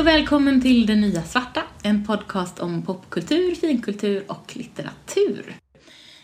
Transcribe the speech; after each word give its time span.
och 0.00 0.06
välkommen 0.06 0.60
till 0.60 0.86
Det 0.86 0.96
Nya 0.96 1.22
Svarta, 1.22 1.62
en 1.82 2.06
podcast 2.06 2.58
om 2.58 2.82
popkultur, 2.82 3.54
finkultur 3.54 4.24
och 4.28 4.56
litteratur. 4.56 5.54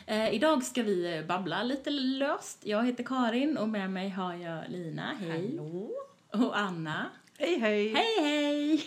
Eh, 0.07 0.35
idag 0.35 0.63
ska 0.63 0.83
vi 0.83 1.25
babbla 1.29 1.63
lite 1.63 1.91
löst. 1.91 2.59
Jag 2.65 2.87
heter 2.87 3.05
Karin 3.05 3.59
och 3.59 3.69
med 3.69 3.91
mig 3.91 4.09
har 4.09 4.35
jag 4.35 4.65
Lina, 4.69 5.13
hej. 5.21 5.31
Hallå. 5.31 5.91
Och 6.33 6.59
Anna, 6.59 7.11
Hej, 7.39 7.59
hej. 7.59 7.95
hej 7.95 8.21
hej. 8.21 8.85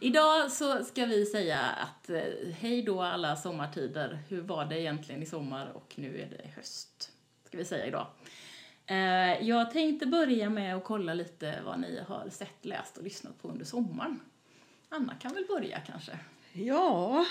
Idag 0.00 0.50
så 0.52 0.84
ska 0.84 1.06
vi 1.06 1.26
säga 1.26 1.60
att 1.60 2.10
eh, 2.10 2.22
hej 2.58 2.82
då 2.82 3.02
alla 3.02 3.36
sommartider. 3.36 4.18
Hur 4.28 4.40
var 4.40 4.64
det 4.64 4.80
egentligen 4.80 5.22
i 5.22 5.26
sommar 5.26 5.72
och 5.74 5.92
nu 5.94 6.20
är 6.20 6.36
det 6.36 6.48
höst, 6.56 7.10
ska 7.46 7.58
vi 7.58 7.64
säga 7.64 7.86
idag. 7.86 8.06
Eh, 8.90 9.42
jag 9.48 9.70
tänkte 9.70 10.06
börja 10.06 10.50
med 10.50 10.76
att 10.76 10.84
kolla 10.84 11.14
lite 11.14 11.62
vad 11.64 11.80
ni 11.80 12.00
har 12.08 12.28
sett, 12.30 12.64
läst 12.64 12.96
och 12.96 13.04
lyssnat 13.04 13.42
på 13.42 13.48
under 13.48 13.64
sommaren. 13.64 14.20
Anna 14.88 15.14
kan 15.14 15.34
väl 15.34 15.44
börja 15.48 15.80
kanske? 15.80 16.18
Ja, 16.52 17.26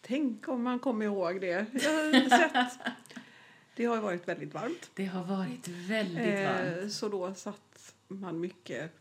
tänk 0.00 0.48
om 0.48 0.62
man 0.62 0.78
kommer 0.78 1.04
ihåg 1.04 1.40
det. 1.40 1.66
Jag 1.72 1.90
har 1.90 2.28
sett. 2.38 2.78
Det 3.76 3.84
har 3.84 4.00
varit 4.00 4.28
väldigt 4.28 4.54
varmt. 4.54 4.90
Det 4.94 5.04
har 5.04 5.24
varit 5.24 5.68
väldigt 5.68 6.46
varmt. 6.46 6.82
Eh, 6.82 6.88
så 6.88 7.08
då 7.08 7.34
satt 7.34 7.94
man 8.08 8.40
mycket 8.40 8.92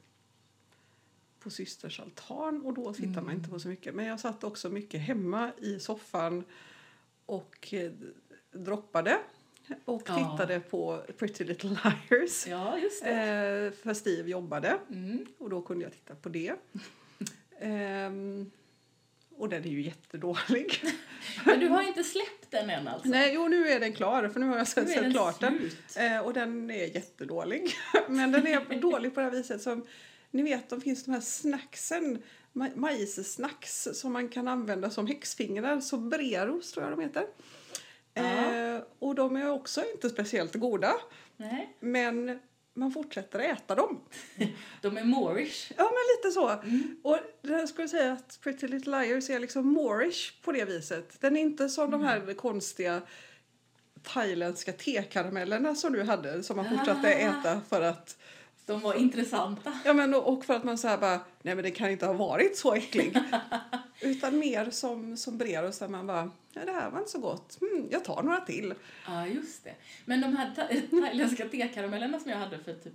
på 1.40 1.50
systers 1.50 2.00
altan 2.00 2.62
och 2.66 2.74
då 2.74 2.94
tittar 2.94 3.22
man 3.22 3.34
inte 3.34 3.50
på 3.50 3.60
så 3.60 3.68
mycket. 3.68 3.96
Men 3.96 4.06
jag 4.06 4.20
satt 4.20 4.44
också 4.44 4.70
mycket 4.70 5.02
hemma 5.02 5.52
i 5.58 5.80
soffan 5.80 6.44
och 7.26 7.74
eh, 7.74 7.92
droppade 8.52 9.20
och 9.86 10.04
Ja. 10.08 10.16
tittade 10.38 10.60
på 10.60 11.04
Pretty 11.18 11.44
Little 11.44 11.70
Liars. 12.10 12.48
Ja, 12.48 12.78
just 12.78 13.04
det. 13.04 13.10
Eh, 13.12 13.84
för 13.84 13.94
Steve 13.94 14.30
jobbade 14.30 14.78
Mm. 14.90 15.26
och 15.38 15.50
då 15.50 15.62
kunde 15.62 15.84
jag 15.84 15.92
titta 15.94 16.16
på 16.16 16.30
det. 16.30 16.54
Ehm, 17.60 18.52
och 19.38 19.50
den 19.50 19.64
är 19.66 19.70
ju 19.70 19.82
jättedålig. 19.82 20.84
Men 21.46 21.60
du 21.60 21.68
har 21.68 21.88
inte 21.88 22.04
släppt 22.04 22.52
den 22.52 22.70
än 22.70 22.88
alltså? 22.88 23.10
Nej, 23.10 23.34
jo 23.34 23.48
nu 23.48 23.68
är 23.70 23.80
den 23.80 23.94
klar 23.94 24.30
för 24.30 24.40
nu 24.40 24.46
har 24.46 24.58
jag 24.58 24.68
sett, 24.68 24.90
sett 24.90 25.12
klart 25.12 25.40
den. 25.40 25.72
Eh, 25.98 26.20
och 26.20 26.34
den 26.34 26.72
är 26.72 26.96
jättedålig. 26.96 27.74
Men 28.08 28.32
den 28.32 28.48
är 28.48 28.82
dålig 28.82 29.14
på 29.14 29.20
det 29.20 29.24
här 29.26 29.32
viset 29.32 29.62
som, 29.62 29.86
ni 30.32 30.44
vet, 30.44 30.70
de 30.70 30.82
finns 30.82 31.06
de 31.06 31.12
här 31.12 31.22
snacksen, 31.22 32.22
ma- 32.54 32.76
majssnacks 32.76 33.88
som 33.94 34.14
man 34.14 34.30
kan 34.30 34.48
använda 34.48 34.90
som 34.90 35.08
häxfingrar, 35.08 35.80
sombreros 35.80 36.72
tror 36.72 36.86
jag 36.86 36.94
de 36.98 37.02
heter. 37.04 37.26
Eh, 38.14 38.82
och 39.00 39.16
de 39.16 39.36
är 39.36 39.52
också 39.52 39.84
inte 39.94 40.10
speciellt 40.10 40.56
goda, 40.56 40.94
Nej, 41.38 41.78
men 41.80 42.40
man 42.74 42.92
fortsätter 42.92 43.40
äta 43.40 43.76
dem. 43.76 44.00
de 44.82 44.98
är 44.98 45.04
moorish. 45.04 45.72
Ja, 45.78 45.84
men 45.84 46.18
lite 46.18 46.32
så. 46.34 46.50
Mm. 46.50 46.96
Och 47.04 47.18
jag 47.42 47.70
skulle 47.70 47.88
säga 47.88 48.12
att 48.14 48.40
Pretty 48.44 48.68
Little 48.68 49.00
Liars 49.02 49.30
är 49.30 49.40
liksom 49.40 49.68
moorish 49.68 50.42
på 50.42 50.52
det 50.52 50.66
viset. 50.66 51.22
Den 51.22 51.38
är 51.38 51.42
inte 51.42 51.70
som 51.70 51.92
de 51.92 52.02
Mm. 52.02 52.08
här 52.28 52.34
konstiga 52.34 53.02
thailändska 54.04 54.74
tekaramellerna 54.74 55.76
som 55.76 55.94
du 55.94 56.04
hade 56.04 56.44
som 56.44 56.56
man 56.58 56.70
fortsatte 56.78 57.08
Ah. 57.08 57.12
äta 57.40 57.62
för 57.70 57.82
att 57.82 58.18
De 58.66 58.80
var 58.82 58.94
intressanta. 58.94 59.74
ja 59.86 59.94
men 59.94 60.14
och 60.14 60.34
och 60.34 60.46
för 60.46 60.54
att 60.54 60.64
man 60.64 60.78
så 60.78 60.88
bara 60.88 61.20
nej 61.42 61.56
men 61.56 61.64
det 61.64 61.72
kan 61.72 61.90
inte 61.90 62.06
ha 62.06 62.14
varit 62.14 62.58
så 62.58 62.74
äcklig. 62.74 63.18
Utan 64.02 64.40
mer 64.40 64.70
som 64.70 65.18
som 65.18 65.38
Breros 65.38 65.80
där 65.80 65.88
man 65.88 66.08
bara 66.08 66.32
ja 66.54 66.66
det 66.66 66.72
här 66.72 66.90
var 66.92 67.00
inte 67.00 67.12
så 67.12 67.20
gott. 67.20 67.58
Hmm, 67.60 67.88
jag 67.92 68.06
tar 68.06 68.24
några 68.24 68.42
till. 68.42 68.74
Ja, 69.08 69.28
just 69.28 69.64
det. 69.64 69.76
Men 70.06 70.22
de 70.22 70.38
här 70.38 70.54
tha- 70.56 70.90
thailändska 71.02 71.48
tekaramellerna 71.50 72.20
som 72.20 72.32
jag 72.32 72.38
hade 72.38 72.60
för 72.60 72.74
typ 72.74 72.94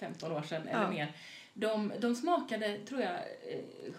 15 0.00 0.32
år 0.32 0.42
sedan 0.42 0.68
eller 0.68 0.82
Ja. 0.82 0.90
mer, 0.90 1.12
de, 1.54 1.92
de 2.00 2.14
smakade, 2.14 2.78
tror 2.78 3.00
jag, 3.00 3.10
eh, 3.14 3.92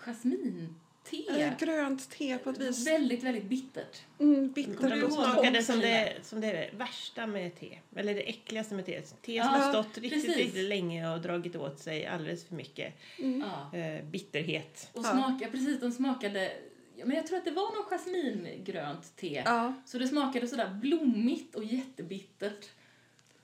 jasminte. 1.11 1.43
Eh, 1.43 1.57
Grönt 1.59 2.09
te 2.09 2.37
på 2.37 2.49
ett 2.49 2.57
vis. 2.57 2.87
Väldigt, 2.87 3.23
väldigt 3.23 3.43
bittert. 3.45 4.01
Mm, 4.19 4.51
bittert 4.51 4.77
smakade 5.13 5.57
torrt. 5.57 5.65
som 5.65 5.79
det, 5.79 6.13
som 6.23 6.41
det 6.41 6.69
värsta 6.73 7.27
med 7.27 7.59
te. 7.59 7.77
Eller 7.95 8.13
det 8.13 8.29
äckligaste 8.29 8.75
med 8.75 8.85
te. 8.85 9.01
Te 9.01 9.05
som 9.25 9.33
Ja, 9.33 9.43
har 9.43 9.69
stått 9.83 9.97
riktigt, 9.97 10.25
precis. 10.25 10.37
riktigt 10.37 10.69
länge 10.69 11.13
och 11.13 11.21
dragit 11.21 11.55
åt 11.55 11.79
sig 11.79 12.05
alldeles 12.05 12.45
för 12.45 12.55
mycket 12.55 12.93
Ja. 13.17 13.77
eh, 13.79 14.03
bitterhet. 14.05 14.89
Och 14.93 15.03
Ja. 15.05 15.11
smaka, 15.11 15.47
precis, 15.51 15.79
de 15.79 15.91
smakade, 15.91 16.51
ja, 16.95 17.05
men 17.05 17.15
jag 17.17 17.27
tror 17.27 17.37
att 17.37 17.45
det 17.45 17.51
var 17.51 17.75
någon 17.75 17.85
jasmingrönt 17.89 19.15
te. 19.15 19.41
Ja. 19.45 19.73
Så 19.85 19.97
det 19.97 20.07
smakade 20.07 20.47
sådär 20.47 20.69
blommigt 20.81 21.55
och 21.55 21.63
jättebittert 21.63 22.65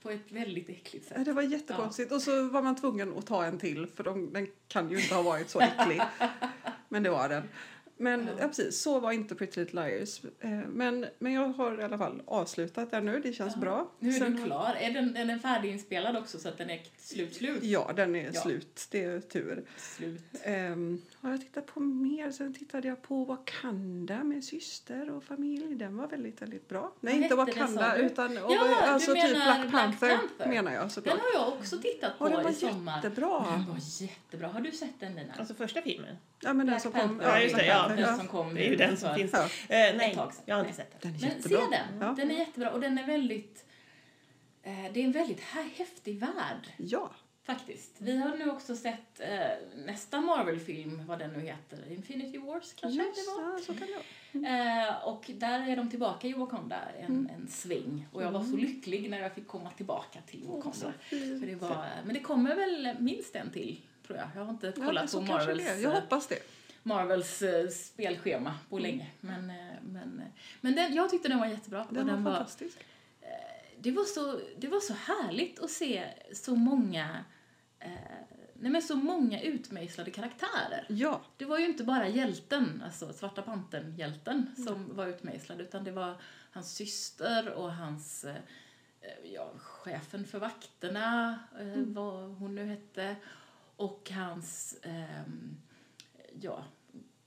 på 0.02 0.10
ett 0.10 0.32
väldigt 0.32 0.68
äckligt 0.68 1.06
Ja, 1.10 1.16
sätt. 1.16 1.24
Det 1.24 1.32
var 1.32 1.42
jättekonstigt. 1.42 2.12
Och 2.12 2.22
så 2.22 2.48
var 2.48 2.62
man 2.62 2.76
tvungen 2.76 3.18
att 3.18 3.26
ta 3.26 3.44
en 3.44 3.58
till 3.58 3.86
för 3.86 4.04
de, 4.04 4.32
den 4.32 4.46
kan 4.68 4.90
ju 4.90 5.00
inte 5.02 5.14
ha 5.14 5.22
varit 5.22 5.50
så 5.50 5.60
äcklig. 5.60 6.00
Men 6.92 7.02
det 7.02 7.10
var 7.10 7.28
den. 7.28 7.42
Men 7.96 8.20
Ja. 8.26 8.32
ja. 8.40 8.46
precis, 8.48 8.80
så 8.82 9.00
var 9.00 9.12
inte 9.12 9.34
Pretty 9.34 9.60
Little 9.60 9.86
Liars. 9.88 10.20
Eh, 10.40 10.50
Men, 10.50 11.06
men 11.18 11.32
jag 11.32 11.48
har 11.48 11.80
i 11.80 11.82
alla 11.82 11.98
fall 11.98 12.22
avslutat 12.26 12.90
den 12.90 13.04
nu, 13.04 13.20
det 13.20 13.32
känns 13.32 13.54
Ja. 13.54 13.60
bra. 13.60 13.90
Nu 13.98 14.08
är 14.08 14.12
Sen 14.12 14.38
har- 14.38 14.46
klar. 14.46 14.76
Är 14.80 14.90
den, 14.90 15.16
är 15.16 15.24
den 15.24 15.40
färdiginspelad 15.40 16.16
också 16.16 16.38
så 16.38 16.48
att 16.48 16.58
den 16.58 16.70
är 16.70 16.82
slut, 16.98 17.34
slut? 17.34 17.62
Ja, 17.62 17.92
den 17.96 18.16
är 18.16 18.30
Ja. 18.34 18.40
slut. 18.40 18.86
Det 18.90 19.04
är 19.04 19.20
tur. 19.20 19.64
Slut. 19.76 20.22
Um, 20.46 21.02
har 21.20 21.30
jag 21.30 21.40
tittat 21.40 21.66
på 21.66 21.80
mer? 21.80 22.30
Sen 22.30 22.54
tittade 22.54 22.88
jag 22.88 23.02
på 23.02 23.24
Wakanda 23.24 24.24
med 24.24 24.44
syster 24.44 25.10
och 25.10 25.24
familj. 25.24 25.74
Den 25.74 25.96
var 25.96 26.06
väldigt, 26.08 26.42
väldigt 26.42 26.68
bra. 26.68 26.92
Nej, 27.00 27.14
Vad 27.14 27.22
inte 27.22 27.28
det, 27.28 27.34
Wakanda 27.36 27.96
du? 27.96 28.02
utan 28.02 28.30
och, 28.38 28.52
Ja, 28.52 28.64
du 28.68 28.74
alltså 28.74 29.14
typ 29.14 29.22
menar 29.22 29.34
Black 29.44 29.60
Black 29.60 29.72
Panther, 29.72 30.16
Panther. 30.16 30.48
menar 30.48 30.72
jag 30.72 30.82
Den 30.82 30.90
såklart. 30.90 31.18
har 31.18 31.40
jag 31.40 31.48
också 31.52 31.78
tittat 31.78 32.18
på 32.18 32.24
Och 32.24 32.30
den 32.30 32.40
i 32.40 32.44
var 32.44 32.52
sommar. 32.52 32.96
jättebra. 32.96 33.46
Den 33.50 33.66
var 33.68 33.78
jättebra. 34.00 34.48
Har 34.48 34.60
du 34.60 34.72
sett 34.72 35.00
den 35.00 35.14
Lina? 35.14 35.32
Alltså 35.38 35.54
första 35.54 35.82
filmen. 35.82 36.16
Ja, 36.44 36.52
men 36.52 36.66
den 36.66 36.80
som 36.80 36.92
kom. 36.92 37.20
Ja, 37.24 37.40
just 37.40 37.56
det, 37.56 37.66
ja. 37.66 37.88
Den 37.96 38.16
som 38.16 38.28
kom 38.28 38.54
Det 38.54 38.66
är 38.66 38.70
ju 38.70 38.76
den 38.76 38.96
som 38.96 39.14
finns. 39.14 39.32
Ja. 39.32 39.44
Eh, 39.44 39.96
nej, 39.96 40.18
jag 40.46 40.54
har 40.56 40.60
inte 40.62 40.76
sett 40.76 41.00
den. 41.02 41.12
Den 41.12 41.30
är 41.30 41.34
Men 41.34 41.42
se 41.42 41.56
den. 41.56 42.00
Ja. 42.00 42.14
Den 42.16 42.30
är 42.30 42.34
jättebra 42.34 42.70
och 42.70 42.80
den 42.80 42.98
är 42.98 43.06
väldigt... 43.06 43.64
Eh, 44.62 44.92
det 44.92 45.00
är 45.00 45.04
en 45.04 45.12
väldigt 45.12 45.40
hä- 45.40 45.70
häftig 45.76 46.20
värld 46.20 46.68
ja. 46.76 47.10
faktiskt. 47.44 47.90
Vi 47.98 48.16
har 48.16 48.36
nu 48.36 48.50
också 48.50 48.76
sett 48.76 49.20
eh, 49.20 49.38
nästa 49.86 50.20
Marvel-film, 50.20 51.06
vad 51.06 51.18
den 51.18 51.30
nu 51.32 51.40
heter. 51.40 51.92
Infinity 51.92 52.38
Wars 52.38 52.72
kanske 52.80 53.02
Just, 53.02 53.14
det 53.26 53.42
var? 53.42 53.52
ja, 53.52 53.58
så 53.66 53.74
kan 53.74 53.86
det. 54.32 54.48
Eh, 54.48 55.08
och 55.08 55.30
där 55.34 55.68
är 55.68 55.76
de 55.76 55.90
tillbaka 55.90 56.28
i 56.28 56.32
Wakanda 56.32 56.78
en, 56.98 57.30
en 57.36 57.48
sväng. 57.48 58.06
Och 58.12 58.22
jag 58.22 58.30
var 58.30 58.44
så 58.44 58.56
lycklig 58.56 59.10
när 59.10 59.20
jag 59.20 59.34
fick 59.34 59.46
komma 59.46 59.70
tillbaka 59.70 60.18
till 60.26 60.44
Wakanda. 60.46 60.92
fint. 61.00 61.40
För 61.40 61.46
det 61.46 61.54
var, 61.54 61.86
men 62.04 62.14
det 62.14 62.20
kommer 62.20 62.54
väl 62.56 62.96
minst 62.98 63.36
en 63.36 63.50
till, 63.50 63.80
tror 64.06 64.18
jag. 64.18 64.28
Jag 64.34 64.44
har 64.44 64.50
inte 64.50 64.72
Ja, 64.76 64.86
kollat 64.86 65.10
så 65.10 65.20
på 65.20 65.32
Marvels, 65.32 65.64
det. 65.64 65.80
Jag 65.80 65.94
eh, 65.94 66.00
hoppas 66.00 66.26
det. 66.26 66.38
Marvels 66.82 67.42
eh, 67.42 67.68
spelschema 67.68 68.54
på 68.68 68.78
länge. 68.78 69.10
Men, 69.20 69.50
eh, 69.50 69.56
men, 69.82 70.18
eh, 70.20 70.26
men 70.60 70.74
den, 70.74 70.94
jag 70.94 71.10
tyckte 71.10 71.28
den 71.28 71.38
var 71.38 71.46
jättebra. 71.46 71.86
Den, 71.90 72.06
den 72.06 72.24
var 72.24 72.30
var, 72.30 72.38
fantastisk. 72.38 72.78
det, 73.78 73.90
var 73.90 74.04
så, 74.04 74.40
det 74.58 74.68
var 74.68 74.80
så 74.80 74.92
härligt 74.92 75.58
att 75.60 75.70
se 75.70 76.04
så 76.32 76.54
många 76.56 77.24
eh, 77.78 77.90
nej 78.62 78.70
men 78.72 78.82
så 78.82 78.96
många 78.96 79.40
utmejslade 79.42 80.10
karaktärer. 80.10 80.86
Ja, 80.88 81.20
Det 81.36 81.44
var 81.44 81.58
ju 81.58 81.64
inte 81.66 81.84
bara 81.84 82.08
hjälten, 82.08 82.82
alltså 82.86 83.12
Svarta 83.12 83.42
Pantern-hjälten, 83.42 84.46
som 84.64 84.96
var 84.96 85.06
utmejslad, 85.06 85.60
utan 85.60 85.84
det 85.84 85.90
var 85.90 86.14
hans 86.50 86.74
syster 86.74 87.52
och 87.52 87.72
hans, 87.72 88.24
eh, 88.24 88.36
ja, 89.34 89.52
chefen 89.58 90.26
för 90.26 90.38
vakterna, 90.38 91.38
eh, 91.60 91.82
vad 91.86 92.34
hon 92.34 92.54
nu 92.54 92.64
hette, 92.66 93.16
och 93.82 94.10
hans, 94.10 94.76
ehm, 94.82 95.56
ja, 96.40 96.64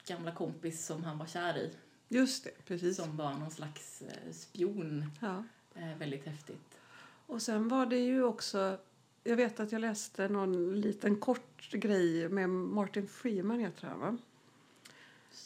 gamla 0.08 0.32
kompis 0.32 0.86
som 0.86 1.04
han 1.04 1.18
var 1.18 1.26
kär 1.26 1.58
i, 1.58 1.72
just 2.08 2.44
det. 2.44 2.66
Precis. 2.66 2.98
som 2.98 3.18
var 3.18 3.34
någon 3.34 3.52
slags 3.52 4.02
eh, 4.02 4.32
spion. 4.32 5.12
Ja. 5.22 5.44
Eh, 5.76 5.98
väldigt 5.98 6.26
häftigt. 6.26 6.80
Och 7.28 7.42
sen 7.42 7.68
var 7.68 7.86
det 7.86 7.98
ju 8.00 8.24
också... 8.24 8.78
Jag 9.24 9.36
vet 9.36 9.60
att 9.60 9.72
jag 9.72 9.82
läste 9.82 10.28
någon 10.28 10.82
liten 10.82 11.16
kort 11.16 11.72
grej 11.72 12.30
med 12.30 12.50
Martin 12.50 13.08
Freeman 13.08 13.60
heter 13.60 13.88
han 13.88 14.00
va? 14.00 14.18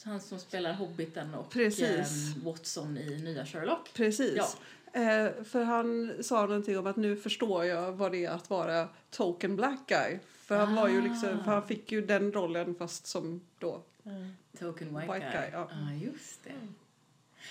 Han 0.05 0.21
som 0.21 0.39
spelar 0.39 0.73
Hobbiten 0.73 1.33
och 1.33 1.49
Precis. 1.51 2.35
eh, 2.37 2.43
Watson 2.43 2.97
i 2.97 3.21
nya 3.23 3.45
Sherlock. 3.45 3.93
Precis. 3.93 4.35
Ja. 4.35 4.49
Eh, 4.93 5.43
för 5.43 5.63
han 5.63 6.13
sa 6.23 6.41
någonting 6.45 6.77
om 6.79 6.87
att 6.87 6.95
nu 6.95 7.15
förstår 7.15 7.65
jag 7.65 7.91
vad 7.91 8.11
det 8.11 8.25
är 8.25 8.31
att 8.31 8.49
vara 8.49 8.87
token 9.11 9.55
black 9.55 9.79
guy. 9.87 10.19
För 10.45 10.57
han 10.57 10.75
var 10.75 10.87
ju 10.87 11.01
liksom, 11.01 11.29
Ah. 11.39 11.43
för 11.43 11.51
han 11.51 11.67
fick 11.67 11.91
ju 11.91 12.05
den 12.05 12.31
rollen 12.31 12.75
fast 12.75 13.07
som 13.07 13.41
då. 13.59 13.81
Mm. 14.05 14.31
Token 14.59 14.99
White, 14.99 15.13
White 15.13 15.25
Guy. 15.31 15.41
guy, 15.41 15.49
ja. 15.51 15.69
just 16.11 16.43
det. 16.43 16.51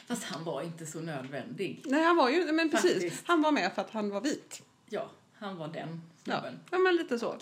Fast 0.07 0.25
han 0.25 0.45
var 0.45 0.63
inte 0.63 0.87
så 0.87 1.01
nödvändig. 1.01 1.83
Nej 1.87 2.03
han 2.05 2.17
var 2.17 2.29
ju, 2.29 2.53
men 2.53 2.71
precis. 2.71 2.93
Faktiskt. 2.93 3.27
Han 3.27 3.43
var 3.43 3.53
med 3.53 3.73
för 3.73 3.83
att 3.83 3.91
han 3.91 4.11
var 4.11 4.21
vit. 4.21 4.63
Ja, 4.89 5.11
han 5.35 5.57
var 5.57 5.69
den 5.69 6.03
Ja, 6.25 6.33
snubben. 6.41 6.61
ja 6.71 6.79
men 6.79 6.97
lite 6.97 7.19
så. 7.19 7.37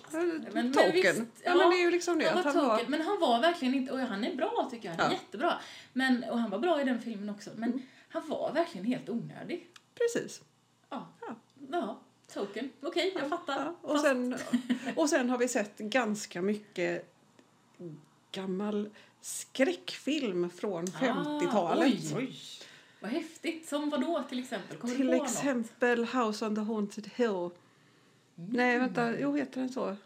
men 0.52 0.72
token. 0.72 0.92
visst, 0.92 1.18
ja, 1.18 1.22
ja, 1.44 1.54
men 1.56 1.70
det 1.70 1.76
är 1.76 1.82
ju 1.84 1.90
liksom 1.90 2.18
det. 2.18 2.24
Han 2.28 2.34
var 2.42 2.50
att 2.50 2.54
han 2.56 2.70
token, 2.70 2.90
men 2.90 3.00
han 3.00 3.20
var 3.20 3.40
verkligen 3.40 3.74
inte, 3.74 3.92
och 3.92 3.98
han 3.98 4.24
är 4.24 4.34
bra 4.36 4.68
tycker 4.70 4.88
jag, 4.88 4.96
han 4.96 5.06
är 5.06 5.10
Ja. 5.10 5.12
jättebra. 5.12 5.52
Men, 5.92 6.24
och 6.24 6.38
han 6.38 6.50
var 6.50 6.58
bra 6.58 6.80
i 6.80 6.84
den 6.84 7.00
filmen 7.00 7.30
också, 7.30 7.50
men 7.56 7.70
Mm. 7.70 7.82
han 8.08 8.28
var 8.28 8.52
verkligen 8.52 8.86
helt 8.86 9.08
onödig. 9.08 9.66
Precis. 9.98 10.42
Ja, 10.90 11.08
Ja. 11.20 11.34
ja 11.70 12.00
token, 12.32 12.70
okej 12.82 13.12
jag 13.18 13.28
fattar. 13.28 13.64
Ja, 13.64 13.74
och, 13.92 14.00
sen, 14.00 14.36
och 14.96 15.08
sen 15.10 15.30
har 15.30 15.38
vi 15.38 15.48
sett 15.48 15.78
ganska 15.78 16.42
mycket 16.42 17.12
gammal 18.32 18.90
skräckfilm 19.20 20.50
från 20.50 20.84
Ah, 20.84 20.98
50-talet. 21.00 21.88
oj. 21.88 22.12
Oj. 22.16 22.38
Vad 23.00 23.10
häftigt. 23.10 23.68
Som 23.68 23.90
vad 23.90 24.00
då 24.00 24.22
till 24.28 24.38
exempel? 24.38 24.76
Kommer 24.76 24.94
Till 24.94 25.06
på 25.08 25.12
något? 25.16 25.28
exempel 25.30 26.04
House 26.04 26.46
on 26.46 26.54
the 26.54 26.60
Haunted 26.60 27.10
Hill. 27.14 27.50
Nej, 28.34 28.78
vänta. 28.78 29.18
Jo, 29.20 29.36
heter 29.36 29.60
den 29.60 29.68
så? 29.72 29.96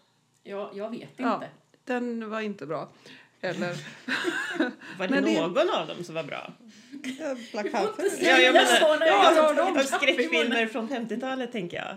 Ja, 0.43 0.71
jag 0.75 0.91
vet 0.91 1.01
inte. 1.01 1.23
Ja, 1.23 1.43
den 1.85 2.31
var 2.31 2.41
inte 2.41 2.67
bra. 2.67 2.89
Eller 3.41 3.69
Var 4.99 5.09
det 5.09 5.15
Men 5.15 5.25
det- 5.25 5.41
någon 5.41 5.71
av 5.71 5.87
dem 5.87 6.05
som 6.05 6.15
var 6.15 6.25
bra? 6.25 6.53
Black 7.53 7.73
Panther. 7.73 8.05
Ja, 8.21 8.39
jag 8.39 8.53
menar, 8.53 9.07
Ja, 9.07 9.55
jag 9.57 9.65
har 9.65 9.83
skräckfilmer 9.83 10.67
från 10.67 10.89
50-talet 10.89 11.53
tänker 11.53 11.77
jag. 11.77 11.97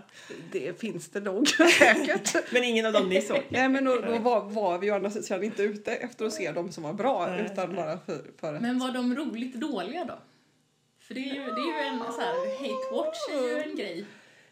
Det 0.52 0.80
finns 0.80 1.08
det 1.08 1.20
nog 1.20 1.48
säkert. 1.78 2.52
Men 2.52 2.64
ingen 2.64 2.86
av 2.86 2.92
dem 2.92 3.08
ni 3.08 3.22
såg. 3.22 3.42
Nej, 3.48 3.68
men 3.68 3.84
då, 3.84 4.00
då 4.00 4.18
var, 4.18 4.40
var 4.40 4.78
vi 4.78 4.86
ju 4.86 4.94
andra 4.94 5.10
sidan 5.10 5.44
inte 5.44 5.62
ute 5.62 5.94
efter 5.94 6.24
att 6.24 6.32
se 6.32 6.52
de 6.52 6.72
som 6.72 6.82
var 6.82 6.92
bra, 6.92 7.26
Nej, 7.26 7.46
utan 7.52 7.68
nej. 7.68 7.76
bara 7.76 7.98
för, 8.06 8.24
för 8.40 8.60
Men 8.60 8.78
var 8.78 8.90
de 8.90 9.16
roligt 9.16 9.54
dåliga 9.54 10.04
då? 10.04 10.18
För 11.00 11.14
det 11.14 11.20
är 11.20 11.34
ju, 11.34 11.44
det 11.44 11.60
är 11.60 11.82
ju 11.82 11.88
en 11.88 11.98
så 11.98 12.20
här, 12.20 12.58
hate 12.58 12.94
watch 12.94 13.18
är 13.32 13.48
ju 13.48 13.62
en 13.62 13.76
grej. 13.76 14.04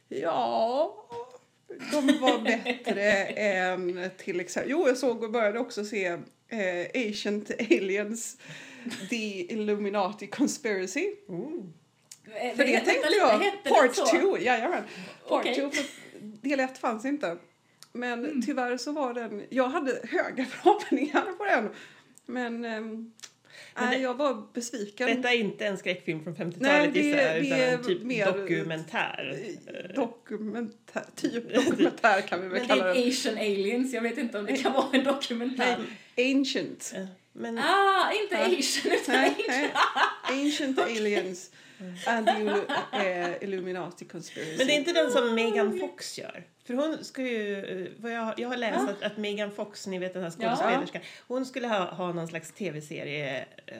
Ja, 0.08 0.94
de 1.93 2.19
var 2.20 2.38
bättre 2.38 3.12
än 3.25 4.10
till 4.16 4.40
exempel... 4.40 4.70
Jo, 4.70 4.88
jag 4.88 4.96
såg 4.96 5.22
och 5.22 5.31
började 5.31 5.58
också 5.58 5.84
se 5.84 6.06
eh, 6.48 7.06
Ancient 7.06 7.50
Aliens, 7.70 8.38
The 9.11 9.52
Illuminati 9.52 10.26
Conspiracy. 10.26 11.06
Mm. 11.29 11.73
För 12.56 12.64
det 12.64 12.73
Vänta 12.73 12.84
tänkte 12.90 13.08
jag. 13.19 13.40
Part 13.75 13.94
så? 13.94 14.06
two, 14.06 14.38
jajamän. 14.40 14.82
Part 15.29 15.40
Okej. 15.40 15.55
two, 15.55 15.70
för 15.70 15.84
del 16.49 16.61
ett 16.61 16.79
fanns 16.79 17.05
inte. 17.05 17.37
Men 17.93 18.25
Mm. 18.25 18.43
tyvärr 18.43 18.76
så 18.76 18.93
var 18.93 19.14
den... 19.14 19.43
Jag 19.50 19.69
hade 19.69 20.00
höga 20.11 20.44
förhoppningar 20.50 21.23
på 21.38 21.44
den. 21.44 21.69
Men... 22.26 22.64
ehm, 22.64 23.12
Men 23.75 23.84
nej, 23.88 23.96
det- 23.96 24.02
jag 24.02 24.14
var 24.14 24.43
besviken. 24.55 25.06
Detta 25.17 25.32
är 25.32 25.38
inte 25.38 25.67
en 25.67 25.79
skräckfilm 25.79 26.25
från 26.25 26.34
50-talet 26.37 26.61
Nej, 26.61 26.90
det- 26.93 27.00
gissar 27.00 27.19
jag, 27.23 27.34
det 27.43 27.46
utan 27.46 27.58
är 27.61 27.73
en 27.73 27.82
typ 27.84 28.02
mer- 28.02 28.26
dokumentär. 28.26 29.37
Eh, 29.67 29.94
Dokumentär, 29.94 31.05
typ 31.17 31.55
dokumentär 31.55 32.20
kan 32.20 32.40
vi 32.43 32.49
väl 32.49 32.52
Men 32.58 32.62
det 32.62 32.69
kalla 32.69 32.90
är 32.90 32.94
den. 32.94 33.08
Asian 33.08 33.34
aliens, 33.37 33.93
jag 33.94 34.02
vet 34.02 34.19
inte 34.19 34.38
om 34.38 34.46
det 34.46 34.56
kan 34.56 34.73
vara 34.73 34.87
en 34.93 35.05
dokumentär. 35.05 35.76
Ancient. 36.19 36.94
Men 37.32 37.58
Ah, 37.58 38.12
inte 38.12 38.34
Ja. 38.34 38.58
Asian 38.58 38.93
utan 38.93 39.14
Nej, 39.14 39.31
Asian. 39.31 39.70
nej. 40.29 40.44
Ancient 40.46 40.79
aliens 40.79 41.50
and 42.06 42.26
the 42.26 42.50
eh, 42.93 43.43
Illuminati 43.43 44.05
conspiracy. 44.05 44.56
Men 44.58 44.67
det 44.67 44.73
är 44.73 44.79
inte 44.79 44.93
den 44.93 45.11
som 45.11 45.34
Megan 45.34 45.79
Fox 45.79 46.19
gör. 46.19 46.44
För 46.67 46.75
hon 46.75 47.05
ska 47.05 47.23
ju, 47.23 47.64
eh, 47.64 47.87
vad 47.99 48.12
jag, 48.12 48.34
jag 48.40 48.49
har 48.49 48.56
läst 48.56 48.79
Ja. 48.87 48.90
att, 48.90 49.02
att 49.02 49.17
Megan 49.17 49.50
Fox, 49.52 49.87
ni 49.87 49.99
vet 49.99 50.12
den 50.12 50.23
här 50.23 50.32
Ja. 50.38 50.56
skådespelerskan, 50.56 51.02
hon 51.29 51.46
skulle 51.46 51.69
ha, 51.69 51.79
ha 51.84 52.12
någon 52.12 52.29
slags 52.29 52.52
tv-serie 52.52 53.44
eh. 53.67 53.76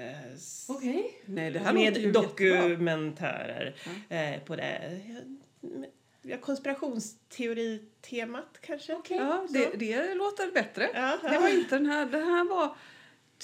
Nej, 1.27 1.53
ju 1.53 1.73
med 1.73 2.13
dokumentärer 2.13 3.75
eh, 4.09 4.41
på 4.45 4.57
det. 4.57 5.01
Ja, 5.61 5.69
Ja, 6.25 6.37
konspirationsteori-temat 6.41 8.59
kanske? 8.61 8.95
Okej. 8.95 9.17
Ja, 9.17 9.47
det, 9.51 9.71
det 9.79 10.15
låter 10.15 10.51
bättre. 10.53 10.89
Ja, 10.95 11.19
Det 11.31 11.39
var 11.39 11.49
inte 11.49 11.77
den 11.77 11.87
här. 11.87 12.07
Den 12.07 12.23
här 12.25 12.45
var 12.45 12.77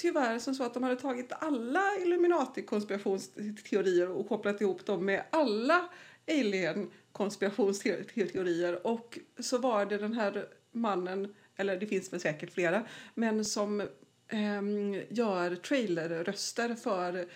tyvärr 0.01 0.39
som 0.39 0.55
så 0.55 0.63
att 0.63 0.73
de 0.73 0.83
hade 0.83 0.95
tagit 0.95 1.31
alla 1.31 1.83
Illuminati-konspirationsteorier 2.01 4.09
och 4.09 4.27
kopplat 4.27 4.61
ihop 4.61 4.85
dem 4.85 5.05
med 5.05 5.23
alla 5.29 5.89
alien-konspirationsteorier. 6.27 8.87
Och 8.87 9.19
så 9.39 9.57
var 9.57 9.85
det 9.85 9.97
den 9.97 10.13
här 10.13 10.47
mannen, 10.71 11.35
eller 11.55 11.79
det 11.79 11.87
finns 11.87 12.13
väl 12.13 12.19
säkert 12.19 12.53
flera, 12.53 12.85
men 13.13 13.45
som 13.45 13.87
ehm, 14.27 14.93
gör 15.09 15.55
trailerröster 15.55 16.75
för 16.75 17.27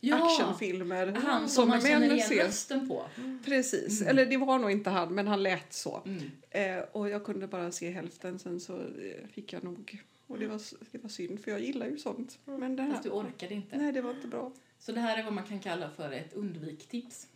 Ja, 0.00 0.26
actionfilmer 0.26 1.06
han 1.06 1.48
som 1.48 1.68
man 1.68 1.80
känner 1.80 2.14
igen 2.14 2.28
ser. 2.28 2.44
rösten 2.44 2.88
på. 2.88 3.04
Precis, 3.44 4.02
eller 4.02 4.26
det 4.26 4.36
var 4.36 4.58
nog 4.58 4.70
inte 4.70 4.90
han, 4.90 5.14
men 5.14 5.28
han 5.28 5.42
lät 5.42 5.72
så. 5.72 6.02
Mm. 6.06 6.22
Eh, 6.50 6.78
och 6.92 7.08
jag 7.08 7.24
kunde 7.24 7.46
bara 7.46 7.72
se 7.72 7.90
hälften, 7.90 8.38
sen 8.38 8.60
så 8.60 8.76
eh, 8.76 9.28
fick 9.32 9.52
jag 9.52 9.64
nog... 9.64 10.02
Och 10.28 10.38
det 10.38 10.46
var, 10.46 10.60
det 10.92 10.98
var 11.02 11.08
synd, 11.08 11.40
för 11.44 11.50
jag 11.50 11.60
gillar 11.60 11.86
ju 11.86 11.98
sånt. 11.98 12.38
Men 12.44 12.76
det 12.76 12.82
här, 12.82 12.90
Fast 12.90 13.02
du 13.02 13.10
orkade 13.10 13.54
inte. 13.54 13.76
nej, 13.78 13.92
det 13.92 14.00
var 14.00 14.10
inte 14.10 14.28
bra. 14.28 14.52
Så 14.78 14.92
det 14.92 15.00
här 15.00 15.18
är 15.18 15.22
vad 15.22 15.32
man 15.32 15.44
kan 15.44 15.60
kalla 15.60 15.90
för 15.90 16.12
ett 16.12 16.32
undviktips. 16.34 17.26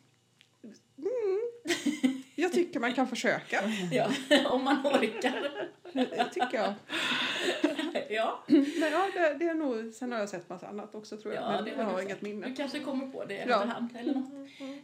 Jag 2.34 2.52
tycker 2.52 2.80
man 2.80 2.94
kan 2.94 3.08
försöka, 3.08 3.62
Ja, 3.92 4.08
om 4.50 4.64
man 4.64 4.86
orkar. 4.86 5.66
det 5.92 6.24
tycker 6.32 6.54
jag. 6.58 6.74
Ja, 8.10 8.44
Men 8.46 8.92
ja, 8.92 9.08
det, 9.14 9.34
det 9.38 9.48
är 9.48 9.54
nog, 9.54 9.94
sen 9.94 10.12
har 10.12 10.18
jag 10.18 10.28
sett 10.28 10.48
massa 10.48 10.66
annat 10.68 10.94
också 10.94 11.16
tror 11.16 11.34
jag, 11.34 11.42
ja 11.42 11.50
men 11.52 11.64
det 11.64 11.70
jag 11.70 11.84
har 11.84 12.00
inget 12.02 12.12
sett. 12.12 12.22
minne. 12.22 12.48
Du 12.48 12.54
kanske 12.54 12.78
kommer 12.80 13.06
på 13.06 13.24
det 13.24 13.34
Ja. 13.34 13.40
efterhand 13.40 13.88
eller 13.96 14.14
något. 14.14 14.28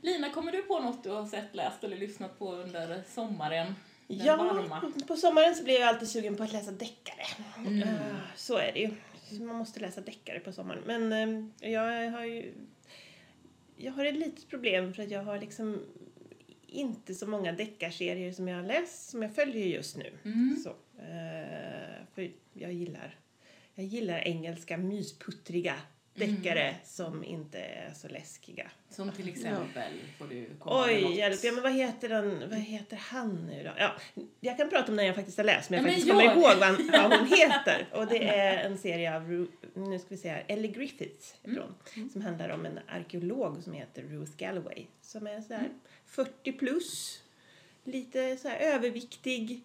Lina, 0.03 0.31
kommer 0.31 0.53
du 0.53 0.63
på 0.63 0.81
något 0.81 1.05
du 1.05 1.11
har 1.11 1.27
sett, 1.27 1.55
läst 1.55 1.85
eller 1.85 1.97
lyssnat 1.97 2.39
på 2.39 2.53
under 2.55 3.03
sommaren? 3.15 3.75
Ja, 4.11 4.81
på 5.07 5.17
sommaren 5.17 5.55
så 5.55 5.65
blir 5.65 5.81
jag 5.81 5.89
alltid 5.89 6.09
sugen 6.09 6.37
på 6.37 6.43
att 6.43 6.53
läsa 6.53 6.71
deckare. 6.73 7.23
Mm. 7.57 7.83
Eh, 7.83 8.17
Så 8.37 8.57
är 8.59 8.73
det 8.73 8.81
ju. 8.81 8.91
Man 9.45 9.57
måste 9.57 9.81
läsa 9.81 10.01
deckare 10.01 10.41
på 10.41 10.53
sommaren. 10.53 10.83
Men 10.87 11.13
eh, 11.61 11.71
jag 11.73 12.11
har 12.11 12.25
ju... 12.25 12.53
Jag 13.77 13.93
har 13.93 14.05
ett 14.05 14.17
litet 14.17 14.49
problem 14.49 14.95
för 14.95 15.03
att 15.03 15.11
jag 15.11 15.23
har 15.23 15.39
liksom 15.39 15.83
inte 16.67 17.15
så 17.15 17.27
många 17.27 17.53
deckarserier 17.53 18.33
som 18.33 18.49
jag 18.49 18.57
har 18.57 18.65
läst, 18.65 19.11
som 19.11 19.23
jag 19.23 19.35
följer 19.35 19.67
just 19.67 19.97
nu. 19.97 20.13
Mm. 20.25 20.57
Så, 20.65 20.69
eh, 21.03 22.05
för 22.15 22.31
jag 22.53 22.73
gillar, 22.73 23.19
jag 23.75 23.87
gillar 23.87 24.19
engelska 24.19 24.77
mysputtriga 24.77 25.75
deckare 26.19 26.75
som 26.85 27.25
inte 27.25 27.59
är 27.59 27.93
så 27.95 28.09
läskiga. 28.09 28.71
Som 28.91 29.13
till 29.13 29.29
exempel, 29.29 29.93
får 30.19 30.27
du 30.27 30.51
komma 30.59 30.85
Oj, 30.87 31.17
hjälp. 31.17 31.41
Ja, 31.43 31.53
men 31.53 31.63
vad 31.63 31.73
heter 31.73 32.09
den? 32.09 32.51
Vad 32.51 32.59
heter 32.59 32.97
han 32.97 33.47
nu 33.47 33.63
då? 33.65 33.71
Ja, 33.79 33.93
jag 34.41 34.57
kan 34.57 34.71
prata 34.71 34.91
om 34.91 34.97
den 34.97 35.07
jag 35.07 35.15
faktiskt 35.15 35.37
har 35.39 35.45
läst, 35.45 35.71
men 35.71 35.77
jag 35.77 35.83
Ja, 35.83 35.85
men 35.85 35.93
faktiskt 35.93 36.09
gör 36.09 36.35
kommer 36.35 36.35
ihåg 36.35 36.59
vad, 36.93 37.03
vad 37.11 37.19
hon 37.19 37.29
heter. 37.39 37.89
Och 37.93 38.07
det 38.07 38.29
är 38.29 38.65
en 38.65 38.79
serie 38.79 39.17
av, 39.17 39.49
nu 39.75 39.99
ska 39.99 40.09
vi 40.09 40.17
se 40.17 40.29
här, 40.29 40.45
Ellie 40.49 40.69
Griffiths 40.69 41.35
ifrån, 41.45 41.75
som 42.13 42.23
handlar 42.23 42.49
om 42.49 42.67
en 42.67 42.79
arkeolog 42.89 43.63
som 43.63 43.73
heter 43.73 44.03
Ruth 44.03 44.37
Galloway, 44.37 44.87
som 45.03 45.27
är 45.27 45.41
så 45.41 45.55
här 45.55 45.69
40 46.07 46.53
plus, 46.53 47.23
lite 47.85 48.37
så 48.37 48.49
här 48.49 48.57
överviktig, 48.59 49.61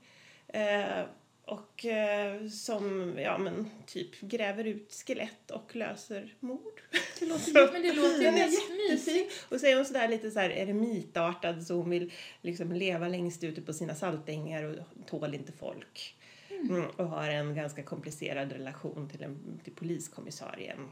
eh, 0.47 1.03
och 1.45 1.85
eh, 1.85 2.47
som, 2.47 3.15
ja 3.19 3.37
men, 3.37 3.69
typ 3.85 4.21
gräver 4.21 4.63
ut 4.63 5.03
skelett 5.07 5.51
och 5.51 5.75
löser 5.75 6.35
mord. 6.39 6.81
Det 7.19 7.25
låter, 7.25 7.73
men 7.73 7.81
det 7.81 7.93
låter 7.93 8.17
ju 8.17 8.23
jättemysigt. 8.23 9.07
jättefin. 9.07 9.29
Och 9.49 9.59
så 9.59 9.65
är 9.65 9.75
hon 9.75 9.85
sådär 9.85 10.07
lite 10.07 10.31
så 10.31 10.39
här 10.39 10.49
eremitartad 10.49 11.63
så 11.63 11.75
hon 11.75 11.89
vill 11.89 12.11
liksom 12.41 12.71
leva 12.71 13.07
längst 13.07 13.43
ute 13.43 13.61
på 13.61 13.73
sina 13.73 13.95
saltängar 13.95 14.63
och 14.63 14.75
tål 15.07 15.35
inte 15.35 15.51
folk. 15.51 16.15
Mm, 16.49 16.85
och 16.85 17.07
har 17.07 17.29
en 17.29 17.55
ganska 17.55 17.83
komplicerad 17.83 18.51
relation 18.51 19.09
till, 19.09 19.23
en, 19.23 19.59
till 19.63 19.73
poliskommissarien 19.73 20.91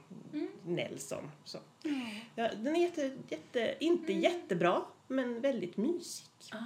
Nelson. 0.66 1.32
Så. 1.44 1.58
Ja, 2.36 2.50
den 2.56 2.76
är 2.76 2.82
jätte, 2.82 3.12
jätte, 3.30 3.76
inte 3.80 4.14
jättebra, 4.14 4.82
men 5.08 5.42
väldigt 5.42 5.78
mysig. 5.78 6.28
Ah. 6.52 6.58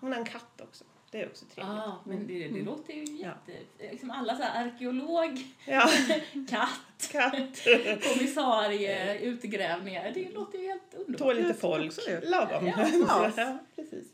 Hon 0.00 0.12
har 0.12 0.18
en 0.18 0.24
katt 0.24 0.60
också. 0.60 0.84
Det 1.10 1.22
är 1.22 1.26
också 1.26 1.44
trevligt. 1.44 1.74
Ja, 1.76 2.00
men 2.06 2.26
det, 2.26 2.48
det 2.48 2.62
låter 2.62 2.92
ju 2.94 3.04
Ja. 3.04 3.34
jätte... 3.48 3.90
Liksom 3.90 4.10
alla 4.10 4.36
så 4.36 4.42
här 4.42 4.66
arkeolog, 4.66 5.38
Ja, 5.66 5.88
katt, 6.50 7.10
katt. 7.12 7.64
kommissarie, 8.02 9.18
utgrävningar. 9.20 10.10
Det 10.14 10.30
låter 10.30 10.58
ju 10.58 10.66
helt 10.68 10.94
underbart. 10.94 11.18
Tål 11.18 11.36
tror 11.36 11.52
folk. 11.52 11.92
Lagom. 12.30 12.66
Ja. 12.66 12.88
Ja, 13.08 13.32
ja, 13.36 13.58
precis. 13.76 14.06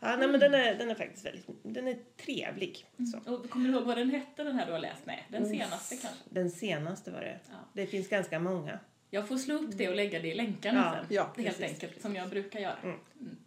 Ja, 0.00 0.16
nej, 0.16 0.28
men 0.28 0.40
den 0.40 0.54
är, 0.54 0.74
den 0.74 0.90
är 0.90 0.94
faktiskt 0.94 1.26
väldigt 1.26 1.46
den 1.62 1.88
är 1.88 1.98
trevlig. 2.16 2.86
Så. 3.12 3.32
Och 3.34 3.50
kommer 3.50 3.68
du 3.68 3.74
ihåg 3.74 3.84
vad 3.84 3.96
den 3.96 4.10
hette 4.10 4.44
den 4.44 4.54
här 4.58 4.66
du 4.66 4.72
har 4.72 4.78
läst? 4.78 5.02
Nej, 5.06 5.26
den 5.28 5.48
senaste 5.48 5.96
kanske. 5.96 6.20
Den 6.30 6.50
senaste 6.50 7.10
var 7.10 7.20
det. 7.20 7.40
Ja. 7.48 7.54
Det 7.72 7.86
finns 7.86 8.08
ganska 8.08 8.38
många. 8.38 8.78
Jag 9.10 9.28
får 9.28 9.36
slå 9.36 9.54
upp 9.54 9.70
det 9.78 9.88
och 9.88 9.94
lägga 9.94 10.18
det 10.20 10.28
i 10.28 10.34
länkarna 10.34 10.92
Ja, 10.94 11.06
sen. 11.06 11.16
ja, 11.16 11.22
helt 11.44 11.58
precis. 11.58 11.74
enkelt, 11.74 12.02
som 12.02 12.16
jag 12.16 12.28
brukar 12.30 12.60
göra. 12.60 12.76
Mm. 12.82 12.96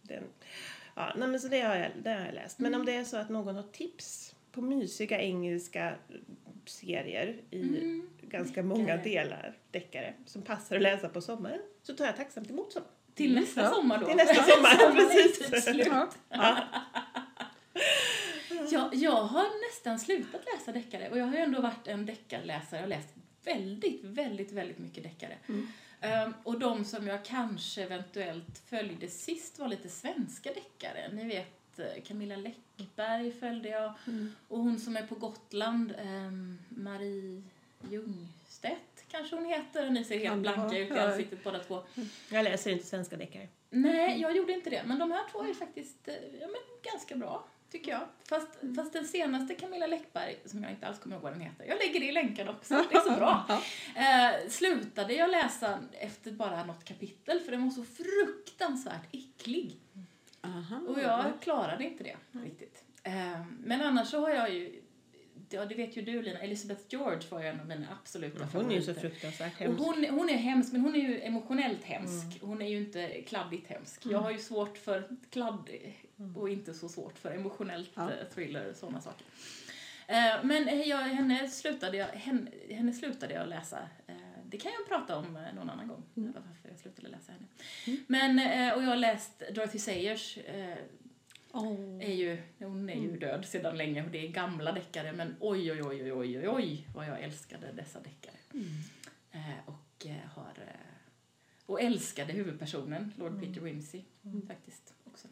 Den, 0.01 0.23
ja, 0.97 1.13
nej, 1.17 1.27
men 1.27 1.39
så 1.39 1.47
det 1.47 1.59
har, 1.61 1.75
jag, 1.75 1.91
det 2.03 2.09
har 2.09 2.25
jag 2.25 2.33
läst. 2.35 2.59
Men 2.59 2.75
om 2.75 2.85
det 2.85 2.95
är 2.95 3.03
så 3.03 3.17
att 3.17 3.29
någon 3.29 3.55
har 3.55 3.63
tips 3.63 4.35
på 4.51 4.61
mysiga 4.61 5.21
engelska 5.21 5.95
serier 6.65 7.35
i 7.51 7.61
Mm. 7.61 8.09
ganska 8.21 8.63
många 8.63 8.97
delar, 8.97 9.57
deckare, 9.71 10.13
som 10.25 10.41
passar 10.41 10.75
att 10.75 10.81
läsa 10.81 11.09
på 11.09 11.21
sommaren 11.21 11.59
så 11.83 11.93
tar 11.93 12.05
jag 12.05 12.15
tacksamt 12.15 12.49
emot 12.49 12.73
sådana. 12.73 12.89
Till 13.13 13.35
nästa 13.35 13.61
Ja, 13.61 13.69
sommar 13.69 13.97
då. 13.99 14.05
till 14.07 14.15
nästa 14.15 14.43
sommar, 14.51 14.95
precis. 14.95 15.85
Ja. 16.29 16.57
Jag, 18.71 18.95
jag 18.95 19.11
har 19.23 19.69
nästan 19.69 19.99
slutat 19.99 20.41
läsa 20.55 20.71
deckare 20.71 21.09
och 21.09 21.17
jag 21.17 21.25
har 21.25 21.33
ju 21.33 21.39
ändå 21.39 21.61
varit 21.61 21.87
en 21.87 22.05
deckarläsare. 22.05 22.79
Har 22.79 22.87
läst 22.87 23.09
väldigt, 23.45 24.03
väldigt, 24.03 24.51
väldigt 24.51 24.77
mycket 24.77 25.03
deckare. 25.03 25.37
Ehm, 26.01 26.33
och 26.43 26.59
de 26.59 26.85
som 26.85 27.07
jag 27.07 27.25
kanske 27.25 27.83
eventuellt 27.83 28.57
följde 28.69 29.07
sist 29.07 29.59
var 29.59 29.67
lite 29.67 29.89
svenska 29.89 30.49
deckare. 30.53 31.09
Ni 31.13 31.23
vet 31.27 31.79
eh, 31.79 32.03
Camilla 32.07 32.35
Läckberg 32.35 33.31
följde 33.31 33.69
jag 33.69 33.93
och 34.47 34.59
hon 34.59 34.79
som 34.79 34.97
är 34.97 35.07
på 35.07 35.15
Gotland, 35.15 35.93
ehm, 35.97 36.59
Marie 36.69 37.43
Ljungstedt 37.89 39.05
kanske 39.11 39.35
hon 39.35 39.45
heter. 39.45 39.89
Ni 39.89 40.03
ser 40.03 40.19
helt 40.19 40.41
blanka 40.41 40.77
ut 40.77 40.91
i 40.91 40.99
ansiktet 40.99 41.43
båda 41.43 41.59
två. 41.59 41.83
Jag 42.31 42.43
läser 42.43 42.71
inte 42.71 42.85
svenska 42.85 43.17
deckare. 43.17 43.47
Nej, 43.69 44.21
jag 44.21 44.37
gjorde 44.37 44.53
inte 44.53 44.69
det. 44.69 44.83
Men 44.85 44.99
de 44.99 45.11
här 45.11 45.23
två 45.31 45.43
är 45.43 45.53
faktiskt 45.53 46.07
eh, 46.07 46.13
ja, 46.41 46.47
men 46.47 46.91
ganska 46.91 47.15
bra, 47.15 47.43
tycker 47.71 47.91
jag. 47.91 48.01
Fast, 48.29 48.47
fast 48.75 48.93
den 48.93 49.05
senaste, 49.05 49.55
Camilla 49.55 49.87
Läckberg, 49.87 50.39
som 50.45 50.63
jag 50.63 50.71
inte 50.71 50.87
alls 50.87 50.99
kommer 50.99 51.15
ihåg 51.15 51.23
vad 51.23 51.33
den 51.33 51.41
heter, 51.41 51.65
jag 51.65 51.77
lägger 51.77 51.99
det 51.99 52.05
i 52.05 52.11
länken 52.11 52.49
också, 52.49 52.85
det 52.89 52.97
är 52.97 53.01
så 53.01 53.11
bra. 53.11 53.45
Eh, 53.95 54.49
slutade 54.49 55.13
jag 55.13 55.29
läsa 55.29 55.79
efter 55.91 56.31
bara 56.31 56.63
något 56.63 56.83
kapitel, 56.85 57.39
för 57.39 57.51
den 57.51 57.63
var 57.63 57.71
så 57.71 57.83
fruktansvärt 57.83 59.07
äcklig. 59.11 59.79
Aha. 60.41 60.81
Och 60.87 60.99
jag 60.99 61.41
klarade 61.41 61.83
inte 61.83 62.03
det 62.03 62.17
riktigt. 62.31 62.83
Eh, 63.03 63.45
men 63.59 63.81
annars 63.81 64.07
så 64.07 64.19
har 64.21 64.29
jag 64.29 64.53
ju, 64.53 64.81
ja 65.53 65.65
det 65.65 65.75
vet 65.75 65.97
ju 65.97 66.01
du 66.01 66.21
Lina, 66.21 66.39
Elizabeth 66.39 66.81
George 66.89 67.19
var 67.29 67.41
ju 67.41 67.47
en 67.47 67.59
av 67.59 67.67
mina 67.67 67.87
absoluta 68.01 68.45
Hon 68.53 68.71
är 68.71 68.75
ju 68.75 68.81
så 68.81 68.93
favoriter. 68.93 69.09
fruktansvärt 69.09 69.53
Och 69.53 69.59
hemsk. 69.59 69.79
hon, 69.83 70.05
hon 70.09 70.29
är 70.29 70.37
hemsk, 70.37 70.71
men 70.71 70.81
hon 70.81 70.95
är 70.95 70.99
ju 70.99 71.21
emotionellt 71.21 71.83
hemsk. 71.83 72.41
Hon 72.41 72.61
är 72.61 72.67
ju 72.67 72.77
inte 72.77 73.21
kladdigt 73.21 73.67
hemsk. 73.67 74.01
Jag 74.05 74.19
har 74.19 74.31
ju 74.31 74.37
svårt 74.37 74.77
för 74.77 75.07
kladd 75.29 75.69
och 76.35 76.49
inte 76.49 76.73
så 76.73 76.89
svårt 76.89 77.17
för 77.17 77.31
emotionellt 77.31 77.89
Ja. 77.93 78.03
eh, 78.11 78.27
thriller 78.35 78.69
och 78.69 78.75
sådana 78.75 79.01
saker. 79.01 79.25
Eh, 80.07 80.43
Men 80.43 80.67
eh, 80.67 80.81
jag, 80.81 80.97
henne, 80.97 81.47
slutade 81.47 81.97
jag, 81.97 82.05
henne, 82.07 82.51
henne 82.69 82.93
slutade 82.93 83.33
jag 83.33 83.47
läsa. 83.49 83.77
Det 84.49 84.57
kan 84.57 84.71
jag 84.79 84.87
prata 84.87 85.17
om 85.17 85.39
någon 85.55 85.69
annan 85.69 85.87
gång, 85.87 86.03
varför 86.13 86.69
jag 86.69 86.79
slutade 86.79 87.07
läsa 87.07 87.31
henne. 87.31 87.45
Men, 88.07 88.39
eh, 88.39 88.73
och 88.73 88.83
jag 88.83 88.87
har 88.87 88.95
läst 88.95 89.43
Dorothy 89.55 89.79
Sayers 89.79 90.37
Åh. 91.57 91.97
är 92.01 92.13
ju, 92.13 92.37
hon 92.59 92.89
är 92.89 93.01
ju 93.01 93.17
död 93.17 93.45
sedan 93.45 93.77
länge 93.77 94.05
och 94.05 94.11
det 94.11 94.25
är 94.27 94.31
gamla 94.31 94.71
deckare 94.71 95.13
men 95.13 95.35
oj 95.39 95.71
oj 95.71 95.83
oj 95.83 96.03
oj 96.03 96.13
oj 96.13 96.37
oj 96.37 96.49
oj 96.49 96.87
vad 96.95 97.07
jag 97.07 97.23
älskade 97.23 97.71
dessa 97.71 97.99
deckare. 97.99 98.35
Eh, 99.31 99.39
och 99.65 100.05
eh, 100.05 100.15
har 100.35 100.53
eh, 100.57 100.97
och 101.65 101.81
älskade 101.81 102.33
huvudpersonen, 102.33 103.13
Lord 103.17 103.39
Peter 103.39 103.61
Wimsey 103.61 104.01
faktiskt 104.47 104.93
också. 105.03 105.27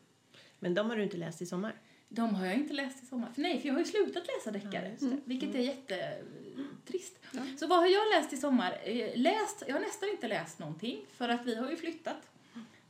Men 0.59 0.73
de 0.73 0.89
har 0.89 0.97
du 0.97 1.03
inte 1.03 1.17
läst 1.17 1.41
i 1.41 1.45
sommar? 1.45 1.75
De 2.09 2.35
har 2.35 2.45
jag 2.45 2.55
inte 2.55 2.73
läst 2.73 3.03
i 3.03 3.05
sommar. 3.05 3.31
För 3.31 3.41
nej, 3.41 3.59
för 3.59 3.67
jag 3.67 3.73
har 3.73 3.79
ju 3.79 3.85
slutat 3.85 4.23
läsa 4.27 4.51
deckare. 4.51 4.95
Ja. 4.99 5.07
Vilket 5.25 5.55
är 5.55 5.59
jättetrist. 5.59 7.19
Ja. 7.31 7.41
Så 7.59 7.67
vad 7.67 7.79
har 7.79 7.87
jag 7.87 8.03
läst 8.15 8.33
i 8.33 8.37
sommar? 8.37 8.77
Eh, 8.83 9.11
Läst, 9.15 9.63
jag 9.67 9.73
har 9.75 9.81
nästan 9.81 10.09
inte 10.09 10.27
läst 10.27 10.59
någonting 10.59 11.05
för 11.11 11.29
att 11.29 11.45
vi 11.45 11.55
har 11.55 11.69
ju 11.69 11.75
flyttat. 11.77 12.29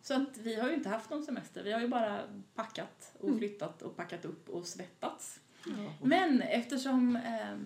Så 0.08 0.14
att 0.14 0.38
vi 0.38 0.56
har 0.56 0.68
ju 0.70 0.74
inte 0.74 0.90
haft 0.90 1.10
någon 1.10 1.24
semester. 1.24 1.64
Vi 1.64 1.72
har 1.72 1.82
ju 1.82 1.88
bara 1.88 2.22
packat 2.56 3.14
och 3.20 3.38
flyttat 3.38 3.82
och 3.82 3.98
packat 3.98 4.26
upp 4.26 4.50
och 4.50 4.68
svettats. 4.68 5.40
Men 6.02 6.42
eftersom 6.42 7.16
eh, 7.16 7.58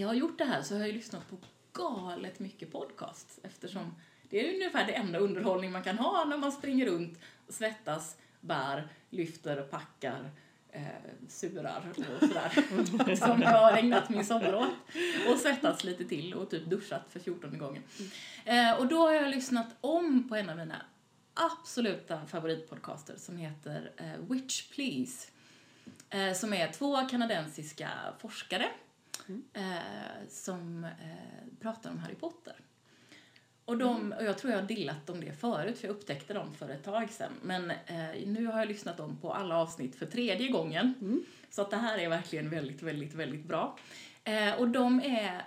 jag 0.00 0.08
har 0.08 0.14
gjort 0.14 0.38
det 0.38 0.44
här 0.44 0.62
så 0.62 0.74
har 0.74 0.80
jag 0.80 0.88
ju 0.88 0.94
lyssnat 0.94 1.30
på 1.30 1.36
galet 1.72 2.38
mycket 2.38 2.72
podcast 2.72 3.38
eftersom 3.42 3.94
det 4.30 4.48
är 4.48 4.54
ungefär 4.54 4.86
det 4.86 4.92
enda 4.92 5.18
underhållning 5.18 5.72
man 5.72 5.82
kan 5.82 5.98
ha 5.98 6.24
när 6.24 6.36
man 6.36 6.52
springer 6.52 6.86
runt, 6.86 7.18
svettas, 7.48 8.16
bär, 8.40 8.88
lyfter, 9.10 9.62
packar, 9.62 10.30
eh, 10.70 10.82
surar 11.28 11.82
och 11.88 12.28
sådär. 12.28 13.16
som 13.16 13.42
jag 13.42 13.50
har 13.50 13.72
ägnat 13.72 14.08
min 14.08 14.24
sommar 14.24 14.54
åt. 14.54 14.74
Och 15.30 15.38
svettats 15.38 15.84
lite 15.84 16.04
till 16.04 16.34
och 16.34 16.50
typ 16.50 16.66
duschat 16.66 17.02
för 17.10 17.20
14 17.20 17.58
gången. 17.58 17.82
Eh, 18.44 18.72
och 18.78 18.86
då 18.86 18.98
har 18.98 19.12
jag 19.12 19.30
lyssnat 19.30 19.76
om 19.80 20.28
på 20.28 20.36
en 20.36 20.50
av 20.50 20.56
mina 20.56 20.82
absoluta 21.38 22.26
favoritpodcaster 22.26 23.16
som 23.16 23.36
heter 23.36 23.90
eh, 23.96 24.30
Witch 24.30 24.70
Please. 24.70 25.28
Eh, 26.10 26.32
som 26.32 26.52
är 26.52 26.72
två 26.72 26.96
kanadensiska 26.96 27.90
forskare 28.18 28.68
eh, 29.52 30.28
som 30.28 30.84
eh, 30.84 31.60
pratar 31.60 31.90
om 31.90 31.98
Harry 31.98 32.14
Potter. 32.14 32.54
Och, 33.64 33.78
de, 33.78 34.12
och 34.12 34.24
jag 34.24 34.38
tror 34.38 34.52
jag 34.52 34.60
har 34.60 34.68
dillat 34.68 35.10
om 35.10 35.20
det 35.20 35.32
förut, 35.32 35.78
för 35.78 35.86
jag 35.86 35.96
upptäckte 35.96 36.34
dem 36.34 36.54
för 36.54 36.68
ett 36.68 36.84
tag 36.84 37.10
sedan. 37.10 37.32
Men 37.42 37.70
eh, 37.70 38.26
nu 38.26 38.46
har 38.46 38.58
jag 38.58 38.68
lyssnat 38.68 39.00
om 39.00 39.16
på 39.16 39.32
alla 39.32 39.56
avsnitt 39.56 39.96
för 39.96 40.06
tredje 40.06 40.48
gången. 40.48 40.94
Så 41.50 41.62
att 41.62 41.70
det 41.70 41.76
här 41.76 41.98
är 41.98 42.08
verkligen 42.08 42.50
väldigt, 42.50 42.82
väldigt, 42.82 43.14
väldigt 43.14 43.44
bra. 43.44 43.78
Eh, 44.24 44.54
och 44.54 44.68
de, 44.68 45.00
är, 45.00 45.42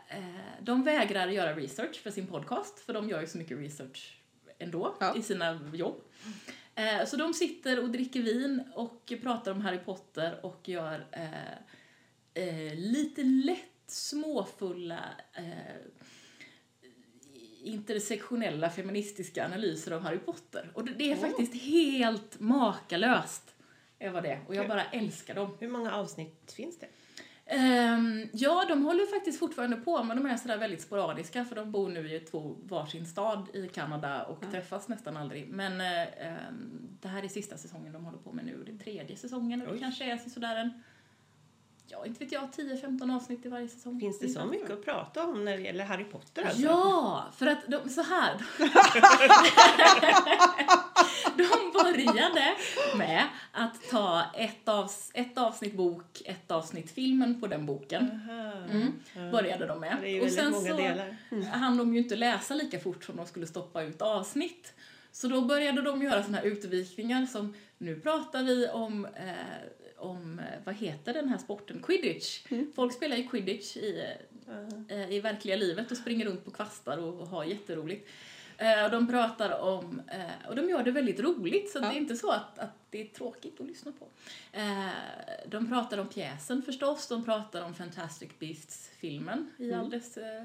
de 0.61 0.83
vägrar 0.83 1.27
göra 1.27 1.55
research 1.55 2.01
för 2.03 2.11
sin 2.11 2.27
podcast, 2.27 2.79
för 2.79 2.93
de 2.93 3.09
gör 3.09 3.21
ju 3.21 3.27
så 3.27 3.37
mycket 3.37 3.57
research 3.57 4.20
ändå 4.61 4.95
Ja. 4.99 5.15
i 5.17 5.21
sina 5.21 5.59
jobb. 5.73 6.01
Eh, 6.75 7.05
så 7.05 7.17
de 7.17 7.33
sitter 7.33 7.83
och 7.83 7.89
dricker 7.89 8.21
vin 8.21 8.63
och 8.75 9.13
pratar 9.21 9.51
om 9.51 9.61
Harry 9.61 9.77
Potter 9.79 10.45
och 10.45 10.69
gör 10.69 11.05
eh, 11.11 11.53
eh, 12.43 12.75
lite 12.75 13.23
lätt 13.23 13.67
småfulla 13.87 14.99
eh, 15.33 15.75
intersektionella 17.63 18.69
feministiska 18.69 19.45
analyser 19.45 19.91
av 19.91 20.01
Harry 20.01 20.17
Potter. 20.19 20.71
Och 20.73 20.85
det, 20.85 20.91
det 20.93 21.11
är 21.11 21.15
Åh. 21.15 21.21
faktiskt 21.21 21.53
helt 21.63 22.39
makalöst. 22.39 23.55
är 23.99 24.09
vad 24.09 24.23
det. 24.23 24.39
Och 24.47 24.55
jag 24.55 24.67
bara 24.67 24.83
älskar 24.85 25.35
dem. 25.35 25.57
Hur 25.59 25.67
många 25.67 25.91
avsnitt 25.93 26.53
finns 26.55 26.79
det? 26.79 26.87
Ehm, 27.53 28.29
ja, 28.33 28.65
de 28.67 28.85
håller 28.85 29.05
faktiskt 29.05 29.39
fortfarande 29.39 29.77
på, 29.77 30.03
men 30.03 30.17
de 30.17 30.25
är 30.25 30.37
sådär 30.37 30.57
väldigt 30.57 30.81
sporadiska 30.81 31.45
för 31.45 31.55
de 31.55 31.71
bor 31.71 31.89
nu 31.89 32.15
i 32.15 32.19
två 32.19 32.55
varsin 32.63 33.05
stad 33.05 33.47
i 33.53 33.67
Kanada 33.67 34.23
och 34.23 34.51
träffas 34.51 34.87
nästan 34.87 35.17
aldrig. 35.17 35.47
Men 35.49 35.81
ehm, 35.81 36.97
det 37.01 37.07
här 37.07 37.23
är 37.23 37.27
sista 37.27 37.57
säsongen 37.57 37.93
de 37.93 38.05
håller 38.05 38.17
på 38.17 38.31
med 38.31 38.45
nu, 38.45 38.63
det 38.65 38.71
är 38.71 38.77
tredje 38.77 39.17
säsongen 39.17 39.67
och 39.67 39.73
det 39.73 39.79
kanske 39.79 40.11
är 40.11 40.17
sådär 40.17 40.55
en, 40.55 40.83
ja 41.87 42.05
inte 42.05 42.23
vet 42.23 42.31
jag, 42.31 42.43
10-15 42.43 43.15
avsnitt 43.15 43.45
i 43.45 43.49
varje 43.49 43.67
säsong. 43.67 43.99
Finns 43.99 44.19
det 44.19 44.29
så 44.29 44.45
mycket 44.45 44.71
att 44.71 44.85
prata 44.85 45.25
om 45.27 45.45
när 45.45 45.57
det 45.57 45.63
gäller 45.63 45.85
Harry 45.85 46.05
Potter 46.05 46.43
alltså? 46.43 46.61
Ja, 46.61 47.25
för 47.37 47.47
att 47.47 47.67
de, 47.67 47.89
så 47.89 48.01
här. 48.01 48.37
de 51.37 51.60
började 51.83 52.55
med 52.97 53.27
att 53.51 53.89
ta 53.89 54.23
ett, 54.37 54.67
avs, 54.69 55.11
ett 55.13 55.37
avsnitt 55.37 55.73
bok, 55.73 56.21
ett 56.25 56.51
avsnitt 56.51 56.91
filmen 56.91 57.41
på 57.41 57.47
den 57.47 57.65
boken. 57.65 58.19
Mm. 58.69 58.93
Ja. 59.15 59.31
Började 59.31 59.67
de 59.67 59.79
med. 59.79 59.97
Det 60.01 60.07
är 60.07 60.11
ju 60.11 60.21
Och 60.21 60.31
sen 60.31 60.53
så 60.53 60.77
delar. 60.77 61.17
hann 61.51 61.77
de 61.77 61.93
ju 61.93 61.99
inte 61.99 62.15
läsa 62.15 62.53
lika 62.53 62.79
fort 62.79 63.03
som 63.03 63.15
de 63.15 63.25
skulle 63.25 63.47
stoppa 63.47 63.83
ut 63.83 64.01
avsnitt. 64.01 64.73
Så 65.11 65.27
då 65.27 65.41
började 65.41 65.81
de 65.81 66.01
göra 66.01 66.23
såna 66.23 66.37
här 66.37 66.45
utvikningar 66.45 67.25
som, 67.25 67.53
nu 67.77 67.99
pratar 67.99 68.43
vi 68.43 68.67
om, 68.67 69.05
eh, 69.05 69.31
om 69.97 70.39
eh, 70.39 70.45
vad 70.63 70.75
heter 70.75 71.13
den 71.13 71.29
här 71.29 71.37
sporten? 71.37 71.81
Quidditch. 71.83 72.43
Folk 72.75 72.93
spelar 72.93 73.17
ju 73.17 73.27
quidditch 73.27 73.77
i, 73.77 74.05
eh, 74.87 75.11
i 75.11 75.19
verkliga 75.19 75.55
livet 75.55 75.91
och 75.91 75.97
springer 75.97 76.25
runt 76.25 76.45
på 76.45 76.51
kvastar 76.51 76.97
och, 76.97 77.21
och 77.21 77.27
har 77.27 77.43
jätteroligt. 77.43 78.09
Eh, 78.61 78.85
och 78.85 78.91
de 78.91 79.07
pratar 79.07 79.59
om, 79.59 80.01
eh, 80.07 80.47
och 80.49 80.55
de 80.55 80.69
gör 80.69 80.83
det 80.83 80.91
väldigt 80.91 81.19
roligt 81.19 81.71
så 81.71 81.77
Ja. 81.77 81.81
det 81.81 81.95
är 81.95 81.97
inte 81.97 82.15
så 82.15 82.31
att, 82.31 82.59
att 82.59 82.69
det 82.89 83.01
är 83.01 83.05
tråkigt 83.05 83.61
att 83.61 83.67
lyssna 83.67 83.91
på. 83.99 84.07
Eh, 84.51 84.87
de 85.47 85.67
pratar 85.67 85.97
om 85.97 86.07
pjäsen 86.07 86.61
förstås, 86.61 87.07
de 87.07 87.25
pratar 87.25 87.61
om 87.61 87.73
Fantastic 87.73 88.29
Beasts-filmen 88.39 89.51
i 89.57 89.73
all 89.73 89.89
dess 89.89 90.17
eh, 90.17 90.43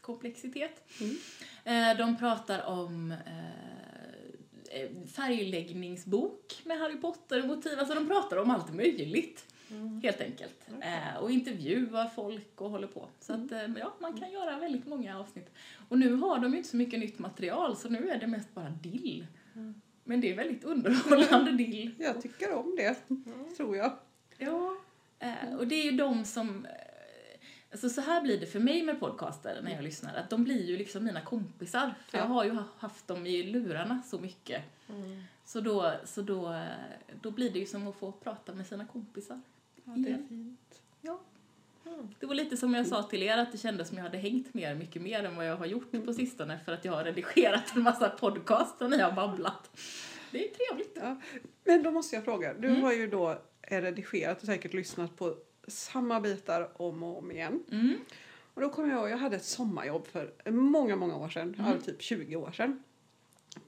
komplexitet. 0.00 0.92
Eh, 1.64 1.96
de 1.98 2.16
pratar 2.18 2.62
om 2.66 3.10
eh, 3.12 5.06
färgläggningsbok 5.06 6.60
med 6.64 6.78
Harry 6.78 6.96
Potter-motiv. 7.00 7.78
Alltså 7.78 7.94
de 7.94 8.08
pratar 8.08 8.36
om 8.36 8.50
allt 8.50 8.74
möjligt. 8.74 9.53
Helt 10.02 10.20
enkelt. 10.20 10.66
Eh, 10.80 11.16
och 11.22 11.30
intervjuar 11.30 12.06
folk 12.08 12.60
och 12.60 12.70
håller 12.70 12.86
på. 12.86 13.08
Så 13.20 13.32
att, 13.32 13.52
eh, 13.52 13.64
ja, 13.78 13.94
man 14.00 14.18
kan 14.20 14.30
göra 14.32 14.58
väldigt 14.58 14.86
många 14.86 15.18
avsnitt. 15.18 15.50
Och 15.88 15.98
nu 15.98 16.14
har 16.14 16.38
de 16.38 16.50
ju 16.52 16.56
inte 16.58 16.68
så 16.70 16.76
mycket 16.76 17.00
nytt 17.00 17.18
material 17.18 17.76
så 17.76 17.88
nu 17.88 18.08
är 18.08 18.20
det 18.20 18.26
mest 18.26 18.54
bara 18.54 18.70
dill. 18.70 19.26
Men 20.04 20.20
det 20.20 20.30
är 20.32 20.36
väldigt 20.36 20.64
underhållande 20.64 21.52
dill. 21.64 21.94
Jag 21.98 22.22
tycker 22.22 22.52
om 22.54 22.76
det, 22.76 22.96
tror 23.56 23.76
jag. 23.76 23.92
Ja, 24.38 24.76
eh, 25.18 25.54
och 25.58 25.66
det 25.66 25.74
är 25.74 25.84
ju 25.84 25.92
de 25.92 26.24
som... 26.24 26.66
Alltså 27.72 27.88
så 27.88 28.00
här 28.00 28.22
blir 28.22 28.40
det 28.40 28.46
för 28.46 28.60
mig 28.60 28.82
med 28.82 29.00
podcaster 29.00 29.60
när 29.62 29.70
jag 29.74 29.84
lyssnar, 29.84 30.14
att 30.14 30.30
de 30.30 30.44
blir 30.44 30.64
ju 30.66 30.76
liksom 30.76 31.04
mina 31.04 31.20
kompisar. 31.20 31.94
För 32.08 32.18
jag 32.18 32.24
Ja. 32.24 32.28
har 32.28 32.44
ju 32.44 32.50
ha- 32.50 32.64
haft 32.78 33.08
dem 33.08 33.26
i 33.26 33.42
lurarna 33.42 34.02
så 34.06 34.18
mycket. 34.18 34.62
Så, 35.44 35.60
då, 35.60 35.92
så 36.04 36.22
då, 36.22 36.62
då 37.20 37.30
blir 37.30 37.50
det 37.50 37.58
ju 37.58 37.66
som 37.66 37.86
att 37.88 37.96
få 37.96 38.12
prata 38.12 38.54
med 38.54 38.66
sina 38.66 38.86
kompisar. 38.86 39.40
Ja, 39.84 39.92
det 39.96 40.10
är 40.10 40.22
fint. 40.28 40.82
Ja. 41.00 41.20
Det 42.20 42.26
var 42.26 42.34
lite 42.34 42.56
som 42.56 42.74
jag 42.74 42.86
sa 42.86 43.02
till 43.02 43.22
er, 43.22 43.38
att 43.38 43.52
det 43.52 43.58
kändes 43.58 43.88
som 43.88 43.96
jag 43.96 44.04
hade 44.04 44.18
hängt 44.18 44.54
med 44.54 44.70
er 44.70 44.74
mycket 44.74 45.02
mer 45.02 45.24
än 45.24 45.36
vad 45.36 45.46
jag 45.48 45.56
har 45.56 45.66
gjort 45.66 46.04
på 46.04 46.12
sistone 46.12 46.60
för 46.64 46.72
att 46.72 46.84
jag 46.84 46.92
har 46.92 47.04
redigerat 47.04 47.76
en 47.76 47.82
massa 47.82 48.08
podcast 48.10 48.82
och 48.82 48.90
ni 48.90 48.98
har 49.00 49.12
babblat. 49.12 49.70
Det 50.30 50.48
är 50.48 50.54
trevligt. 50.54 50.98
Ja. 51.00 51.20
Men 51.64 51.82
då 51.82 51.90
måste 51.90 52.16
jag 52.16 52.24
fråga, 52.24 52.54
du 52.54 52.68
Mm. 52.68 52.82
har 52.82 52.92
ju 52.92 53.06
då 53.06 53.30
eh, 53.62 53.80
redigerat 53.82 54.40
och 54.40 54.46
säkert 54.46 54.74
lyssnat 54.74 55.16
på 55.16 55.36
samma 55.68 56.20
bitar 56.20 56.82
om 56.82 57.02
och 57.02 57.18
om 57.18 57.30
igen. 57.30 57.62
Mm. 57.70 57.94
Och 58.54 58.60
då 58.60 58.68
kommer 58.68 58.88
jag 58.88 58.98
ihåg, 59.00 59.10
jag 59.10 59.16
hade 59.18 59.36
ett 59.36 59.44
sommarjobb 59.44 60.06
för 60.06 60.50
många, 60.50 60.96
många 60.96 61.16
år 61.16 61.28
sedan, 61.28 61.56
Mm. 61.58 61.80
typ 61.82 62.02
20 62.02 62.36
år 62.36 62.50
sedan. 62.52 62.82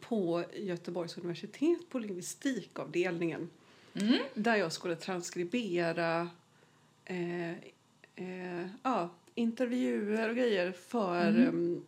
På 0.01 0.45
Göteborgs 0.55 1.19
universitet 1.19 1.89
på 1.91 1.99
lingvistikavdelningen. 1.99 3.51
Mm. 4.01 4.19
Där 4.35 4.57
jag 4.57 4.73
skulle 4.73 4.97
transkribera 4.97 6.29
eh, 7.05 7.51
eh, 8.17 8.67
ja, 8.83 9.09
intervjuer 9.35 10.29
och 10.29 10.37
grejer 10.37 10.73
för 10.73 11.29
Mm. 11.29 11.49
em, 11.49 11.85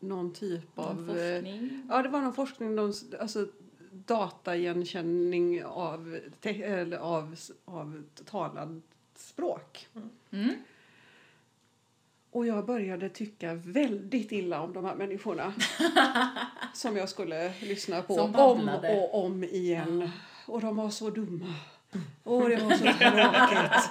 någon 0.00 0.32
typ 0.32 0.76
Någon 0.76 0.86
av... 0.86 1.18
eh, 1.18 1.34
forskning. 1.34 1.86
Ja, 1.88 2.02
det 2.02 2.08
var 2.08 2.20
någon 2.20 2.34
forskning, 2.34 2.74
någon, 2.74 2.92
alltså 3.20 3.46
dataigenkänning 3.90 5.64
av, 5.64 6.18
eller 6.42 6.96
av, 6.96 7.36
av 7.64 8.02
talad 8.24 8.82
språk. 9.14 9.88
Mm. 10.30 10.50
Och 12.30 12.46
jag 12.46 12.66
började 12.66 13.08
tycka 13.08 13.54
väldigt 13.54 14.32
illa 14.32 14.60
om 14.62 14.72
de 14.72 14.84
här 14.84 14.94
människorna. 14.94 15.54
som 16.74 16.96
jag 16.96 17.08
skulle 17.08 17.52
lyssna 17.60 18.02
på 18.02 18.14
om 18.14 18.68
och 18.68 19.24
om 19.24 19.44
igen. 19.44 20.10
Och 20.52 20.60
de 20.60 20.76
var 20.76 20.90
så 20.90 21.10
dumma. 21.10 21.54
Och 22.24 22.48
det 22.48 22.56
var 22.56 22.70
så 22.70 22.84
tråkigt. 22.84 23.90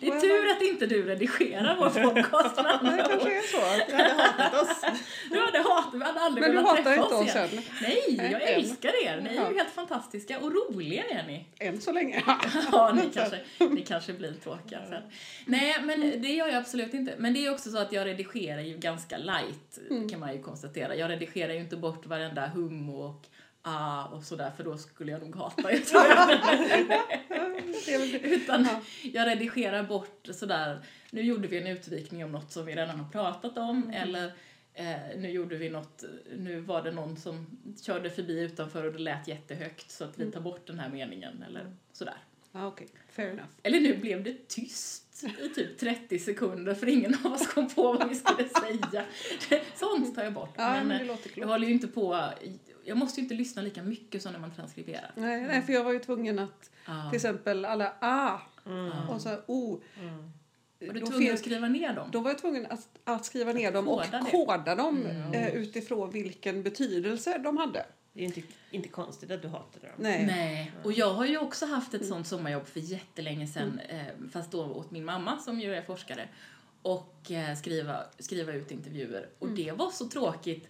Det 0.00 0.06
är 0.06 0.20
tur 0.20 0.50
att 0.50 0.62
inte 0.62 0.86
du 0.86 1.02
redigerar 1.02 1.76
vår 1.76 1.90
podcast. 1.90 2.56
Det 2.56 3.04
kanske 3.08 3.38
är 3.38 3.42
så. 3.42 3.90
Du 3.90 3.94
hade 3.96 4.22
hatat 4.22 4.62
oss. 4.62 4.84
Du 5.30 5.40
hade 5.40 5.58
hatat, 5.58 5.94
vi 5.94 6.04
hade 6.04 6.20
aldrig 6.20 6.42
Men 6.42 6.50
du 6.50 6.56
velat 6.56 6.70
hatar 6.78 6.82
träffa 6.82 7.02
inte 7.02 7.14
oss 7.14 7.36
än. 7.36 7.62
Nej, 7.82 8.30
jag 8.32 8.42
Än. 8.42 8.60
älskar 8.60 9.04
er. 9.06 9.20
Ni 9.20 9.36
är 9.36 9.50
ju 9.50 9.56
helt 9.56 9.70
fantastiska 9.70 10.38
och 10.38 10.52
roliga 10.52 11.04
är 11.04 11.26
ni. 11.26 11.46
Än 11.58 11.80
så 11.80 11.92
länge. 11.92 12.22
Ja, 12.72 12.92
ni 12.92 13.10
kanske, 13.14 13.40
ni 13.58 13.82
kanske 13.82 14.12
blir 14.12 14.32
tråkiga 14.32 14.80
sen. 14.88 15.02
Nej, 15.44 15.76
men 15.82 16.00
det 16.22 16.28
gör 16.28 16.46
jag 16.46 16.56
absolut 16.56 16.94
inte. 16.94 17.14
Men 17.18 17.34
det 17.34 17.46
är 17.46 17.52
också 17.52 17.70
så 17.70 17.78
att 17.78 17.92
jag 17.92 18.06
redigerar 18.06 18.60
ju 18.60 18.76
ganska 18.76 19.18
light, 19.18 19.78
kan 20.10 20.20
man 20.20 20.32
ju 20.32 20.42
konstatera. 20.42 20.94
Jag 20.94 21.10
redigerar 21.10 21.52
ju 21.52 21.60
inte 21.60 21.76
bort 21.76 22.06
varenda 22.06 22.46
hum 22.46 22.90
och 22.90 23.26
ah 23.62 24.04
och 24.04 24.24
sådär, 24.24 24.50
för 24.56 24.64
då 24.64 24.78
skulle 24.78 25.12
jag 25.12 25.22
nog 25.22 25.36
hata 25.36 25.72
er. 25.72 25.80
Utan 28.22 28.64
Ja. 28.64 28.80
jag 29.12 29.26
redigerar 29.28 29.82
bort 29.82 30.28
sådär, 30.32 30.80
nu 31.10 31.22
gjorde 31.22 31.48
vi 31.48 31.58
en 31.58 31.66
utvikning 31.66 32.24
om 32.24 32.32
något 32.32 32.52
som 32.52 32.66
vi 32.66 32.74
redan 32.74 33.00
har 33.00 33.10
pratat 33.10 33.58
om, 33.58 33.90
eller 33.90 34.26
eh, 34.74 34.96
nu 35.16 35.30
gjorde 35.30 35.56
vi 35.56 35.68
något, 35.68 36.04
nu 36.36 36.60
var 36.60 36.82
det 36.82 36.90
någon 36.92 37.16
som 37.16 37.46
körde 37.82 38.10
förbi 38.10 38.40
utanför 38.40 38.84
och 38.84 38.92
det 38.92 38.98
lät 38.98 39.28
jättehögt 39.28 39.90
så 39.90 40.04
att 40.04 40.18
vi 40.18 40.32
tar 40.32 40.40
bort 40.40 40.66
den 40.66 40.78
här 40.78 40.88
meningen, 40.88 41.44
eller 41.48 41.72
sådär. 41.92 42.16
Ja, 42.52 42.66
okej. 42.66 42.88
Fair 43.12 43.28
enough. 43.30 43.48
Eller 43.62 43.80
nu 43.80 43.96
blev 43.96 44.24
det 44.24 44.48
tyst 44.48 45.24
i 45.44 45.48
typ 45.48 45.78
30 45.78 46.18
sekunder 46.18 46.74
för 46.74 46.88
ingen 46.88 47.16
av 47.24 47.32
oss 47.32 47.46
kom 47.46 47.68
på 47.68 47.92
vad 47.92 48.08
vi 48.08 48.14
skulle 48.14 48.48
säga. 48.48 49.04
Sånt 49.76 50.14
tar 50.14 50.24
jag 50.24 50.32
bort. 50.32 50.54
Ja, 50.56 50.70
men, 50.74 50.88
men 50.88 51.10
eh, 51.10 51.16
jag 51.34 51.46
håller 51.48 51.66
ju 51.66 51.72
inte 51.72 51.88
på, 51.88 52.24
jag 52.88 52.96
måste 52.96 53.20
ju 53.20 53.22
inte 53.24 53.34
lyssna 53.34 53.62
lika 53.62 53.82
mycket 53.82 54.22
som 54.22 54.32
när 54.32 54.38
man 54.40 54.50
transkriberar. 54.50 55.12
Nej, 55.14 55.40
nej, 55.42 55.62
för 55.62 55.72
jag 55.72 55.84
var 55.84 55.92
ju 55.92 55.98
tvungen 55.98 56.38
att 56.38 56.70
Ja. 56.86 57.10
till 57.10 57.16
exempel 57.16 57.64
alla 57.64 57.92
a 58.00 58.40
Mm. 58.66 59.08
och 59.08 59.20
så 59.20 59.28
här, 59.28 59.40
o. 59.46 59.80
Var 60.80 60.94
du 60.94 61.00
tvungen 61.00 61.32
att 61.34 61.38
skriva 61.40 61.68
ner 61.68 61.92
dem? 61.94 62.08
då 62.12 62.20
var 62.20 62.30
jag 62.30 62.38
tvungen 62.38 62.66
att, 62.70 62.88
att 63.04 63.24
skriva 63.24 63.52
ner 63.52 63.72
dem 63.72 63.88
och 63.88 64.02
koda 64.04 64.20
det. 64.20 64.30
koda 64.30 64.74
dem 64.74 65.06
Mm. 65.06 65.32
eh, 65.32 65.48
utifrån 65.54 66.10
vilken 66.10 66.62
betydelse 66.62 67.38
de 67.38 67.56
hade. 67.56 67.86
Det 68.12 68.20
är 68.20 68.24
inte, 68.24 68.42
inte 68.70 68.88
konstigt 68.88 69.30
att 69.30 69.42
du 69.42 69.48
hatade 69.48 69.86
dem. 69.86 69.94
Nej. 69.96 70.26
Nej, 70.26 70.72
och 70.84 70.92
jag 70.92 71.14
har 71.14 71.26
ju 71.26 71.38
också 71.38 71.66
haft 71.66 71.94
ett 71.94 72.06
sånt 72.06 72.26
sommarjobb 72.26 72.66
för 72.66 72.80
jättelänge 72.80 73.46
sedan, 73.46 73.80
eh, 73.88 74.02
fast 74.32 74.50
då 74.52 74.64
åt 74.64 74.90
min 74.90 75.04
mamma 75.04 75.38
som 75.38 75.60
ju 75.60 75.74
är 75.74 75.82
forskare, 75.82 76.28
och 76.82 77.30
eh, 77.30 77.56
skriva, 77.56 78.02
skriva 78.18 78.52
ut 78.52 78.70
intervjuer. 78.70 79.28
Och 79.38 79.48
det 79.48 79.72
var 79.72 79.90
så 79.90 80.08
tråkigt 80.08 80.68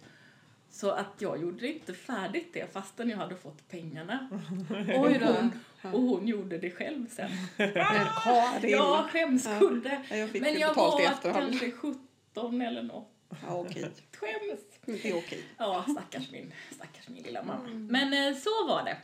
så 0.71 0.91
att 0.91 1.13
jag 1.17 1.41
gjorde 1.41 1.67
inte 1.67 1.93
färdigt 1.93 2.49
det 2.53 2.73
fastän 2.73 3.09
jag 3.09 3.17
hade 3.17 3.35
fått 3.35 3.67
pengarna. 3.69 4.29
Oj 4.97 5.19
då. 5.21 5.27
Och 5.27 5.35
hon, 5.35 5.51
och 5.93 6.01
hon 6.01 6.27
gjorde 6.27 6.57
det 6.57 6.71
själv 6.71 7.07
sen. 7.09 7.29
Karin. 7.57 8.71
Ja, 8.71 9.07
skämskudde. 9.11 10.01
Ja, 10.09 10.15
jag 10.15 10.29
fick 10.29 10.41
Men 10.41 10.59
jag 10.59 10.73
var 10.75 11.31
kanske 11.33 11.71
17 11.71 12.61
eller 12.61 12.83
något. 12.83 13.11
Ja, 13.29 13.55
okej. 13.55 13.91
Skäms. 14.19 14.59
Det 14.85 15.09
är 15.09 15.17
okej. 15.17 15.43
Ja, 15.57 15.85
stackars 15.91 16.31
min, 16.31 16.53
stackars 16.75 17.07
min 17.07 17.23
lilla 17.23 17.43
mamma. 17.43 17.67
Men 17.69 18.13
eh, 18.33 18.37
så 18.37 18.67
var 18.67 18.83
det. 18.83 18.97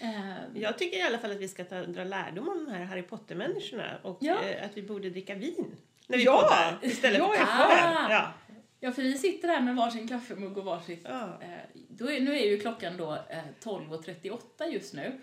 Eh, 0.00 0.60
Jag 0.62 0.78
tycker 0.78 0.96
i 0.98 1.02
alla 1.02 1.18
fall 1.18 1.30
att 1.30 1.36
vi 1.36 1.48
ska 1.48 1.64
ta, 1.64 1.80
dra 1.82 2.04
lärdom 2.04 2.48
av 2.48 2.54
de 2.64 2.70
här 2.72 2.84
Harry 2.84 3.02
Potter-människorna 3.02 3.98
och 4.02 4.18
Ja. 4.20 4.36
eh, 4.42 4.64
att 4.64 4.76
vi 4.76 4.82
borde 4.82 5.10
dricka 5.10 5.34
vin 5.34 5.76
när 6.06 6.18
vi 6.18 6.24
Ja! 6.24 6.40
poddar 6.42 6.78
istället 6.92 7.20
för 7.22 7.36
kaffe. 7.36 8.12
Ja. 8.12 8.32
Ja, 8.80 8.92
för 8.92 9.02
vi 9.02 9.18
sitter 9.18 9.48
här 9.48 9.60
med 9.60 9.76
varsin 9.76 10.08
kaffemugg 10.08 10.58
och 10.58 10.64
varsitt... 10.64 11.00
Ja. 11.04 11.38
Eh, 11.42 11.48
då 11.88 12.10
är, 12.10 12.20
nu 12.20 12.38
är 12.38 12.46
ju 12.46 12.60
klockan 12.60 12.96
då 12.96 13.14
eh, 13.14 13.38
12.38 13.64 14.68
just 14.72 14.94
nu, 14.94 15.20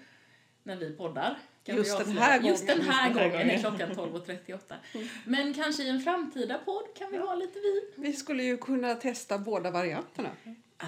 när 0.64 0.76
vi 0.76 0.92
poddar. 0.92 1.38
Kan 1.64 1.76
Just 1.76 2.00
vi 2.00 2.04
den 2.04 2.18
här 2.18 2.38
gången. 2.38 2.52
Just 2.52 2.68
den 2.68 2.82
här 2.82 3.14
gången 3.14 3.50
är 3.50 3.60
klockan 3.60 3.90
12.38. 3.90 4.60
Men 5.26 5.54
kanske 5.54 5.84
i 5.84 5.90
en 5.90 6.02
framtida 6.02 6.58
podd 6.58 6.84
kan 6.98 7.12
vi 7.12 7.18
ha 7.18 7.36
lite 7.36 7.60
vin. 7.60 7.82
Vi 7.96 8.14
skulle 8.14 8.44
ju 8.44 8.58
kunna 8.58 8.96
testa 8.96 9.38
båda 9.38 9.72
varianterna. 9.72 10.30
Ah, 10.78 10.88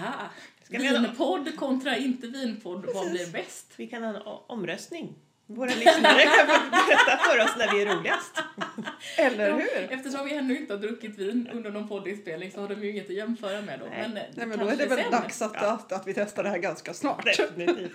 Ska 0.63 0.77
vi 0.77 0.87
ha- 0.87 0.99
vinpodd 1.01 1.55
kontra 1.55 1.97
inte 1.97 2.27
vinpodd, 2.27 2.85
vad 2.93 3.11
blir 3.11 3.31
bäst? 3.31 3.73
Vi 3.75 3.87
kan 3.87 4.03
ha 4.03 4.15
en 4.15 4.21
omröstning. 4.47 5.15
Våra 5.49 5.69
lyssnare 5.69 6.21
kan 6.21 6.47
få 6.47 6.69
berätta 6.71 7.17
för 7.17 7.39
oss 7.43 7.51
när 7.57 7.71
vi 7.73 7.81
är 7.81 7.95
roligast. 7.95 8.31
Eller 9.17 9.49
Ja, 9.49 9.55
hur? 9.55 9.87
Eftersom 9.91 10.25
vi 10.25 10.33
ännu 10.35 10.57
inte 10.57 10.73
har 10.73 10.79
druckit 10.79 11.17
vin 11.17 11.49
under 11.53 11.71
någon 11.71 11.87
poddinspelning 11.87 12.51
så 12.51 12.61
har 12.61 12.67
de 12.67 12.83
ju 12.83 12.89
inget 12.91 13.09
att 13.09 13.15
jämföra 13.15 13.61
med 13.61 13.79
då. 13.79 13.85
Nej. 13.85 14.01
Men, 14.01 14.17
eh, 14.17 14.23
Nej, 14.35 14.45
men 14.47 14.59
då 14.59 14.67
är 14.67 14.75
det 14.75 14.85
väl 14.85 14.99
sen. 15.01 15.11
dags 15.11 15.41
att, 15.41 15.51
Ja. 15.55 15.67
att, 15.71 15.91
att 15.91 16.07
vi 16.07 16.13
testar 16.13 16.43
det 16.43 16.49
här 16.49 16.57
ganska 16.57 16.93
snart. 16.93 17.25
Definitivt. 17.25 17.91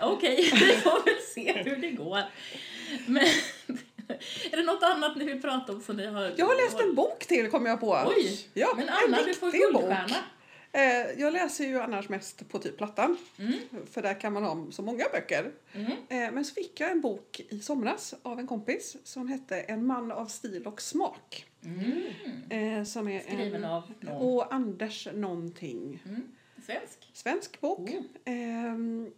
Okej, 0.00 0.36
vi 0.54 0.72
får 0.72 1.04
väl 1.04 1.14
se 1.34 1.62
hur 1.70 1.76
det 1.76 1.90
går. 1.90 2.22
Men 3.06 3.24
är 4.52 4.56
det 4.56 4.62
något 4.62 4.82
annat 4.82 5.16
ni 5.16 5.24
vill 5.24 5.42
prata 5.42 5.72
om 5.72 5.80
som 5.80 5.96
ni 5.96 6.06
har... 6.06 6.32
Jag 6.36 6.46
har 6.46 6.64
läst 6.64 6.80
en 6.80 6.94
bok 6.94 7.26
till 7.26 7.50
kom 7.50 7.66
jag 7.66 7.80
på. 7.80 8.02
Oj! 8.16 8.46
Ja, 8.54 8.72
Men 8.76 8.88
en 8.88 8.94
Anna, 9.06 9.22
du 9.26 9.34
får 9.34 9.50
guldstjärna. 9.52 10.16
Eh, 10.72 11.20
jag 11.20 11.32
läser 11.32 11.64
ju 11.64 11.80
annars 11.80 12.08
mest 12.08 12.48
på 12.48 12.58
typ 12.58 12.76
Plattan. 12.76 13.16
Mm. 13.38 13.58
För 13.90 14.02
där 14.02 14.20
kan 14.20 14.32
man 14.32 14.44
ha 14.44 14.66
så 14.70 14.82
många 14.82 15.04
böcker. 15.12 15.52
Mm. 15.72 15.90
Eh, 15.90 16.32
men 16.32 16.44
så 16.44 16.54
fick 16.54 16.80
jag 16.80 16.90
en 16.90 17.00
bok 17.00 17.40
i 17.48 17.60
somras 17.60 18.14
av 18.22 18.38
en 18.38 18.46
kompis 18.46 18.96
som 19.04 19.28
hette 19.28 19.60
En 19.60 19.86
man 19.86 20.12
av 20.12 20.26
stil 20.26 20.66
och 20.66 20.82
smak. 20.82 21.46
Mm. 21.64 22.02
Eh, 22.50 22.84
som 22.84 23.08
är 23.08 23.20
Skriven 23.20 23.54
en, 23.54 23.64
av 23.64 23.92
någon. 24.00 24.16
Och 24.16 24.54
Anders 24.54 25.08
någonting. 25.14 26.02
Mm. 26.06 26.22
Svensk. 26.66 27.10
Svensk 27.12 27.60
bok. 27.60 27.90
Oh. 27.90 28.02
Ehm, 28.24 29.12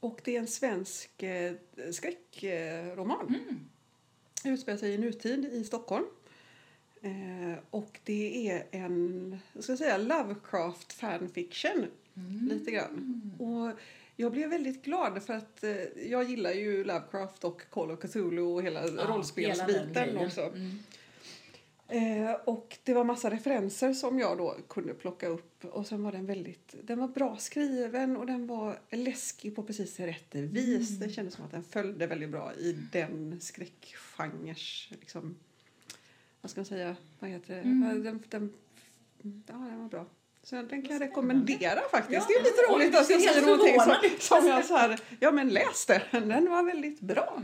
och 0.00 0.20
det 0.24 0.36
är 0.36 0.40
en 0.40 0.46
svensk 0.46 1.22
eh, 1.22 1.52
skräckroman. 1.92 3.26
Mm. 3.28 3.60
Utspelar 4.44 4.78
sig 4.78 4.94
i 4.94 4.98
nutid 4.98 5.44
i 5.44 5.64
Stockholm. 5.64 6.04
Eh, 7.04 7.58
och 7.70 8.00
det 8.04 8.48
är 8.50 8.66
en, 8.70 9.38
jag 9.52 9.64
ska 9.64 9.76
säga, 9.76 9.98
Lovecraft 9.98 10.92
fanfiction. 10.92 11.86
Mm. 12.16 12.48
Lite 12.48 12.70
grann. 12.70 13.30
Och 13.38 13.78
jag 14.16 14.32
blev 14.32 14.50
väldigt 14.50 14.84
glad 14.84 15.22
för 15.22 15.34
att 15.34 15.64
eh, 15.64 15.70
jag 16.10 16.30
gillar 16.30 16.52
ju 16.52 16.84
Lovecraft 16.84 17.44
och 17.44 17.62
Call 17.70 17.90
of 17.90 18.00
Cthulhu 18.00 18.42
och 18.42 18.62
hela 18.62 18.80
Ja, 18.80 18.86
hela 18.86 19.06
rollspelsbiten 19.06 19.92
grejen. 19.92 20.26
också. 20.26 20.40
Mm. 20.40 20.78
Eh, 21.88 22.32
och 22.44 22.78
det 22.84 22.94
var 22.94 23.04
massa 23.04 23.30
referenser 23.30 23.92
som 23.92 24.18
jag 24.18 24.38
då 24.38 24.56
kunde 24.68 24.94
plocka 24.94 25.28
upp. 25.28 25.64
Och 25.64 25.86
sen 25.86 26.02
var 26.02 26.12
den 26.12 26.26
väldigt, 26.26 26.74
den 26.82 26.98
var 26.98 27.08
bra 27.08 27.36
skriven 27.36 28.16
och 28.16 28.26
den 28.26 28.46
var 28.46 28.78
läskig 28.90 29.56
på 29.56 29.62
precis 29.62 30.00
rätt 30.00 30.34
vis. 30.34 30.90
Mm. 30.90 31.00
Det 31.08 31.14
kändes 31.14 31.34
som 31.34 31.44
att 31.44 31.50
den 31.50 31.64
följde 31.64 32.06
väldigt 32.06 32.30
bra 32.30 32.54
i 32.54 32.72
den 32.92 33.40
skräckgenres, 33.40 34.88
liksom, 35.00 35.36
vad 36.44 36.50
ska 36.50 36.60
man 36.60 36.66
säga, 36.66 36.96
vad 37.18 37.30
heter 37.30 37.54
det? 37.54 37.60
Mm. 37.60 38.02
Den, 38.04 38.22
den, 38.28 38.52
ja, 39.46 39.54
den 39.54 39.80
var 39.80 39.88
bra. 39.88 40.06
Så 40.42 40.56
den 40.56 40.82
kan 40.82 40.92
jag 40.92 41.00
rekommendera 41.00 41.80
faktiskt. 41.90 42.12
Ja, 42.12 42.24
det 42.28 42.34
är 42.34 42.44
lite 42.44 42.72
roligt 42.72 43.00
att 43.00 43.10
jag 43.10 43.20
säger 43.20 43.46
någonting 43.46 43.80
som, 43.80 43.94
som 44.40 44.48
jag 44.48 44.64
så 44.64 44.76
här, 44.76 45.00
ja 45.20 45.30
men 45.30 45.48
läs 45.48 45.86
den, 45.86 46.00
den 46.28 46.50
var 46.50 46.62
väldigt 46.62 47.00
bra. 47.00 47.42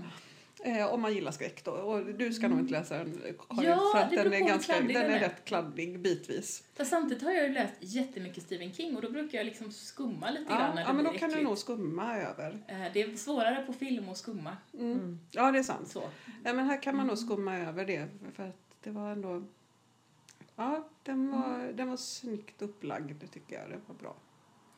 Eh, 0.65 0.87
om 0.87 1.01
man 1.01 1.15
gillar 1.15 1.33
skräck 1.33 1.65
då. 1.65 1.71
Och 1.71 2.07
du 2.07 2.33
ska 2.33 2.49
nog 2.49 2.59
inte 2.59 2.73
läsa 2.73 2.99
den 2.99 3.13
Karin, 3.49 3.71
Ja, 3.71 3.91
för 3.95 3.99
att 3.99 4.11
den 4.11 4.33
är, 4.33 4.41
ganska, 4.49 4.77
den 4.77 4.87
den 4.87 5.11
är 5.11 5.21
rätt 5.21 5.45
kladdig 5.45 6.01
bitvis. 6.01 6.63
Fast 6.77 6.91
samtidigt 6.91 7.23
har 7.23 7.33
jag 7.33 7.49
ju 7.49 7.53
läst 7.53 7.75
jättemycket 7.81 8.43
Stephen 8.43 8.73
King 8.73 8.97
och 8.97 9.03
då 9.03 9.11
brukar 9.11 9.39
jag 9.39 9.45
liksom 9.45 9.73
skumma 9.73 10.31
lite 10.31 10.45
grann 10.45 10.61
Ja, 10.61 10.75
när 10.75 10.83
ja 10.83 10.93
men 10.93 11.05
då 11.05 11.11
kan 11.11 11.31
du 11.31 11.43
nog 11.43 11.59
skumma 11.59 12.17
över. 12.17 12.59
Eh, 12.69 12.93
Det 12.93 13.03
är 13.03 13.17
svårare 13.17 13.65
på 13.67 13.73
film 13.73 14.09
att 14.09 14.19
skumma. 14.19 14.57
Mm. 14.79 15.19
Ja, 15.31 15.53
det 15.53 15.59
är 15.59 15.63
sant. 15.63 15.89
Så. 15.89 16.03
Ja, 16.45 16.53
men 16.53 16.67
här 16.67 16.83
kan 16.83 16.97
man 16.97 17.07
nog 17.07 17.19
skumma 17.19 17.59
över 17.59 17.85
det. 17.85 18.09
För 18.37 18.49
att 18.49 18.70
det 18.83 18.91
var 18.91 19.11
ändå... 19.11 19.45
Ja, 20.57 20.89
den 21.03 21.31
var, 21.31 21.73
den 21.73 21.89
var 21.89 21.97
snyggt 21.97 22.63
upplagd 22.63 23.31
tycker 23.33 23.61
jag. 23.61 23.71
Det 23.71 23.81
var 23.87 23.95
bra. 23.95 24.17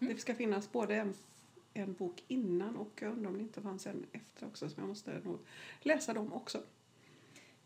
Mm. 0.00 0.14
Det 0.14 0.20
ska 0.20 0.34
finnas 0.34 0.72
både 0.72 0.94
en, 0.96 1.14
en 1.74 1.92
bok 1.92 2.24
innan 2.28 2.76
och 2.76 2.98
jag 3.02 3.12
undrar 3.12 3.30
om 3.30 3.36
det 3.36 3.42
inte 3.42 3.62
fanns 3.62 3.86
en 3.86 4.06
efter 4.12 4.46
också. 4.46 4.68
Så 4.68 4.80
jag 4.80 4.88
måste 4.88 5.20
nog 5.24 5.38
läsa 5.80 6.14
dem 6.14 6.32
också. 6.32 6.62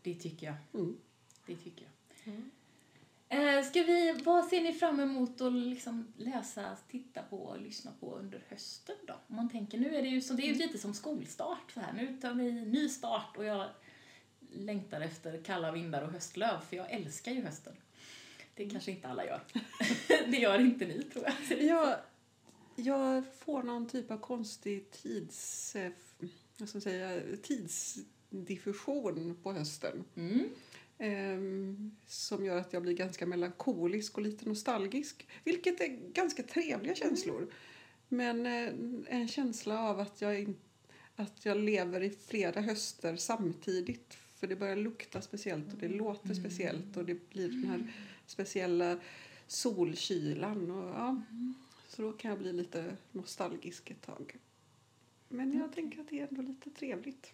Det 0.01 0.15
tycker 0.15 0.47
jag. 0.47 0.55
Mm. 0.73 0.97
Det 1.45 1.55
tycker 1.55 1.85
jag. 1.85 1.91
Eh, 3.29 3.63
ska 3.63 3.83
vi, 3.83 4.21
vad 4.23 4.45
ser 4.45 4.61
ni 4.61 4.73
fram 4.73 4.99
emot 4.99 5.41
att 5.41 5.53
liksom 5.53 6.13
läsa, 6.17 6.77
titta 6.91 7.23
på 7.23 7.37
och 7.37 7.61
lyssna 7.61 7.91
på 7.99 8.15
under 8.15 8.43
hösten 8.49 8.95
då? 9.07 9.13
Om 9.27 9.35
man 9.35 9.49
tänker, 9.49 9.77
nu 9.77 9.95
är 9.95 10.01
det 10.01 10.07
ju, 10.07 10.21
så, 10.21 10.33
det 10.33 10.43
är 10.43 10.47
ju 10.47 10.53
lite 10.53 10.77
som 10.77 10.93
skolstart 10.93 11.71
så 11.71 11.79
här. 11.79 11.93
Nu 11.93 12.17
tar 12.21 12.33
vi 12.33 12.51
ny 12.51 12.89
start 12.89 13.37
och 13.37 13.45
jag 13.45 13.69
längtar 14.53 15.01
efter 15.01 15.41
kalla 15.43 15.71
vindar 15.71 16.01
och 16.01 16.11
höstlöv, 16.11 16.59
för 16.69 16.77
jag 16.77 16.91
älskar 16.91 17.31
ju 17.31 17.41
hösten. 17.41 17.73
Det 18.55 18.69
kanske 18.69 18.91
inte 18.91 19.07
alla 19.07 19.25
gör. 19.25 19.41
det 20.31 20.37
gör 20.37 20.59
inte 20.59 20.85
ni, 20.85 21.03
tror 21.03 21.25
jag. 21.49 21.61
Jag, 21.61 21.95
jag 22.75 23.23
får 23.39 23.63
någon 23.63 23.87
typ 23.89 24.11
av 24.11 24.17
konstig 24.17 24.91
tids... 24.91 25.75
eh, 25.75 25.91
Vad 26.57 26.69
ska 26.69 26.75
man 26.77 26.81
säga? 26.81 27.21
Tidsdiffusion 27.43 29.37
på 29.43 29.53
hösten. 29.53 30.03
Mm. 30.15 30.49
Ehm, 30.97 31.95
som 32.07 32.45
gör 32.45 32.57
att 32.57 32.73
jag 32.73 32.81
blir 32.81 32.93
ganska 32.93 33.25
melankolisk 33.25 34.17
och 34.17 34.23
lite 34.23 34.49
nostalgisk. 34.49 35.27
Vilket 35.43 35.81
är 35.81 35.87
ganska 36.13 36.43
trevliga 36.43 36.95
känslor. 36.95 37.53
Men 38.07 38.45
eh, 38.45 38.73
en 39.07 39.27
känsla 39.27 39.79
av 39.79 39.99
att 39.99 40.21
jag, 40.21 40.39
in, 40.39 40.55
att 41.15 41.45
jag 41.45 41.57
lever 41.57 42.03
i 42.03 42.09
flera 42.09 42.61
höster 42.61 43.15
samtidigt. 43.15 44.17
För 44.39 44.47
det 44.47 44.55
börjar 44.55 44.75
lukta 44.75 45.21
speciellt 45.21 45.73
och 45.73 45.79
det 45.79 45.87
låter 45.87 46.33
speciellt 46.33 46.97
och 46.97 47.05
det 47.05 47.29
blir 47.29 47.49
den 47.49 47.65
här 47.69 47.93
speciella 48.25 48.97
solkylan. 49.47 50.71
Och, 50.71 50.89
ja, 50.89 51.21
så 51.87 52.01
då 52.01 52.11
kan 52.11 52.29
jag 52.29 52.39
bli 52.39 52.53
lite 52.53 52.97
nostalgisk 53.11 53.89
ett 53.91 54.01
tag. 54.01 54.35
Men 55.29 55.57
jag 55.59 55.73
tänker 55.73 55.99
att 56.01 56.09
det 56.09 56.19
är 56.19 56.27
ändå 56.27 56.41
lite 56.41 56.69
trevligt. 56.69 57.33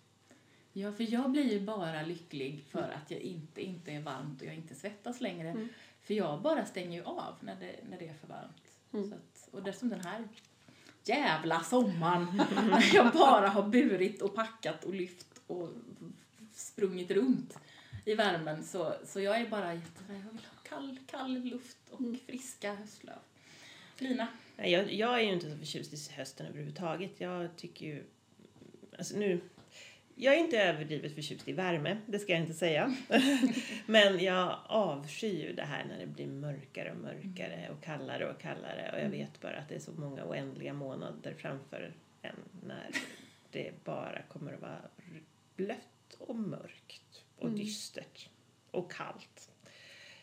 Ja, 0.74 0.92
för 0.92 1.14
jag 1.14 1.32
blir 1.32 1.54
ju 1.54 1.60
bara 1.60 2.02
lycklig 2.02 2.64
för 2.70 2.90
att 3.04 3.12
jag 3.12 3.20
inte, 3.20 3.62
inte 3.62 3.92
är 3.92 4.02
varmt 4.02 4.42
och 4.42 4.48
jag 4.48 4.56
inte 4.56 4.76
svettas 4.76 5.22
längre. 5.22 5.50
Mm. 5.50 5.70
För 6.02 6.14
jag 6.14 6.42
bara 6.42 6.66
stänger 6.66 7.00
ju 7.00 7.04
av 7.04 7.36
när 7.42 7.56
det, 7.56 7.76
när 7.90 8.00
det 8.00 8.08
är 8.08 8.14
för 8.14 8.28
varmt. 8.28 8.80
Mm. 8.94 9.10
Så 9.10 9.16
att, 9.16 9.50
och 9.52 9.64
dessutom 9.64 9.90
den 9.90 10.06
här 10.06 10.28
jävla 11.04 11.60
sommaren 11.60 12.38
när 12.56 12.96
jag 12.96 13.14
bara 13.14 13.50
har 13.50 13.70
burit 13.70 14.22
och 14.22 14.36
packat 14.36 14.84
och 14.84 14.94
lyft 14.94 15.42
och 15.48 15.70
sprungit 16.56 17.12
runt 17.12 17.58
i 18.06 18.16
värmen. 18.16 18.64
Så, 18.64 18.94
så 19.06 19.20
jag 19.20 19.42
är 19.42 19.50
bara 19.50 19.74
jätte... 19.74 20.04
Jag 20.08 20.14
vill 20.16 20.46
ha 20.46 20.64
kall, 20.64 20.98
kall 21.08 21.40
luft 21.40 21.78
och 21.90 22.00
Mm. 22.00 22.20
friska 22.28 22.74
höstlöv. 22.74 23.16
Lina? 23.98 24.28
Jag, 24.56 24.94
jag 24.94 25.20
är 25.20 25.24
ju 25.24 25.34
inte 25.34 25.52
så 25.52 25.58
förtjust 25.58 25.94
i 25.94 26.14
hösten 26.14 26.46
överhuvudtaget. 26.48 27.12
Jag 27.22 27.56
tycker 27.56 27.86
ju... 27.86 28.04
Alltså 28.98 29.18
nu, 29.18 29.42
jag 30.16 30.34
är 30.34 30.38
inte 30.38 30.58
överdrivet 30.60 31.16
förtjust 31.16 31.48
i 31.48 31.54
värme, 31.54 31.98
det 32.06 32.20
ska 32.20 32.32
jag 32.32 32.42
inte 32.42 32.54
säga. 32.54 32.96
Men 33.86 34.20
jag 34.24 34.60
avskyr 34.66 35.48
ju 35.48 35.54
det 35.54 35.64
här 35.64 35.86
när 35.86 36.00
det 36.00 36.08
blir 36.08 36.28
mörkare 36.28 36.92
och 36.92 36.98
mörkare 36.98 37.70
och 37.72 37.84
kallare 37.84 38.32
och 38.32 38.42
kallare. 38.42 38.92
Och 38.94 39.00
jag 39.00 39.10
vet 39.10 39.42
bara 39.42 39.58
att 39.58 39.70
det 39.70 39.76
är 39.76 39.80
så 39.80 39.92
många 39.92 40.26
oändliga 40.26 40.74
månader 40.74 41.34
framför 41.38 41.94
en 42.22 42.36
när 42.66 42.90
det 43.52 43.72
bara 43.84 44.22
kommer 44.22 44.54
att 44.54 44.62
vara 44.62 44.82
blött 45.56 45.93
och 46.14 46.36
mörkt 46.36 47.24
och 47.38 47.48
Mm. 47.48 47.56
dystert 47.60 48.30
och 48.72 48.92
kallt. 48.92 49.50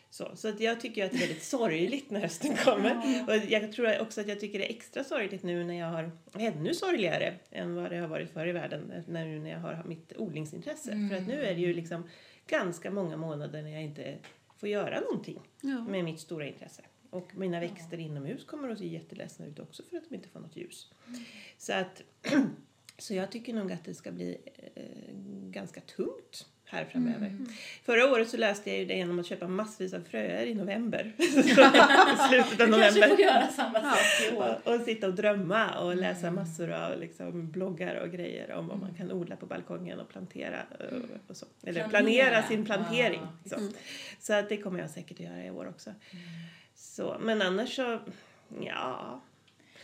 Så, 0.09 0.31
så 0.35 0.47
att 0.49 0.59
jag 0.59 0.81
tycker 0.81 1.05
att 1.05 1.11
det 1.11 1.17
är 1.17 1.19
väldigt 1.19 1.43
sorgligt 1.43 2.09
när 2.09 2.19
hösten 2.19 2.55
kommer. 2.57 3.23
Och 3.27 3.35
jag 3.49 3.71
tror 3.71 3.99
också 4.01 4.21
att 4.21 4.27
jag 4.27 4.39
tycker 4.39 4.59
det 4.59 4.65
är 4.71 4.75
extra 4.75 5.03
sorgligt 5.03 5.43
nu 5.43 5.63
när 5.63 5.79
jag 5.79 5.87
har, 5.87 6.11
ännu 6.39 6.73
sorgligare 6.73 7.35
än 7.51 7.75
vad 7.75 7.89
det 7.91 7.97
har 7.97 8.07
varit 8.07 8.29
förr 8.29 8.47
i 8.47 8.51
världen, 8.51 9.03
när, 9.07 9.25
nu 9.25 9.39
när 9.39 9.49
jag 9.49 9.59
har 9.59 9.83
mitt 9.87 10.13
odlingsintresse. 10.17 11.09
För 11.09 11.17
att 11.17 11.27
nu 11.27 11.43
är 11.45 11.55
det 11.55 11.61
ju 11.61 11.73
liksom 11.73 12.09
ganska 12.47 12.91
många 12.91 13.17
månader 13.17 13.61
när 13.61 13.69
jag 13.71 13.83
inte 13.83 14.17
får 14.57 14.69
göra 14.69 14.99
någonting 14.99 15.39
Ja. 15.61 15.81
med 15.81 16.03
mitt 16.03 16.19
stora 16.19 16.47
intresse. 16.47 16.81
Och 17.09 17.31
mina 17.35 17.59
växter 17.59 17.97
inomhus 17.99 18.45
kommer 18.45 18.69
att 18.69 18.77
se 18.77 18.87
jätteledsna 18.87 19.45
ut 19.45 19.59
också 19.59 19.83
för 19.83 19.97
att 19.97 20.09
de 20.09 20.15
inte 20.15 20.29
får 20.29 20.39
något 20.39 20.55
ljus. 20.55 20.91
Så 21.57 21.73
att 21.73 22.01
så 22.97 23.13
jag 23.13 23.31
tycker 23.31 23.53
nog 23.53 23.71
att 23.71 23.85
det 23.85 23.93
ska 23.93 24.11
bli 24.11 24.37
eh, 24.75 24.83
ganska 25.51 25.81
tungt 25.81 26.45
här 26.65 26.85
framöver. 26.85 27.27
Mm. 27.27 27.47
Förra 27.83 28.11
året 28.11 28.29
så 28.29 28.37
läste 28.37 28.69
jag 28.69 28.79
ju 28.79 28.85
det 28.85 28.93
genom 28.93 29.19
att 29.19 29.25
köpa 29.25 29.47
massvis 29.47 29.93
av 29.93 30.01
fröer 30.01 30.45
i 30.45 30.53
november. 30.55 31.13
I 31.19 31.31
slutet 31.33 31.51
av 31.51 32.47
Du 32.57 32.57
kanske 32.57 32.67
november. 32.67 33.07
får 33.07 33.19
göra 33.19 33.47
samma 33.47 33.81
sak 33.81 33.97
i 34.31 34.35
år. 34.35 34.59
Och, 34.65 34.73
och 34.75 34.81
sitta 34.81 35.07
och 35.07 35.13
drömma 35.13 35.79
och 35.79 35.95
läsa 35.95 36.27
Mm. 36.27 36.35
massor 36.35 36.71
av 36.71 36.99
liksom, 36.99 37.51
bloggar 37.51 37.95
och 37.95 38.11
grejer 38.11 38.51
om 38.51 38.67
vad 38.67 38.79
man 38.79 38.93
kan 38.93 39.11
odla 39.11 39.35
på 39.35 39.45
balkongen 39.45 39.99
och 39.99 40.09
plantera 40.09 40.59
och, 40.79 40.97
och 41.29 41.37
så. 41.37 41.45
Eller 41.63 41.87
planera, 41.87 42.29
Planera. 42.29 42.43
sin 42.47 42.65
plantering. 42.65 43.21
Ja, 43.43 43.49
så. 43.49 43.55
Mm. 43.55 43.73
så 44.19 44.33
att 44.33 44.49
det 44.49 44.57
kommer 44.57 44.79
jag 44.79 44.89
säkert 44.89 45.19
att 45.19 45.25
göra 45.25 45.45
i 45.45 45.49
år 45.51 45.67
också. 45.69 45.93
Så, 46.75 47.17
men 47.21 47.41
annars 47.41 47.75
så, 47.75 47.99
ja. 48.65 49.21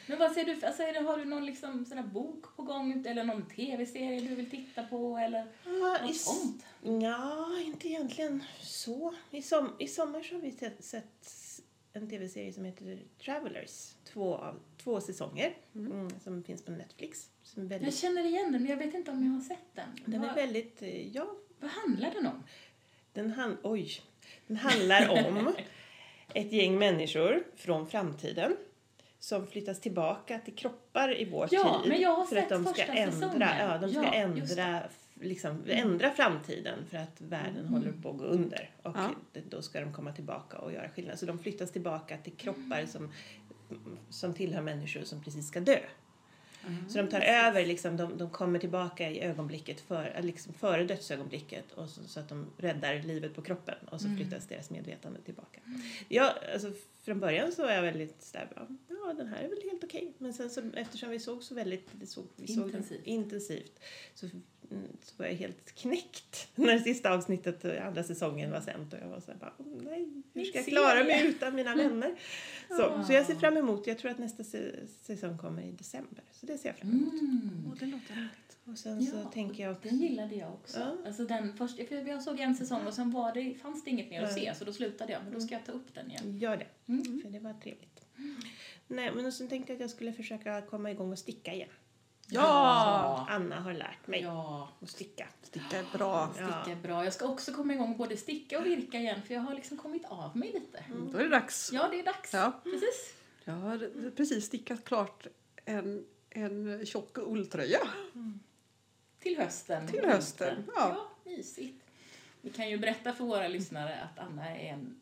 Men 0.08 0.20
vad 0.20 0.32
ser 0.32 0.46
du, 0.46 0.66
alltså, 0.66 0.84
är 0.84 0.94
det, 0.94 1.00
har 1.00 1.18
du 1.18 1.26
någon 1.26 1.46
liksom, 1.46 1.86
sån 1.86 1.98
här 1.98 2.06
bok 2.08 2.56
på 2.56 2.62
gång 2.62 3.06
eller 3.08 3.24
någon 3.24 3.46
tv-serie 3.46 4.22
du 4.22 4.36
vill 4.36 4.50
titta 4.50 4.84
på 4.84 5.18
eller 5.18 5.48
Ja, 5.66 5.98
i 6.04 6.08
något 6.08 6.16
sånt? 6.16 6.66
Ja, 6.82 7.60
inte 7.66 7.88
egentligen 7.88 8.44
så. 8.62 9.14
I, 9.32 9.42
som, 9.42 9.76
I 9.80 9.88
sommar 9.88 10.22
så 10.22 10.36
har 10.36 10.42
vi 10.42 10.52
sett, 10.52 10.84
sett 10.84 11.32
en 11.94 12.10
tv-serie 12.10 12.54
som 12.54 12.66
heter 12.66 13.00
Travelers. 13.26 13.94
Två, 14.14 14.36
av, 14.36 14.60
två 14.84 15.02
säsonger 15.02 15.58
mm, 15.76 16.10
som 16.24 16.44
finns 16.44 16.66
på 16.66 16.72
Netflix. 16.72 17.30
Som 17.44 17.62
är 17.62 17.66
Jag 17.66 17.70
väldigt, 17.70 17.96
känner 17.96 18.26
igen 18.26 18.52
den 18.52 18.62
men 18.62 18.72
jag 18.72 18.78
vet 18.78 18.94
inte 18.94 19.12
om 19.12 19.24
jag 19.26 19.32
har 19.32 19.42
sett 19.42 19.76
den. 19.76 19.90
den 20.06 20.22
är 20.24 20.28
vad, 20.28 20.36
väldigt, 20.36 20.82
eh, 20.82 21.08
ja, 21.08 21.28
vad 21.60 21.70
handlar 21.72 22.12
den 22.12 22.28
om? 22.28 22.44
den, 23.14 23.32
han, 23.32 23.58
oj, 23.64 24.02
den 24.48 24.58
handlar 24.58 25.10
om 25.10 25.54
ett 26.34 26.52
gäng 26.52 26.78
människor 26.78 27.44
från 27.56 27.88
framtiden 27.88 28.58
som 29.20 29.48
flyttas 29.48 29.80
tillbaka 29.82 30.40
till 30.40 30.56
kroppar 30.56 31.22
i 31.22 31.26
vår 31.30 31.48
Ja, 31.52 31.80
tid. 31.84 31.90
men 31.92 32.02
jag 32.02 32.16
har 32.16 32.26
för 32.26 32.36
att 32.36 32.42
sett 32.50 32.50
de 32.50 32.66
ska 32.74 32.84
ändra, 32.84 33.12
säsongen. 33.12 33.48
ja, 33.60 33.78
de 33.78 33.90
ska 33.90 34.04
Ja, 34.04 34.14
ändra, 34.14 34.80
liksom, 35.14 35.64
ändra 35.68 36.12
framtiden 36.12 36.86
för 36.90 36.98
att 36.98 37.22
världen 37.22 37.60
Mm. 37.60 37.74
håller 37.74 37.92
på 37.92 38.10
att 38.10 38.18
gå 38.18 38.24
under. 38.24 38.70
Och 38.84 38.96
Ja. 38.98 39.10
då 39.50 39.62
ska 39.62 39.80
de 39.82 39.94
komma 39.94 40.12
tillbaka 40.12 40.58
och 40.58 40.72
göra 40.74 40.90
skillnad. 40.90 41.20
Så 41.20 41.26
de 41.26 41.40
flyttas 41.40 41.72
tillbaka 41.72 42.18
till 42.18 42.34
kroppar 42.34 42.86
som, 42.86 43.12
som 44.10 44.34
tillhör 44.34 44.62
människor 44.62 45.02
som 45.04 45.24
precis 45.24 45.48
ska 45.48 45.60
dö. 45.60 45.80
Så 46.90 46.98
de 46.98 47.08
tar 47.08 47.22
över, 47.22 47.66
liksom, 47.66 47.98
de, 47.98 48.18
de 48.18 48.30
kommer 48.30 48.60
tillbaka 48.60 49.10
i 49.12 49.20
ögonblicket 49.22 49.80
för, 49.82 50.20
liksom 50.22 50.54
före 50.54 50.84
dödsögonblicket 50.84 51.72
och 51.72 51.90
så, 51.90 52.04
så 52.04 52.20
att 52.20 52.30
de 52.30 52.46
räddar 52.58 53.02
livet 53.02 53.36
på 53.36 53.42
kroppen 53.42 53.76
och 53.92 54.02
så 54.02 54.08
Mm. 54.08 54.18
flyttas 54.18 54.48
deras 54.48 54.70
medvetande 54.70 55.22
tillbaka. 55.22 55.60
Ja, 56.08 56.34
alltså, 56.54 56.72
från 57.02 57.20
början 57.20 57.52
så 57.52 57.62
var 57.64 57.72
jag 57.72 57.82
väldigt 57.82 58.22
sådär, 58.22 58.48
ja, 58.90 59.14
den 59.14 59.28
här 59.28 59.44
är 59.44 59.50
väl 59.50 59.62
helt 59.72 59.84
okej. 59.84 60.14
Men 60.18 60.34
sen 60.34 60.50
så, 60.50 60.62
eftersom 60.74 61.10
vi 61.10 61.20
såg 61.20 61.44
så 61.44 61.56
väldigt 61.56 61.88
det 61.92 62.08
såg, 62.08 62.26
vi 62.36 62.48
såg 62.48 62.66
Intensivt. 62.66 63.06
intensivt 63.08 63.80
så, 64.14 64.26
mm, 64.26 64.44
så 65.02 65.14
var 65.18 65.26
jag 65.26 65.34
helt 65.34 65.72
knäckt 65.76 66.48
när 66.56 66.80
sista 66.80 67.14
avsnittet, 67.14 67.66
eh, 67.66 67.88
andra 67.88 68.04
säsongen 68.04 68.52
var 68.52 68.62
sänt 68.62 68.94
och 68.94 69.00
jag 69.00 69.08
var 69.08 69.20
såhär 69.20 69.38
bara, 69.40 69.54
"Åh, 69.58 69.66
nej, 69.84 70.08
hur 70.34 70.44
ska 70.46 70.58
jag 70.58 70.66
klara 70.68 71.04
mig 71.04 71.18
serie." 71.20 71.30
utan 71.30 71.56
mina 71.56 71.76
vänner? 71.84 72.16
Så, 72.68 73.04
så 73.08 73.14
jag 73.14 73.26
ser 73.26 73.36
fram 73.36 73.58
emot, 73.58 73.88
jag 73.88 73.98
tror 73.98 74.12
att 74.12 74.18
nästa 74.18 74.44
säsong 75.02 75.38
kommer 75.38 75.62
i 75.62 75.72
december. 75.72 76.24
Så 76.32 76.46
det 76.46 76.58
ser 76.58 76.70
jag 76.70 76.76
fram 76.78 76.90
emot. 76.92 77.14
Mm. 77.22 77.68
Och 77.72 77.78
det 77.78 77.86
låter 77.86 78.14
härligt. 78.14 78.58
Och 78.66 78.78
sen 78.78 79.06
så 79.06 79.16
Ja, 79.18 79.32
tänker 79.32 79.64
jag 79.64 79.72
också... 79.72 79.90
Den 79.90 79.98
gillade 79.98 80.36
jag 80.36 80.54
också. 80.54 80.80
Ja. 80.80 80.98
Alltså 81.06 81.26
den 81.26 81.58
först, 81.58 81.88
för 81.88 82.08
jag 82.08 82.24
såg 82.24 82.40
en 82.40 82.56
säsong 82.56 82.88
och 82.88 82.94
sen 82.94 83.12
var 83.12 83.34
det, 83.34 83.54
fanns 83.62 83.84
det 83.84 83.90
inget 83.90 84.10
mer 84.10 84.24
att 84.24 84.34
se 84.34 84.56
så 84.56 84.66
då 84.66 84.74
slutade 84.74 85.12
jag. 85.14 85.24
Men 85.24 85.34
då 85.34 85.40
ska 85.40 85.54
jag 85.56 85.66
ta 85.66 85.72
upp 85.72 85.94
den 85.94 86.12
igen. 86.12 86.38
Gör 86.38 86.58
det, 86.58 86.68
Mm. 86.94 87.22
för 87.24 87.30
det 87.30 87.40
var 87.40 87.54
trevligt. 87.54 88.06
Nej, 88.88 89.12
men 89.16 89.32
sen 89.32 89.48
tänkte 89.48 89.72
jag 89.72 89.76
att 89.78 89.82
jag 89.82 89.90
skulle 89.90 90.14
försöka 90.14 90.62
komma 90.62 90.92
igång 90.92 91.12
och 91.12 91.20
sticka 91.20 91.54
igen. 91.54 91.70
Ja! 92.30 93.28
Anna 93.30 93.60
har 93.60 93.74
lärt 93.74 94.08
mig 94.08 94.22
Ja, 94.22 94.70
att 94.82 94.90
sticka. 94.90 95.28
Sticka 95.44 95.80
är 95.80 95.98
bra. 95.98 96.30
sticka 96.34 96.72
är 96.72 96.76
bra. 96.76 97.04
Jag 97.04 97.14
ska 97.14 97.26
också 97.28 97.54
komma 97.54 97.74
igång 97.74 97.98
både 97.98 98.18
sticka 98.18 98.60
och 98.60 98.66
virka 98.66 98.98
igen 98.98 99.22
för 99.28 99.34
jag 99.34 99.42
har 99.42 99.56
liksom 99.56 99.78
kommit 99.78 100.06
av 100.06 100.38
mig 100.38 100.52
lite. 100.54 100.84
Då 101.12 101.18
är 101.18 101.24
det 101.24 101.30
dags. 101.30 101.70
Ja, 101.74 101.88
det 101.92 102.00
är 102.00 102.04
dags. 102.04 102.34
Ja. 102.34 102.62
Precis. 102.64 103.14
Jag 103.44 103.54
har 103.54 104.12
precis 104.16 104.46
stickat 104.46 104.86
klart 104.86 105.28
en, 105.66 106.06
en 106.30 106.86
tjock 106.86 107.18
ulltröja. 107.18 107.80
Till 109.20 109.38
hösten. 109.38 109.88
Till 109.88 110.06
hösten, 110.06 110.64
ja. 110.76 111.10
ja. 111.26 111.32
mysigt. 111.32 111.84
Vi 112.42 112.50
kan 112.50 112.70
ju 112.70 112.78
berätta 112.78 113.14
för 113.14 113.24
våra 113.24 113.48
lyssnare 113.48 114.02
att 114.02 114.20
Anna 114.20 114.50
är 114.50 114.74
en 114.74 115.00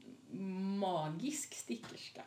magisk 0.80 1.54
stickerska. 1.54 2.22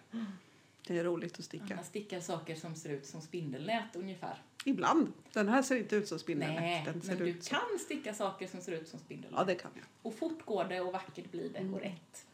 Det 0.86 0.98
är 0.98 1.04
roligt 1.04 1.38
att 1.38 1.44
sticka. 1.44 1.74
Anna 1.74 1.82
stickar 1.82 2.20
saker 2.20 2.54
som 2.54 2.74
ser 2.74 2.90
ut 2.90 3.06
som 3.06 3.20
spindelnät 3.20 3.96
ungefär. 3.96 4.42
Ibland. 4.64 5.12
Den 5.32 5.48
här 5.48 5.62
ser 5.62 5.76
inte 5.76 5.96
ut 5.96 6.08
som 6.08 6.18
spindelnät. 6.18 6.60
Nej, 6.60 6.82
Den 6.84 7.00
ser 7.02 7.08
men 7.08 7.18
du 7.18 7.28
ut 7.28 7.44
som... 7.44 7.58
kan 7.58 7.78
sticka 7.78 8.14
saker 8.14 8.46
som 8.46 8.60
ser 8.60 8.72
ut 8.72 8.88
som 8.88 8.98
spindelnät. 8.98 9.38
Ja, 9.38 9.44
det 9.44 9.54
kan 9.54 9.70
jag. 9.74 9.84
Och 10.02 10.14
fort 10.18 10.44
går 10.44 10.64
det 10.64 10.80
och 10.80 10.92
vackert 10.92 11.30
blir 11.30 11.48
det 11.48 11.60
och 11.74 11.80
rätt. 11.80 12.24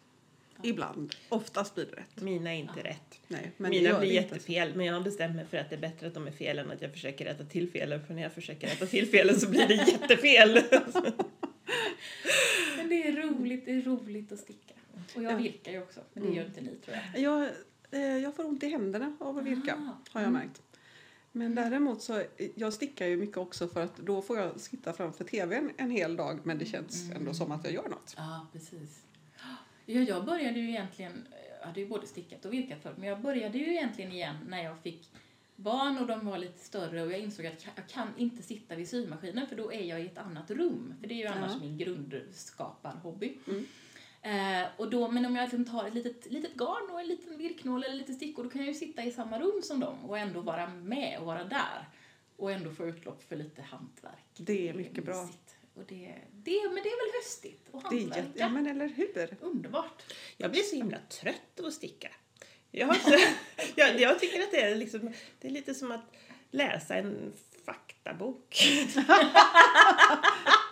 Ibland. 0.62 1.14
Oftast 1.28 1.74
blir 1.74 1.84
det 1.86 1.96
rätt. 1.96 2.22
Mina 2.22 2.54
är 2.54 2.58
inte 2.58 2.80
rätt. 2.82 3.20
Nej, 3.28 3.52
men 3.56 3.70
det 3.70 3.76
Mina 3.76 3.90
gör 3.90 4.00
blir 4.00 4.08
det 4.10 4.16
inte. 4.16 4.34
jättefel, 4.34 4.74
men 4.76 4.86
jag 4.86 4.94
har 4.94 5.00
bestämt 5.00 5.36
mig 5.36 5.46
för 5.46 5.56
att 5.56 5.70
det 5.70 5.76
är 5.76 5.80
bättre 5.80 6.06
att 6.06 6.14
de 6.14 6.26
är 6.26 6.30
fel 6.30 6.58
än 6.58 6.70
att 6.70 6.82
jag 6.82 6.92
försöker 6.92 7.24
rätta 7.24 7.44
till 7.44 7.70
felen. 7.70 8.06
För 8.06 8.14
när 8.14 8.22
jag 8.22 8.32
försöker 8.32 8.66
rätta 8.68 8.86
till 8.86 9.06
felen 9.08 9.40
så 9.40 9.48
blir 9.50 9.68
det 9.68 9.74
jättefel. 9.92 10.62
Men 12.76 12.88
det 12.88 13.08
är 13.08 13.12
roligt, 13.12 13.64
det 13.64 13.72
är 13.72 13.82
roligt 13.82 14.32
att 14.32 14.38
sticka. 14.38 14.74
Och 15.16 15.22
jag 15.22 15.32
Ja. 15.32 15.36
virkar 15.36 15.72
ju 15.72 15.82
också, 15.82 16.00
men 16.12 16.22
det 16.22 16.28
Mm. 16.28 16.38
gör 16.38 16.46
inte 16.46 16.60
ni 16.60 16.76
tror 16.76 16.96
jag. 17.14 17.22
Jag, 17.22 17.50
eh, 17.90 18.00
jag 18.18 18.36
får 18.36 18.44
ont 18.44 18.62
i 18.62 18.68
händerna 18.68 19.16
av 19.20 19.38
att 19.38 19.44
virka, 19.44 19.74
Ah, 19.74 20.10
har 20.12 20.20
jag 20.20 20.28
mm. 20.28 20.32
märkt. 20.42 20.62
Men 21.36 21.54
däremot 21.54 22.02
så, 22.02 22.22
jag 22.54 22.72
stickar 22.72 23.06
ju 23.06 23.16
mycket 23.16 23.36
också 23.36 23.68
för 23.68 23.82
att 23.82 23.96
då 23.96 24.22
får 24.22 24.38
jag 24.38 24.60
sitta 24.60 24.92
framför 24.92 25.24
tvn 25.24 25.70
en 25.76 25.90
hel 25.90 26.16
dag 26.16 26.38
men 26.42 26.58
det 26.58 26.64
känns 26.64 27.10
ändå 27.10 27.34
som 27.34 27.52
att 27.52 27.64
jag 27.64 27.72
gör 27.74 27.88
något. 27.88 28.14
Ja, 28.16 28.46
precis. 28.52 29.02
Ja, 29.86 30.00
jag 30.00 30.24
började 30.24 30.58
ju 30.60 30.68
egentligen, 30.68 31.12
jag 31.60 31.66
hade 31.66 31.80
ju 31.80 31.86
både 31.88 32.06
stickat 32.06 32.44
och 32.44 32.52
virkat 32.52 32.82
förut, 32.82 32.96
men 32.98 33.08
jag 33.08 33.20
började 33.20 33.58
ju 33.58 33.70
egentligen 33.70 34.12
igen 34.12 34.36
när 34.48 34.64
jag 34.64 34.78
fick 34.78 35.10
barn 35.56 35.98
och 35.98 36.06
de 36.06 36.26
var 36.26 36.38
lite 36.38 36.58
större 36.58 37.02
och 37.02 37.12
jag 37.12 37.18
insåg 37.20 37.46
att 37.46 37.66
jag 37.76 37.88
kan 37.88 38.08
inte 38.16 38.42
sitta 38.42 38.74
vid 38.74 38.88
symaskinen 38.88 39.46
för 39.46 39.56
då 39.56 39.72
är 39.72 39.82
jag 39.84 40.00
i 40.02 40.06
ett 40.06 40.18
annat 40.18 40.50
rum. 40.50 40.94
För 41.00 41.08
det 41.08 41.14
är 41.14 41.18
ju 41.18 41.26
annars 41.26 41.52
Ja. 41.52 41.58
min 41.60 41.78
grundskaparhobby. 41.78 43.38
Mm. 43.46 43.66
Eh, 44.24 44.66
och 44.76 44.90
då, 44.90 45.10
men 45.10 45.26
om 45.26 45.36
jag 45.36 45.42
liksom 45.42 45.64
tar 45.64 45.86
ett 45.86 45.94
litet, 45.94 46.32
litet 46.32 46.54
garn 46.54 46.90
och 46.90 47.00
en 47.00 47.06
liten 47.08 47.38
virknål 47.38 47.84
eller 47.84 47.94
lite 47.94 48.14
stickor 48.14 48.44
då 48.44 48.50
kan 48.50 48.60
jag 48.60 48.68
ju 48.68 48.74
sitta 48.74 49.04
i 49.04 49.12
samma 49.12 49.40
rum 49.40 49.62
som 49.62 49.80
dem 49.80 50.04
och 50.04 50.18
ändå 50.18 50.40
vara 50.40 50.66
med 50.66 51.18
och 51.18 51.26
vara 51.26 51.44
där. 51.44 51.88
Och 52.36 52.52
ändå 52.52 52.70
få 52.70 52.86
utlopp 52.86 53.22
för 53.28 53.36
lite 53.36 53.62
hantverk. 53.62 54.24
Det 54.36 54.68
är 54.68 54.74
mycket 54.74 55.04
bra. 55.04 55.28
Och 55.74 55.84
det, 55.88 56.14
det, 56.32 56.60
men 56.64 56.82
det 56.82 56.88
är 56.88 57.06
väl 57.06 57.22
höstigt 57.22 57.68
att 57.72 57.90
Det 57.90 57.96
är 57.96 58.00
hantverka. 58.00 58.26
jätte, 58.26 58.38
ja 58.38 58.48
men 58.48 58.66
eller 58.66 58.88
hur? 58.88 59.36
Underbart. 59.40 60.02
Jag 60.36 60.50
blir 60.50 60.62
så 60.62 60.76
himla 60.76 60.98
trött 61.08 61.60
av 61.60 61.66
att 61.66 61.72
sticka. 61.74 62.08
Jag, 62.70 62.96
jag, 63.76 64.00
jag 64.00 64.20
tycker 64.20 64.42
att 64.42 64.50
det 64.50 64.60
är, 64.60 64.76
liksom, 64.76 65.12
det 65.40 65.48
är 65.48 65.52
lite 65.52 65.74
som 65.74 65.92
att 65.92 66.14
läsa 66.50 66.94
en 66.94 67.32
faktabok. 67.64 68.56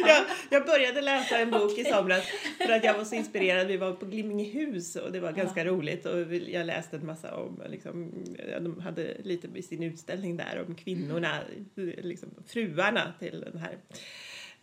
jag, 0.06 0.24
jag 0.50 0.66
började 0.66 1.00
läsa 1.00 1.38
en 1.38 1.50
bok 1.50 1.78
i 1.78 1.84
somras 1.84 2.24
för 2.66 2.72
att 2.72 2.84
jag 2.84 2.94
var 2.94 3.04
så 3.04 3.14
inspirerad. 3.14 3.66
Vi 3.66 3.76
var 3.76 3.92
på 3.92 4.06
Glimmingehus 4.06 4.96
och 4.96 5.12
det 5.12 5.20
var 5.20 5.32
ganska 5.32 5.64
roligt. 5.64 6.06
Och 6.06 6.34
jag 6.34 6.66
läste 6.66 6.96
en 6.96 7.06
massa 7.06 7.36
om, 7.36 7.62
liksom, 7.68 8.12
ja, 8.50 8.60
de 8.60 8.80
hade 8.80 9.16
lite 9.22 9.48
i 9.54 9.62
sin 9.62 9.82
utställning 9.82 10.36
där 10.36 10.64
om 10.68 10.74
kvinnorna, 10.74 11.38
liksom, 12.02 12.28
fruarna 12.46 13.12
till 13.18 13.44
den 13.52 13.60
här 13.60 13.76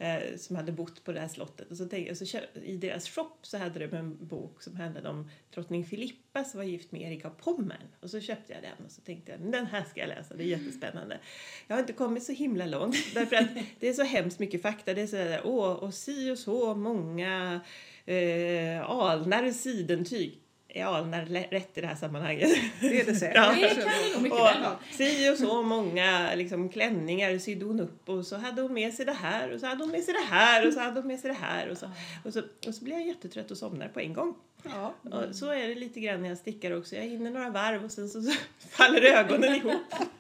eh, 0.04 0.38
som 0.38 0.56
hade 0.56 0.72
bott 0.72 1.04
på 1.04 1.12
det 1.12 1.20
här 1.20 1.28
slottet. 1.28 1.72
Och 1.72 1.78
så 1.78 1.86
tänkte 1.86 2.16
så 2.16 2.38
I 2.64 2.78
deras 2.78 3.10
shop 3.10 3.38
så 3.42 3.58
hade 3.58 3.88
de 3.88 3.98
en 3.98 4.28
bok 4.28 4.64
som 4.64 4.76
handlade 4.76 5.10
om 5.10 5.30
drottning 5.54 5.86
Filippa 5.86 6.44
som 6.44 6.58
var 6.58 6.66
gift 6.66 6.92
med 6.92 7.02
Erik 7.02 7.26
av 7.26 7.30
Pommern. 7.30 7.88
Och 8.00 8.10
så 8.10 8.20
köpte 8.20 8.54
jag 8.54 8.62
den 8.62 8.86
och 8.86 8.92
så 8.92 9.02
tänkte 9.02 9.32
jag 9.32 9.42
den 9.52 9.66
här 9.66 9.84
ska 9.84 10.00
jag 10.00 10.10
läsa, 10.10 10.36
det 10.36 10.44
är 10.44 10.48
jättespännande. 10.48 11.20
Jag 11.68 11.76
har 11.76 11.82
inte 11.82 11.94
kommit 11.94 12.24
så 12.24 12.32
himla 12.32 12.66
långt 12.66 12.96
därför 13.14 13.36
att 13.36 13.50
det 13.80 13.90
är 13.90 13.94
så 13.94 14.04
hemskt 14.04 14.40
mycket 14.40 14.62
fakta. 14.62 14.94
Det 14.94 15.02
är 15.02 15.08
så 15.08 15.16
där, 15.16 15.42
åh, 15.44 15.72
och 15.72 15.94
si 15.94 16.32
och 16.32 16.38
så 16.38 16.76
många 16.76 17.62
eh, 18.06 18.90
alnar 18.90 19.52
sidentyg. 19.52 20.43
Är 20.76 20.86
alnar 20.86 21.26
rätt 21.26 21.78
i 21.78 21.82
det 21.82 21.88
här 21.88 21.96
sammanhanget? 21.96 22.50
Det 22.82 23.02
är 23.02 23.06
det 23.06 23.16
säkert. 23.16 23.36
Ja. 23.44 23.56
Det 23.62 23.68
kan 23.68 23.78
det 23.78 24.14
nog 24.14 24.22
mycket 24.24 24.40
Och 24.40 24.46
väl 24.46 24.62
vara. 24.62 24.78
si 24.92 25.30
och 25.30 25.38
så 25.38 25.62
många 25.64 26.36
liksom, 26.36 26.70
klänningar 26.70 27.38
sydde 27.38 27.66
hon 27.66 27.80
upp 27.80 28.10
och 28.10 28.26
så 28.26 28.38
hade 28.38 28.62
hon 28.62 28.74
med 28.74 28.94
sig 28.94 29.06
det 29.06 29.14
här 29.14 29.52
och 29.54 29.60
så 29.60 29.66
hade 29.68 29.84
hon 29.84 29.92
med 29.92 30.04
sig 30.04 30.14
det 30.14 30.36
här 30.36 30.68
och 30.68 30.74
så 30.74 30.80
hade 30.80 31.00
hon 31.00 31.08
med 31.08 31.20
sig 31.20 31.30
det 31.30 31.38
här 31.42 31.70
och 31.70 31.78
så, 31.78 31.90
och 32.26 32.34
så, 32.34 32.42
och 32.68 32.76
så 32.76 32.84
blir 32.84 32.94
jag 32.94 33.08
jättetrött 33.08 33.52
och 33.52 33.58
somnar 33.58 33.88
på 33.88 34.00
en 34.00 34.14
gång. 34.14 34.36
Ja. 34.64 34.94
Och 35.12 35.36
så 35.36 35.50
är 35.52 35.68
det 35.68 35.76
lite 35.76 36.00
grann 36.00 36.22
när 36.22 36.30
jag 36.30 36.38
stickar 36.38 36.78
också. 36.78 36.96
Jag 36.96 37.04
hinner 37.04 37.32
några 37.32 37.50
varv 37.50 37.86
och 37.86 37.92
sen 37.92 38.10
så, 38.10 38.22
så 38.22 38.32
faller 38.70 39.02
ögonen 39.02 39.56
ihop. 39.56 39.74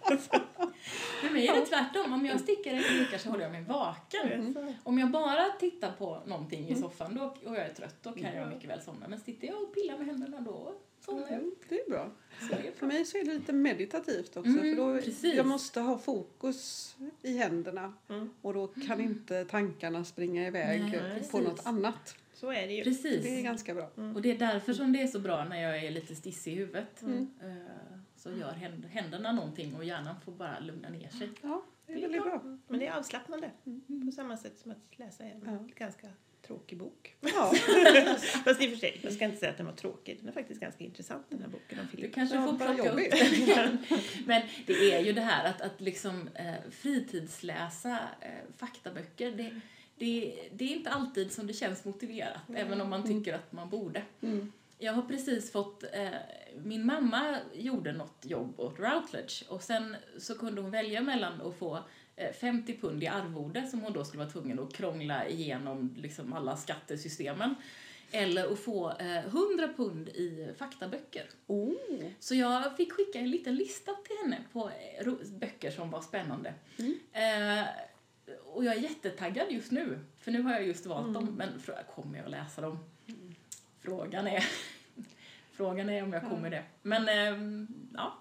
För 1.21 1.29
mig 1.29 1.47
är 1.47 1.53
det 1.55 1.65
tvärtom. 1.65 2.13
Om 2.13 2.25
jag 2.25 2.39
stickar 2.39 2.71
eller 2.71 2.99
virkar 2.99 3.17
så 3.17 3.29
håller 3.29 3.43
jag 3.43 3.51
mig 3.51 3.63
vaken. 3.63 4.55
Om 4.83 4.97
jag 4.99 5.11
bara 5.11 5.49
tittar 5.59 5.91
på 5.91 6.21
någonting 6.25 6.69
i 6.69 6.75
soffan 6.75 7.15
då, 7.15 7.23
och 7.23 7.55
jag 7.55 7.65
är 7.65 7.73
trött, 7.73 7.95
då 8.01 8.11
kan 8.11 8.35
jag 8.35 8.49
mycket 8.49 8.69
väl 8.69 8.81
somna. 8.81 9.07
Men 9.07 9.19
sitter 9.19 9.47
jag 9.47 9.61
och 9.63 9.73
pillar 9.75 9.97
med 9.97 10.05
händerna 10.07 10.41
då 10.41 10.73
somnar 11.05 11.21
jag. 11.21 11.31
Mm, 11.33 11.55
Det 11.69 11.75
är 11.79 11.89
bra. 11.89 12.11
Så 12.39 12.45
det 12.47 12.67
är 12.67 12.71
För 12.71 12.79
bra. 12.79 12.87
mig 12.87 13.05
så 13.05 13.17
är 13.17 13.25
det 13.25 13.33
lite 13.33 13.53
meditativt 13.53 14.37
också. 14.37 14.49
Mm, 14.49 14.75
för 14.75 14.75
då, 14.75 15.01
precis. 15.01 15.35
jag 15.35 15.45
måste 15.45 15.79
ha 15.79 15.97
fokus 15.97 16.95
i 17.21 17.37
händerna 17.37 17.93
Mm. 18.09 18.29
och 18.41 18.53
då 18.53 18.67
kan 18.67 19.01
inte 19.01 19.45
tankarna 19.45 20.05
springa 20.05 20.47
iväg 20.47 20.81
Nej, 20.81 20.91
på 20.91 20.99
precis. 21.15 21.33
något 21.33 21.65
annat. 21.65 22.15
Så 22.33 22.51
är 22.51 22.67
det 22.67 22.73
ju. 22.73 22.83
Precis. 22.83 23.23
Det 23.23 23.39
är 23.39 23.41
ganska 23.43 23.73
bra. 23.73 23.89
Och 24.15 24.21
det 24.21 24.31
är 24.31 24.37
därför 24.37 24.73
som 24.73 24.93
det 24.93 25.01
är 25.01 25.07
så 25.07 25.19
bra 25.19 25.43
när 25.45 25.61
jag 25.61 25.83
är 25.85 25.91
lite 25.91 26.15
stissig 26.15 26.53
i 26.53 26.55
huvudet. 26.55 27.03
Mm. 28.25 28.39
Så 28.39 28.45
gör 28.45 28.53
händ- 28.53 28.86
händerna 28.86 29.31
någonting 29.31 29.75
och 29.75 29.86
hjärnan 29.86 30.15
får 30.25 30.31
bara 30.31 30.59
lugna 30.59 30.89
ner 30.89 31.09
sig. 31.09 31.29
Ja, 31.41 31.63
det 31.88 31.93
är 31.93 32.01
väldigt 32.01 32.23
bra. 32.23 32.41
Men 32.67 32.79
det 32.79 32.88
är 32.88 32.97
avslappnande. 32.97 33.51
På 34.05 34.12
samma 34.12 34.38
sätt 34.38 34.59
som 34.59 34.71
att 34.71 34.99
läsa 34.99 35.23
en 35.23 35.41
Ja. 35.45 35.67
ganska 35.75 36.07
tråkig 36.47 36.77
bok. 36.77 37.15
Ja, 37.21 37.29
Fast 38.45 38.62
i 38.62 38.65
och 38.67 38.69
för 38.69 38.75
sig, 38.77 38.99
jag 39.03 39.13
ska 39.13 39.25
inte 39.25 39.38
säga 39.38 39.51
att 39.51 39.57
den 39.57 39.65
var 39.65 39.73
tråkig. 39.73 40.17
Den 40.19 40.27
är 40.29 40.31
faktiskt 40.31 40.62
ganska 40.62 40.83
intressant 40.83 41.25
den 41.29 41.41
här 41.41 41.47
boken 41.47 41.79
om 41.79 41.86
Du 41.91 41.97
Filippa. 41.97 42.15
kanske 42.15 42.36
får 42.45 42.53
bara 42.53 42.73
plocka 42.73 42.91
upp 42.91 43.12
den. 43.55 43.77
Men 44.25 44.41
det 44.67 44.93
är 44.93 44.99
ju 44.99 45.13
det 45.13 45.21
här 45.21 45.49
att, 45.49 45.62
att 45.62 45.81
liksom 45.81 46.29
eh, 46.36 46.53
fritidsläsa 46.71 47.99
eh, 48.21 48.29
faktaböcker. 48.57 49.31
Det, 49.31 49.59
det, 49.97 50.36
det 50.53 50.65
är 50.65 50.75
inte 50.77 50.89
alltid 50.89 51.31
som 51.31 51.47
det 51.47 51.53
känns 51.53 51.86
motiverat, 51.86 52.41
även 52.55 52.81
om 52.81 52.89
man 52.89 53.03
tycker 53.03 53.33
att 53.33 53.51
man 53.51 53.69
borde. 53.69 54.01
Mm. 54.21 54.51
Jag 54.83 54.93
har 54.93 55.01
precis 55.01 55.51
fått, 55.51 55.83
eh, 55.83 56.09
min 56.63 56.85
mamma 56.85 57.37
gjorde 57.53 57.91
något 57.93 58.25
jobb 58.25 58.59
åt 58.59 58.79
Routledge 58.79 59.45
och 59.49 59.63
sen 59.63 59.95
så 60.17 60.37
kunde 60.37 60.61
hon 60.61 60.71
välja 60.71 61.01
mellan 61.01 61.41
att 61.41 61.55
få 61.55 61.79
eh, 62.15 62.31
50 62.33 62.77
pund 62.77 63.03
i 63.03 63.07
arvode 63.07 63.67
som 63.67 63.81
hon 63.81 63.93
då 63.93 64.05
skulle 64.05 64.23
vara 64.23 64.31
tvungen 64.31 64.59
att 64.59 64.73
krångla 64.73 65.27
igenom 65.27 65.95
liksom 65.97 66.33
alla 66.33 66.57
skattesystemen. 66.57 67.55
Eller 68.11 68.53
att 68.53 68.59
få 68.59 68.89
eh, 68.99 69.25
100 69.25 69.69
pund 69.77 70.09
i 70.09 70.53
faktaböcker. 70.57 71.29
Oh. 71.47 71.73
Så 72.19 72.35
jag 72.35 72.77
fick 72.77 72.93
skicka 72.93 73.19
en 73.19 73.31
liten 73.31 73.55
lista 73.55 73.91
till 73.91 74.17
henne 74.23 74.43
på 74.53 74.69
eh, 74.99 75.13
böcker 75.39 75.71
som 75.71 75.91
var 75.91 76.01
spännande. 76.01 76.53
Eh, 77.11 77.67
och 78.45 78.65
jag 78.65 78.75
är 78.75 78.79
jättetaggad 78.79 79.51
just 79.51 79.71
nu, 79.71 79.99
för 80.19 80.31
nu 80.31 80.41
har 80.41 80.51
jag 80.53 80.67
just 80.67 80.85
valt 80.85 81.13
dem. 81.13 81.35
Men 81.37 81.49
kommer 81.95 82.17
jag 82.17 82.25
att 82.25 82.31
läsa 82.31 82.61
dem? 82.61 82.79
Frågan 83.83 84.27
är, 84.27 84.43
frågan 85.53 85.89
är 85.89 86.03
om 86.03 86.13
jag 86.13 86.23
kommer 86.29 86.49
det. 86.49 86.63
Men 86.81 87.07
ehm, 87.09 87.67
ja, 87.93 88.13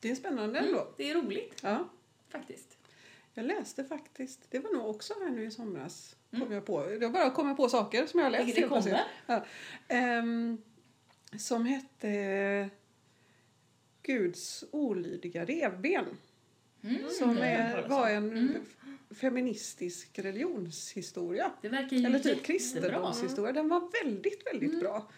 Det 0.00 0.10
är 0.10 0.14
spännande 0.14 0.58
ändå. 0.58 0.94
det 0.96 1.10
är 1.10 1.14
roligt 1.14 1.60
Ja. 1.62 1.88
faktiskt. 2.28 2.78
Jag 3.34 3.44
läste 3.46 3.84
faktiskt, 3.84 4.40
det 4.50 4.58
var 4.58 4.70
nog 4.72 4.90
också 4.90 5.14
här 5.20 5.30
nu 5.30 5.44
i 5.44 5.50
somras, 5.50 6.16
Mm. 6.30 6.44
kom 6.46 6.54
jag 6.54 6.66
på. 6.66 6.98
Jag 7.00 7.12
bara 7.12 7.30
kommer 7.30 7.54
på 7.54 7.68
saker 7.68 8.06
som 8.06 8.18
jag 8.20 8.26
har 8.26 8.30
läst. 8.30 8.56
Det 8.56 8.62
kommer. 8.68 9.00
Ja. 9.26 9.44
Ehm, 9.88 10.62
som 11.38 11.66
hette 11.66 12.70
Guds 14.02 14.64
olydiga 14.70 15.44
revben. 15.44 16.04
Mm. 16.84 17.08
Som 17.10 17.28
hört 17.28 17.38
är, 17.38 17.72
talas 17.72 17.90
var 17.90 18.10
en 18.10 18.30
Mm. 18.32 18.54
feministisk 19.10 20.18
religionshistoria. 20.18 21.52
Det 21.62 21.68
verkar 21.68 21.96
ju 21.96 22.06
Eller 22.06 22.18
typ 22.18 22.42
kristendomshistoria. 22.44 23.52
Den 23.52 23.68
var 23.68 24.04
väldigt, 24.04 24.46
väldigt 24.46 24.70
Mm. 24.70 24.80
bra. 24.80 25.08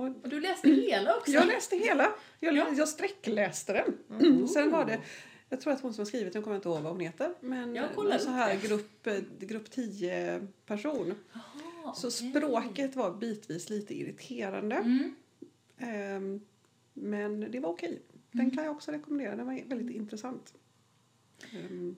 Och 0.00 0.06
Och 0.22 0.28
du 0.28 0.40
läste 0.40 0.68
hela 0.70 1.16
också? 1.16 1.30
jag 1.30 1.46
läste 1.46 1.76
hela. 1.76 2.12
Jag, 2.40 2.56
Ja. 2.56 2.66
jag 2.76 2.88
sträckläste 2.88 3.72
den. 3.72 4.20
Mm. 4.20 4.48
Sen 4.48 4.70
var 4.70 4.84
det, 4.84 5.00
jag 5.48 5.60
tror 5.60 5.72
att 5.72 5.80
hon 5.80 5.94
som 5.94 6.00
har 6.02 6.06
skrivit 6.06 6.32
den, 6.32 6.42
kommer 6.42 6.56
inte 6.56 6.68
ihåg 6.68 6.80
vad 6.82 6.92
hon 6.92 7.00
heter, 7.00 7.34
men 7.40 7.74
Jag 7.74 8.20
så 8.20 8.30
här 8.30 8.56
grupp, 8.68 9.06
eh, 9.06 9.18
grupp 9.38 9.70
10 9.70 10.46
person. 10.66 11.14
Jaha, 11.32 11.94
Så 11.94 12.08
okej. 12.08 12.30
språket 12.30 12.96
var 12.96 13.10
bitvis 13.16 13.70
lite 13.70 13.94
irriterande. 13.98 14.76
Mm. 14.76 15.14
Ehm, 15.78 16.40
men 16.94 17.40
det 17.50 17.60
var 17.60 17.68
okej. 17.70 18.02
Den 18.32 18.40
Mm. 18.40 18.56
kan 18.56 18.64
jag 18.64 18.76
också 18.76 18.92
rekommendera. 18.92 19.36
Den 19.36 19.46
var 19.46 19.68
väldigt 19.68 19.96
intressant. 19.96 20.54
Ehm, 21.52 21.96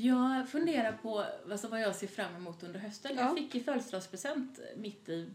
Jag 0.00 0.48
funderar 0.48 0.92
på 1.02 1.24
alltså, 1.50 1.68
vad 1.68 1.80
jag 1.80 1.94
ser 1.96 2.06
fram 2.06 2.36
emot 2.36 2.62
under 2.62 2.80
hösten. 2.80 3.10
Ja. 3.16 3.22
Jag 3.22 3.36
fick 3.38 3.54
i 3.54 3.60
födelsedagspresent 3.60 4.58
mitt 4.76 5.08
i 5.08 5.30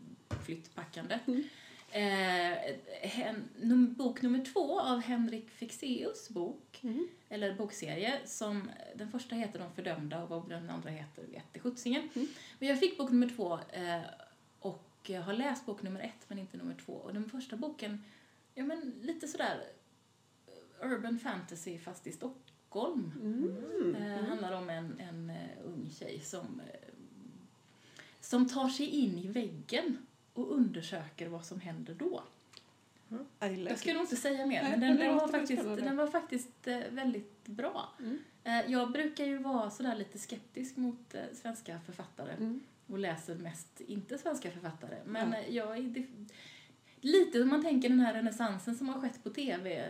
flyttpackandet 0.45 1.21
Mm. 1.27 1.43
eh, 1.91 3.19
en, 3.27 3.49
num, 3.61 3.93
bok 3.93 4.21
nummer 4.21 4.45
två 4.53 4.79
av 4.79 4.99
Henrik 4.99 5.49
Fexeus 5.49 6.29
bok, 6.29 6.79
Mm. 6.81 7.07
eller 7.29 7.55
bokserie. 7.55 8.19
Som, 8.25 8.69
den 8.95 9.11
första 9.11 9.35
heter 9.35 9.59
De 9.59 9.71
fördömda 9.75 10.23
och 10.23 10.29
vad 10.29 10.49
den 10.49 10.69
andra 10.69 10.89
heter 10.89 11.23
vet 11.23 11.61
sjuttsingen. 11.63 12.09
Mm. 12.15 12.27
Men 12.59 12.69
jag 12.69 12.79
fick 12.79 12.97
bok 12.97 13.09
nummer 13.11 13.29
två 13.29 13.59
eh, 13.69 14.01
och 14.59 15.11
har 15.25 15.33
läst 15.33 15.65
bok 15.65 15.81
nummer 15.81 15.99
ett 15.99 16.25
men 16.29 16.39
inte 16.39 16.57
nummer 16.57 16.75
två. 16.85 16.93
Och 16.93 17.13
den 17.13 17.29
första 17.29 17.55
boken, 17.57 18.03
ja 18.55 18.63
men 18.63 18.93
lite 19.01 19.27
sådär 19.27 19.63
eh, 20.81 20.91
urban 20.91 21.19
fantasy 21.19 21.77
fast 21.79 22.07
i 22.07 22.11
Stockholm. 22.11 23.11
Mm. 23.21 23.95
Eh, 23.95 24.23
handlar 24.25 24.51
om 24.51 24.69
en, 24.69 24.99
en 24.99 25.29
eh, 25.29 25.65
ung 25.65 25.89
tjej 25.99 26.19
som, 26.19 26.61
eh, 26.73 26.89
som 28.19 28.49
tar 28.49 28.69
sig 28.69 28.85
in 28.87 29.17
i 29.17 29.27
väggen 29.27 29.97
och 30.33 30.51
undersöker 30.51 31.27
vad 31.27 31.45
som 31.45 31.59
händer 31.59 31.93
då. 31.93 32.23
Like 33.41 33.61
Jag 33.69 33.79
ska 33.79 33.93
nog 33.93 34.01
inte 34.01 34.15
säga 34.15 34.45
mer, 34.45 34.61
Nej, 34.63 34.71
men 34.71 34.79
den, 34.79 34.97
den, 34.97 35.15
var 35.15 35.27
faktiskt, 35.27 35.63
den 35.63 35.97
var 35.97 36.07
faktiskt 36.07 36.67
eh, 36.67 36.79
väldigt 36.89 37.47
bra. 37.47 37.89
Mm. 37.99 38.19
Eh, 38.43 38.71
jag 38.71 38.91
brukar 38.91 39.25
ju 39.25 39.37
vara 39.37 39.69
sådär 39.69 39.95
lite 39.95 40.19
skeptisk 40.19 40.77
mot 40.77 41.13
eh, 41.15 41.21
svenska 41.33 41.79
författare 41.85 42.31
Mm. 42.33 42.59
och 42.87 42.97
läser 42.99 43.35
mest 43.35 43.81
inte 43.81 44.17
svenska 44.17 44.51
författare. 44.51 44.95
Men 45.05 45.31
Ja. 45.31 45.37
eh, 45.37 45.55
jag 45.55 45.77
är 45.77 45.81
det, 45.81 46.05
lite 47.01 47.41
om 47.41 47.49
man 47.49 47.63
tänker 47.63 47.89
den 47.89 47.99
här 47.99 48.13
renässansen 48.13 48.75
som 48.75 48.89
har 48.89 49.01
skett 49.01 49.23
på 49.23 49.29
tv 49.29 49.89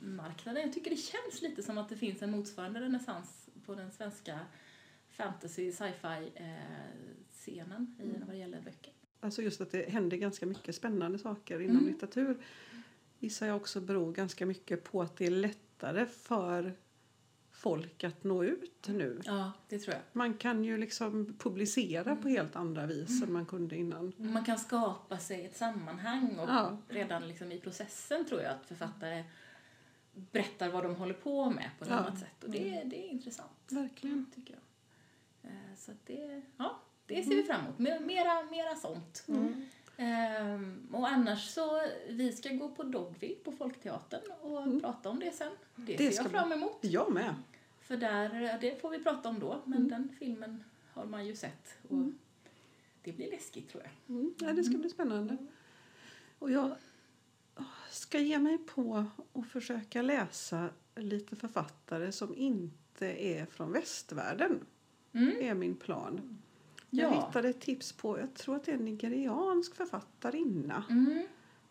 marknaden. 0.00 0.62
Jag 0.62 0.72
tycker 0.72 0.90
det 0.90 0.96
känns 0.96 1.42
lite 1.42 1.62
som 1.62 1.78
att 1.78 1.88
det 1.88 1.96
finns 1.96 2.22
en 2.22 2.30
motsvarande 2.30 2.80
renässans 2.80 3.48
på 3.66 3.74
den 3.74 3.90
svenska 3.92 4.38
fantasy, 5.10 5.72
sci-fi 5.72 6.32
eh, 6.34 6.54
scenen 7.32 7.96
i 8.02 8.18
vad 8.18 8.28
det 8.28 8.36
gäller 8.36 8.60
böcker. 8.60 8.92
Alltså 9.24 9.42
just 9.42 9.60
att 9.60 9.70
det 9.72 9.90
händer 9.90 10.16
ganska 10.16 10.46
mycket 10.46 10.74
spännande 10.74 11.18
saker 11.18 11.60
inom 11.60 11.76
Mm. 11.76 11.86
litteratur 11.88 12.36
gissar 13.18 13.46
jag 13.46 13.56
också 13.56 13.80
beror 13.80 14.12
ganska 14.12 14.46
mycket 14.46 14.84
på 14.84 15.02
att 15.02 15.16
det 15.16 15.26
är 15.26 15.30
lättare 15.30 16.06
för 16.06 16.72
folk 17.50 18.04
att 18.04 18.24
nå 18.24 18.44
ut 18.44 18.88
nu. 18.88 19.20
Ja, 19.24 19.52
det 19.68 19.78
tror 19.78 19.94
jag. 19.94 20.02
Man 20.12 20.34
kan 20.34 20.64
ju 20.64 20.76
liksom 20.78 21.34
publicera 21.38 22.16
på 22.16 22.28
helt 22.28 22.56
andra 22.56 22.86
vis 22.86 23.22
än 23.22 23.32
man 23.32 23.46
kunde 23.46 23.76
innan. 23.76 24.12
Man 24.16 24.44
kan 24.44 24.58
skapa 24.58 25.18
sig 25.18 25.44
ett 25.46 25.56
sammanhang 25.56 26.38
och 26.38 26.48
Ja. 26.48 26.78
redan 26.88 27.28
liksom 27.28 27.52
i 27.52 27.60
processen 27.60 28.26
tror 28.26 28.40
jag 28.40 28.50
att 28.52 28.66
författare 28.66 29.24
berättar 30.12 30.68
vad 30.70 30.84
de 30.84 30.94
håller 30.96 31.14
på 31.14 31.50
med 31.50 31.70
på 31.78 31.84
ett 31.84 31.90
Ja. 31.90 31.96
annat 31.96 32.18
sätt. 32.18 32.44
Och 32.44 32.50
det, 32.50 32.82
det 32.84 33.06
är 33.06 33.10
intressant, 33.10 33.50
Verkligen. 33.70 34.26
tycker 34.34 34.54
jag. 34.54 35.50
Eh, 35.50 35.74
Så 35.76 35.92
det, 36.06 36.42
ja, 36.56 36.80
det 37.06 37.22
ser 37.24 37.34
vi 37.36 37.42
fram 37.42 37.60
emot. 37.64 37.78
Mer- 37.78 38.00
Mera, 38.00 38.42
mera 38.50 38.76
sånt. 38.76 39.24
Ehm, 39.96 40.88
och 40.92 41.08
annars 41.08 41.48
så, 41.50 41.82
vi 42.08 42.32
ska 42.32 42.48
gå 42.48 42.68
på 42.68 42.82
Dogville 42.82 43.34
på 43.34 43.52
Folkteatern 43.52 44.20
och 44.40 44.80
prata 44.82 45.08
om 45.10 45.18
det 45.20 45.30
sen. 45.32 45.52
Det, 45.76 45.96
Det 45.96 46.12
ser 46.12 46.22
jag 46.22 46.30
fram 46.30 46.52
emot. 46.52 46.78
Jag 46.80 47.12
med. 47.12 47.34
För 47.80 47.96
där, 47.96 48.58
det 48.60 48.80
får 48.80 48.90
vi 48.90 48.98
prata 49.02 49.28
om 49.28 49.38
då, 49.40 49.62
men 49.64 49.88
den 49.88 50.08
filmen 50.18 50.64
har 50.92 51.04
man 51.04 51.26
ju 51.26 51.36
sett. 51.36 51.78
Och 51.88 51.98
det 53.02 53.12
blir 53.12 53.30
läskigt 53.30 53.68
tror 53.68 53.82
jag. 53.82 54.16
Mm. 54.16 54.34
Ja, 54.40 54.52
det 54.52 54.64
ska 54.64 54.78
bli 54.78 54.88
spännande. 54.90 55.36
Och 56.38 56.50
jag 56.50 56.74
ska 57.90 58.18
ge 58.18 58.38
mig 58.38 58.58
på 58.58 59.04
att 59.32 59.46
försöka 59.48 60.02
läsa 60.02 60.68
lite 60.96 61.36
författare 61.36 62.12
som 62.12 62.34
inte 62.34 63.06
är 63.24 63.46
från 63.46 63.72
västvärlden. 63.72 64.60
Mm. 65.12 65.36
är 65.40 65.54
min 65.54 65.76
plan. 65.76 66.38
Jag 66.96 67.12
Ja. 67.12 67.26
hittade 67.26 67.48
ett 67.48 67.60
tips 67.60 67.92
på, 67.92 68.18
jag 68.18 68.34
tror 68.34 68.56
att 68.56 68.64
det 68.64 68.72
är 68.72 68.76
en 68.76 68.84
nigeriansk 68.84 69.74
författarinna 69.74 70.84
Mm. 70.90 71.22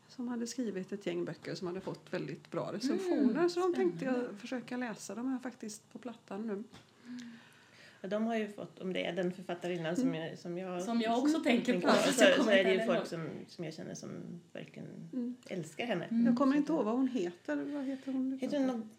som 0.07 0.27
hade 0.27 0.47
skrivit 0.47 0.91
ett 0.91 1.05
gäng 1.05 1.25
böcker 1.25 1.55
som 1.55 1.67
hade 1.67 1.81
fått 1.81 2.13
väldigt 2.13 2.51
bra 2.51 2.73
recensioner. 2.73 3.47
så 3.49 3.59
de 3.59 3.73
tänkte 3.73 4.05
jag 4.05 4.39
försöka 4.39 4.77
läsa. 4.77 5.15
De 5.15 5.33
är 5.33 5.39
faktiskt 5.39 5.91
på 5.91 5.99
plattan 5.99 6.47
nu. 6.47 6.63
Ja, 8.01 8.09
de 8.09 8.23
har 8.25 8.35
ju 8.35 8.47
fått, 8.53 8.79
om 8.79 8.93
det 8.93 9.05
är 9.05 9.13
den 9.15 9.31
författarinnan 9.31 9.95
som 9.95 10.15
jag, 10.15 10.39
som 10.39 10.57
jag, 10.57 10.83
Som 10.83 11.01
jag 11.01 11.19
också 11.19 11.39
tänker 11.39 11.81
på, 11.81 11.87
så, 11.87 12.13
så 12.13 12.25
kommer 12.37 12.51
är 12.57 12.63
det 12.63 12.73
ju 12.73 12.85
folk 12.85 13.07
som, 13.07 13.27
som 13.47 13.63
jag 13.65 13.73
känner 13.73 13.95
som 13.95 14.09
verkligen 14.53 14.87
Mm. 15.13 15.35
älskar 15.47 15.85
henne. 15.85 16.05
Mm. 16.05 16.25
Jag 16.25 16.37
kommer 16.37 16.57
inte 16.57 16.71
ihåg 16.73 16.85
vad 16.85 16.95
hon 16.95 17.07
heter. 17.07 17.55
Vad 17.55 17.83
heter 17.85 18.11
hon? 18.11 18.37
Heter 18.41 18.59
hon 18.59 18.89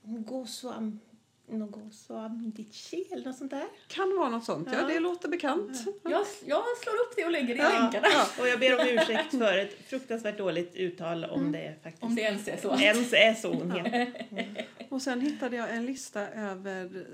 Ngozo 1.48 1.66
Ngozo 1.80 2.14
Adichie 2.14 3.04
eller 3.12 3.24
något 3.24 3.36
sånt 3.38 3.50
där? 3.50 3.66
Kan 3.88 4.16
vara 4.18 4.28
något 4.28 4.44
sånt. 4.44 4.68
Ja, 4.72 4.78
Ja. 4.80 4.86
det 4.86 5.00
låter 5.00 5.28
bekant. 5.28 5.84
Jag, 6.02 6.26
jag 6.46 6.64
slår 6.82 6.94
upp 6.94 7.16
det 7.16 7.24
och 7.24 7.30
lägger 7.30 7.48
det 7.48 7.54
i 7.54 7.58
Ja, 7.64 7.80
länkarna. 7.80 8.06
ja. 8.12 8.26
Och 8.40 8.48
jag 8.48 8.60
ber 8.60 8.80
om 8.80 8.86
ursäkt 8.98 9.30
för 9.30 9.58
ett 9.58 9.88
fruktansvärt 9.88 10.38
dåligt 10.38 10.74
uttal 10.74 11.24
om 11.24 11.52
det 11.52 11.74
faktiskt 11.82 12.02
Om 12.02 12.14
det 12.14 12.22
ens 12.22 12.48
är 12.48 12.56
så. 12.56 12.78
ens 12.78 13.12
är 13.12 13.34
så 13.34 13.52
hon 13.54 13.70
heter. 13.70 14.66
Och 14.88 15.02
sen 15.02 15.20
hittade 15.20 15.56
jag 15.56 15.70
en 15.76 15.86
lista 15.86 16.28
över 16.28 17.06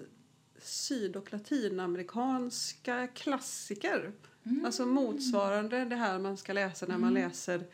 syd 0.58 1.16
och 1.16 1.32
latinamerikanska 1.32 3.06
klassiker. 3.06 4.12
Alltså 4.64 4.86
motsvarande 4.86 5.84
det 5.84 5.96
här 5.96 6.18
man 6.18 6.36
ska 6.36 6.52
läsa 6.52 6.86
när 6.86 6.98
man 6.98 7.14
läser 7.14 7.64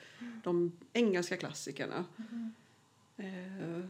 de 0.45 0.73
engelska 0.93 1.37
klassikerna. 1.37 2.05
Eh, 3.19 3.25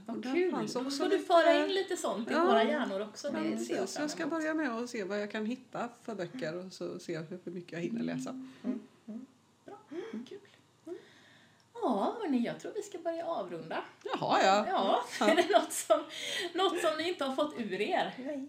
Vad 0.06 0.22
kul! 0.24 0.50
Då 0.74 0.90
får 0.90 1.08
du 1.08 1.18
föra 1.18 1.64
in 1.64 1.72
lite 1.74 1.96
sånt 1.96 2.30
i 2.30 2.32
Ja. 2.32 2.44
våra 2.44 2.64
hjärnor 2.64 3.00
också. 3.00 3.28
Ja, 3.34 3.40
Det 3.40 3.58
ser 3.58 3.76
jag 3.76 3.88
Så 3.88 4.00
jag 4.00 4.10
ska 4.10 4.26
börja 4.26 4.54
med 4.54 4.70
att 4.70 4.90
se 4.90 5.04
vad 5.04 5.20
jag 5.22 5.30
kan 5.30 5.46
hitta 5.46 5.88
för 6.02 6.14
böcker 6.14 6.66
och 6.66 6.72
så 6.72 6.98
se 6.98 7.18
hur 7.18 7.50
mycket 7.52 7.72
jag 7.72 7.80
hinner 7.80 8.02
läsa. 8.02 8.44
Kul. 10.28 10.38
Ja, 11.82 12.16
hörni, 12.20 12.44
jag 12.46 12.60
tror 12.60 12.72
vi 12.74 12.82
ska 12.82 12.98
börja 12.98 13.26
avrunda. 13.26 13.84
Jaha, 14.04 14.42
ja. 14.44 14.66
Ja, 15.20 15.26
är 15.26 15.36
det 15.36 15.48
något 15.58 15.72
som, 15.72 16.04
något 16.54 16.80
som 16.80 16.90
ni 16.98 17.08
inte 17.08 17.24
har 17.24 17.36
fått 17.36 17.54
ur 17.58 17.80
er? 17.80 18.14
Nej. 18.18 18.46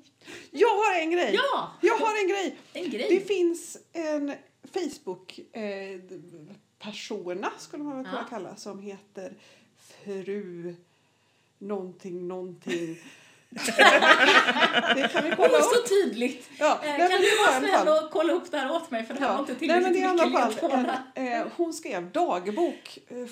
Jag 0.51 0.67
har 0.69 0.99
en 1.01 1.11
grej! 1.11 1.31
Ja, 1.33 1.71
Jag 1.81 1.97
har 1.97 2.21
en 2.23 2.27
grej! 2.29 2.57
en 2.73 2.89
grej. 2.89 3.07
Det 3.09 3.19
finns 3.27 3.77
en 3.93 4.33
Facebook-persona, 4.73 7.49
skulle 7.57 7.83
man 7.83 7.95
väl 7.97 8.05
kunna 8.05 8.17
Ja. 8.21 8.27
kalla, 8.29 8.55
som 8.55 8.79
heter 8.79 9.33
Fru 10.07 10.75
någonting, 11.59 12.27
någonting. 12.27 12.97
det 14.95 15.09
kan 15.13 15.23
vi 15.23 15.31
kolla 15.35 15.49
Åh, 15.53 15.61
så 15.61 15.79
upp. 15.79 15.89
tydligt! 15.89 16.49
Ja, 16.59 16.79
Eh, 16.83 16.97
kan 16.97 17.21
du 17.21 17.37
var 17.37 17.45
vara 17.47 17.55
alla 17.57 17.67
snäll 17.83 17.87
och 18.05 18.11
kolla 18.11 18.33
upp 18.33 18.51
det 18.51 18.57
här 18.57 18.71
åt 18.71 18.91
mig 18.91 19.05
för 19.05 19.13
det 19.13 19.19
här 19.19 19.27
var 19.27 19.35
Ja. 19.35 19.39
inte 19.51 19.65
Nej, 19.65 19.81
men 19.81 19.93
det 19.93 19.99
är 19.99 20.09
tillräckligt 20.09 20.21
alla 20.21 20.25
mycket 20.25 20.41
fall 20.61 20.71
ledtrådar. 20.83 21.03
en, 21.15 21.41
eh, 21.41 21.47
Hon 21.57 21.73
skrev 21.73 22.11
dagbok 22.11 22.99
eh, 23.07 23.27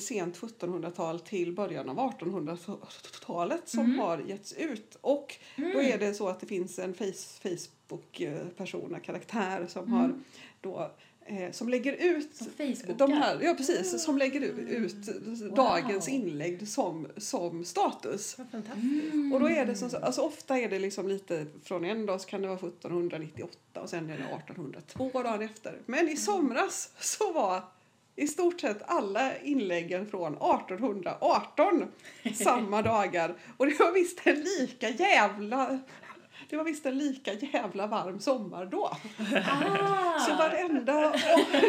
sent 0.00 0.36
1700-tal 0.40 1.20
till 1.20 1.52
början 1.52 1.88
av 1.88 1.98
1800-talet 1.98 3.68
som 3.68 3.80
Mm. 3.84 3.98
har 3.98 4.18
getts 4.18 4.52
ut. 4.52 4.96
Och 5.00 5.36
då 5.56 5.82
är 5.82 5.98
det 5.98 6.14
så 6.14 6.28
att 6.28 6.40
det 6.40 6.46
finns 6.46 6.78
en 6.78 6.94
face, 6.94 7.40
Facebook-person, 7.42 8.94
en 8.94 9.00
karaktär 9.00 9.66
som 9.68 9.92
har 9.92 10.14
då 10.60 10.80
eh, 10.80 10.86
som 11.52 11.68
lägger 11.68 11.92
ut 11.92 12.34
Som 12.36 12.96
de 12.96 13.12
här, 13.12 13.38
ja 13.42 13.54
precis, 13.54 14.02
som 14.04 14.18
lägger 14.18 14.40
u- 14.40 14.66
ut 14.68 14.96
dagens 15.56 16.08
Wow. 16.08 16.14
inlägg 16.14 16.68
som, 16.68 17.06
som 17.16 17.64
status. 17.64 18.36
Mm. 18.74 19.32
Och 19.32 19.40
då 19.40 19.48
är 19.50 19.66
det 19.66 19.74
som, 19.74 19.90
så- 19.90 19.96
alltså 19.98 20.20
ofta 20.20 20.58
är 20.58 20.68
det 20.68 20.78
liksom 20.78 21.08
lite 21.08 21.46
från 21.64 21.84
en 21.84 22.06
dag 22.06 22.20
så 22.20 22.28
kan 22.28 22.42
det 22.42 22.48
vara 22.48 22.58
1798 22.58 23.80
och 23.80 23.88
sen 23.90 24.10
är 24.10 24.16
det 24.18 24.24
1802 24.24 25.22
dagen 25.22 25.42
efter. 25.42 25.78
Men 25.86 26.08
i 26.08 26.16
somras 26.16 26.90
så 27.00 27.32
var 27.32 27.62
i 28.16 28.26
stort 28.28 28.60
sett 28.60 28.82
alla 28.86 29.38
inläggen 29.38 30.06
från 30.06 30.34
1818 30.34 31.84
samma 32.34 32.82
dagar. 32.92 33.34
Och 33.56 33.66
det 33.66 33.78
var 33.78 33.92
visst 33.92 34.20
en 34.26 34.40
lika 34.60 34.88
jävla 34.88 35.78
det 36.50 36.56
var 36.56 36.64
visst 36.64 36.86
en 36.86 36.98
lika 36.98 37.32
jävla 37.32 37.86
varm 37.86 38.20
sommar 38.20 38.66
då. 38.66 38.84
Ah. 39.50 40.18
Så 40.18 40.34
varenda 40.34 41.12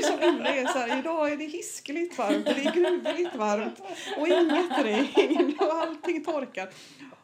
som 0.03 0.23
inlägg 0.23 0.57
är 0.57 0.65
så 0.67 0.79
här, 0.79 0.99
idag 0.99 1.31
är 1.31 1.37
det 1.37 1.45
hiskeligt 1.45 2.17
varmt 2.17 2.47
och 2.47 2.53
det 2.53 2.65
är 2.65 2.71
gruvligt 2.71 3.35
varmt 3.35 3.79
och 4.17 4.27
inget 4.27 4.85
regn 4.85 5.55
och 5.59 5.73
allting 5.73 6.23
torkar. 6.25 6.69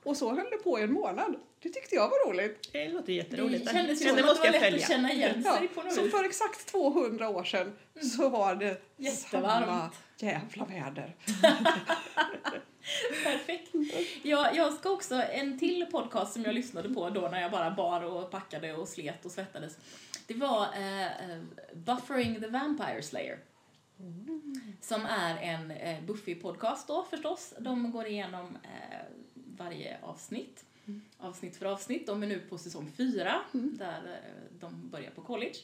Och 0.03 0.17
så 0.17 0.29
höll 0.35 0.49
det 0.51 0.57
på 0.57 0.79
i 0.79 0.81
en 0.83 0.93
månad. 0.93 1.35
Det 1.63 1.69
tyckte 1.69 1.95
jag 1.95 2.09
var 2.09 2.29
roligt. 2.29 2.69
Det 2.71 2.89
låter 2.89 3.05
Det 3.05 3.13
jätteroligt. 3.13 3.71
kändes 3.71 4.01
ju 4.01 4.05
Men 4.05 4.15
som 4.15 4.15
det 4.15 4.21
att 4.21 4.37
måste 4.37 4.51
det 4.51 4.59
var 4.59 4.65
jag 4.65 4.71
lätt 4.73 4.81
att 4.81 4.87
följa. 4.87 4.87
känna 4.87 5.11
igen 5.13 5.41
Ja, 5.45 5.57
sig 5.57 5.67
på 5.67 5.81
något 5.83 5.93
så 5.93 6.01
vis. 6.01 6.11
för 6.11 6.23
exakt 6.23 6.65
200 6.71 7.29
år 7.29 7.43
sedan 7.43 7.73
så 8.17 8.29
var 8.29 8.55
det 8.55 8.81
Jättevarmt. 8.97 9.65
samma 9.65 9.89
jävla 10.17 10.65
väder. 10.65 11.15
Perfekt. 13.23 13.71
Jag, 14.23 14.55
jag 14.55 14.73
ska 14.73 14.89
också, 14.89 15.15
en 15.15 15.59
till 15.59 15.85
podcast 15.91 16.33
som 16.33 16.43
jag 16.43 16.55
lyssnade 16.55 16.89
på 16.89 17.09
då 17.09 17.21
när 17.21 17.41
jag 17.41 17.51
bara 17.51 17.71
bar 17.71 18.01
och 18.01 18.31
packade 18.31 18.73
och 18.73 18.87
slet 18.87 19.25
och 19.25 19.31
svettades. 19.31 19.77
Det 20.27 20.33
var 20.33 20.61
uh, 20.61 21.43
Buffering 21.73 22.41
the 22.41 22.47
Vampire 22.47 23.01
Slayer. 23.01 23.39
Som 24.81 25.05
är 25.05 25.37
en 25.37 25.71
eh, 25.71 25.99
uh, 25.99 26.05
Buffy-podcast 26.05 26.87
då 26.87 27.03
förstås. 27.09 27.53
De 27.59 27.91
går 27.91 28.07
igenom 28.07 28.45
uh, 28.45 29.17
varje 29.57 29.97
avsnitt. 30.01 30.65
Avsnitt 31.17 31.57
för 31.57 31.65
avsnitt. 31.65 32.07
De 32.07 32.23
är 32.23 32.27
nu 32.27 32.39
på 32.39 32.57
säsong 32.57 32.91
fyra 32.97 33.41
där 33.51 34.01
uh, 34.01 34.59
de 34.59 34.89
börjar 34.89 35.11
på 35.11 35.21
college. 35.21 35.57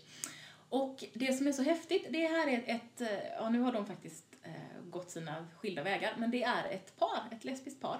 Och 0.70 1.04
det 1.14 1.34
som 1.34 1.48
är 1.48 1.52
så 1.52 1.64
häftigt, 1.64 2.06
det 2.10 2.28
här 2.28 2.48
är 2.48 2.64
ett, 2.66 3.02
ja 3.40 3.50
nu 3.50 3.60
har 3.60 3.72
de 3.72 3.86
faktiskt 3.86 4.29
eh, 4.44 4.81
gått 4.90 5.10
sina 5.10 5.48
skilda 5.58 5.83
vägar, 5.83 6.13
men 6.17 6.31
det 6.31 6.44
är 6.44 6.65
ett 6.71 6.96
par, 7.00 7.21
ett 7.31 7.44
lesbiskt 7.44 7.81
par, 7.81 8.00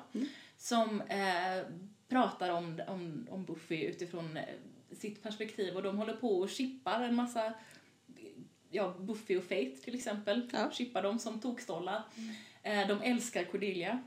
som 0.58 1.02
eh, 1.02 1.64
pratar 2.08 2.50
om, 2.50 2.82
om, 2.88 3.28
om 3.32 3.46
Buffy 3.46 3.84
utifrån 3.84 4.38
eh, 4.38 4.44
sitt 4.92 5.24
perspektiv 5.24 5.76
och 5.76 5.84
de 5.84 5.98
håller 5.98 6.14
på 6.14 6.40
och 6.40 6.50
chippar 6.50 7.02
en 7.04 7.16
massa, 7.16 7.54
ja 8.70 8.94
Buffy 9.00 9.38
och 9.38 9.44
Faith 9.44 9.82
till 9.82 9.96
exempel, 9.96 10.50
Ja. 10.54 10.72
chippar 10.72 11.02
dem 11.04 11.20
som 11.20 11.40
tokstollar. 11.40 12.04
Eh, 12.64 12.88
de 12.88 13.02
älskar 13.02 13.44
Cordelia. 13.44 14.00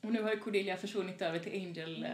Och 0.00 0.12
nu 0.12 0.22
har 0.22 0.30
ju 0.30 0.38
Cordelia 0.40 0.76
försvunnit 0.76 1.22
över 1.22 1.38
till 1.38 1.52
Angel 1.66 2.04
eh, 2.04 2.10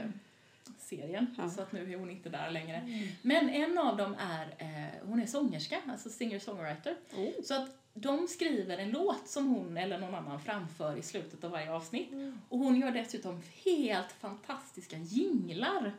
serien 0.78 1.34
Ja. 1.38 1.50
så 1.50 1.62
att 1.62 1.72
nu 1.72 1.92
är 1.92 1.98
hon 1.98 2.10
inte 2.10 2.28
där 2.28 2.50
längre. 2.50 3.08
Men 3.22 3.48
en 3.48 3.78
av 3.78 3.96
dem 3.96 4.16
är, 4.18 4.46
eh, 4.58 5.06
hon 5.08 5.20
är 5.22 5.26
sångerska, 5.26 5.80
alltså 5.88 6.08
singer-songwriter. 6.10 6.96
Så 7.44 7.54
att 7.54 7.68
de 7.94 8.28
skriver 8.28 8.78
en 8.78 8.90
låt 8.90 9.28
som 9.28 9.46
hon 9.46 9.76
eller 9.76 9.98
någon 9.98 10.14
annan 10.14 10.40
framför 10.40 10.96
i 10.96 11.02
slutet 11.02 11.44
av 11.44 11.50
varje 11.50 11.72
avsnitt. 11.72 12.08
Och 12.48 12.58
hon 12.58 12.76
gör 12.80 12.90
dessutom 12.90 13.42
helt 13.64 14.12
fantastiska 14.12 14.96
jinglar 14.98 15.92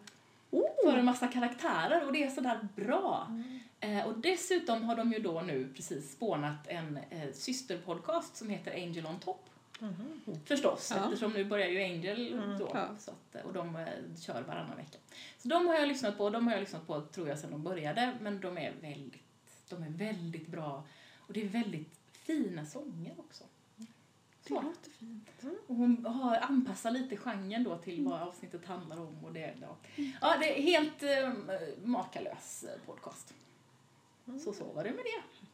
för 0.84 0.98
en 0.98 1.06
massa 1.06 1.28
karaktärer 1.28 2.06
och 2.06 2.14
det 2.14 2.24
är 2.24 2.30
sådär 2.30 2.68
bra. 2.76 3.28
Eh, 3.80 4.06
och 4.08 4.18
dessutom 4.20 4.84
har 4.84 4.96
de 4.96 5.14
ju 5.14 5.20
då 5.20 5.42
nu 5.42 5.70
precis 5.76 6.12
spånat 6.12 6.68
en 6.68 6.98
eh, 7.10 7.32
systerpodcast 7.34 8.36
som 8.38 8.50
heter 8.50 8.72
Angel 8.74 9.06
on 9.06 9.20
Top. 9.20 9.50
Förstås, 10.46 10.92
Ja. 10.96 11.04
eftersom 11.04 11.32
nu 11.34 11.46
börjar 11.46 11.68
ju 11.68 11.84
Angel 11.84 12.38
då. 12.60 12.72
Ja. 12.74 12.88
Så 13.00 13.12
att, 13.12 13.46
och 13.46 13.54
de 13.54 13.76
eh, 13.76 13.88
kör 14.22 14.42
varannan 14.42 14.78
vecka. 14.78 14.98
Så 15.38 15.48
de 15.48 15.68
har 15.68 15.76
jag 15.76 15.88
lyssnat 15.88 16.18
på, 16.18 16.30
de 16.30 16.48
har 16.48 16.54
jag 16.54 16.60
lyssnat 16.60 16.88
på 16.88 17.02
tror 17.02 17.28
jag 17.30 17.40
sedan 17.40 17.52
de 17.52 17.64
började, 17.64 18.18
men 18.22 18.40
de 18.42 18.58
är 18.58 18.74
väldigt, 18.82 19.22
de 19.70 19.84
är 19.84 19.90
väldigt 19.90 20.48
bra. 20.48 20.84
Och 21.28 21.34
det 21.34 21.42
är 21.42 21.48
väldigt 21.48 22.00
fina 22.12 22.66
sånger 22.66 23.14
också. 23.18 23.44
Det 23.78 24.48
Så. 24.48 24.62
låter 24.62 24.92
fint. 24.92 25.30
Och 25.68 25.76
hon 25.76 26.06
har 26.06 26.38
anpassat 26.38 26.94
lite 26.94 27.18
genren 27.18 27.64
då 27.64 27.78
till 27.78 28.06
vad 28.06 28.22
avsnittet 28.22 28.66
handlar 28.66 29.00
om. 29.00 29.26
Och 29.26 29.34
det, 29.34 29.54
ja. 29.62 29.78
ja, 30.22 30.38
det 30.40 30.60
är 30.60 30.62
helt 30.62 31.04
eh, 31.04 31.34
makalös 31.84 32.64
eh, 32.64 32.80
podcast. 32.86 33.34
Så 34.44 34.54
så 34.54 34.64
var 34.64 34.84
det 34.84 34.90
med 34.92 35.04
det. 35.06 35.45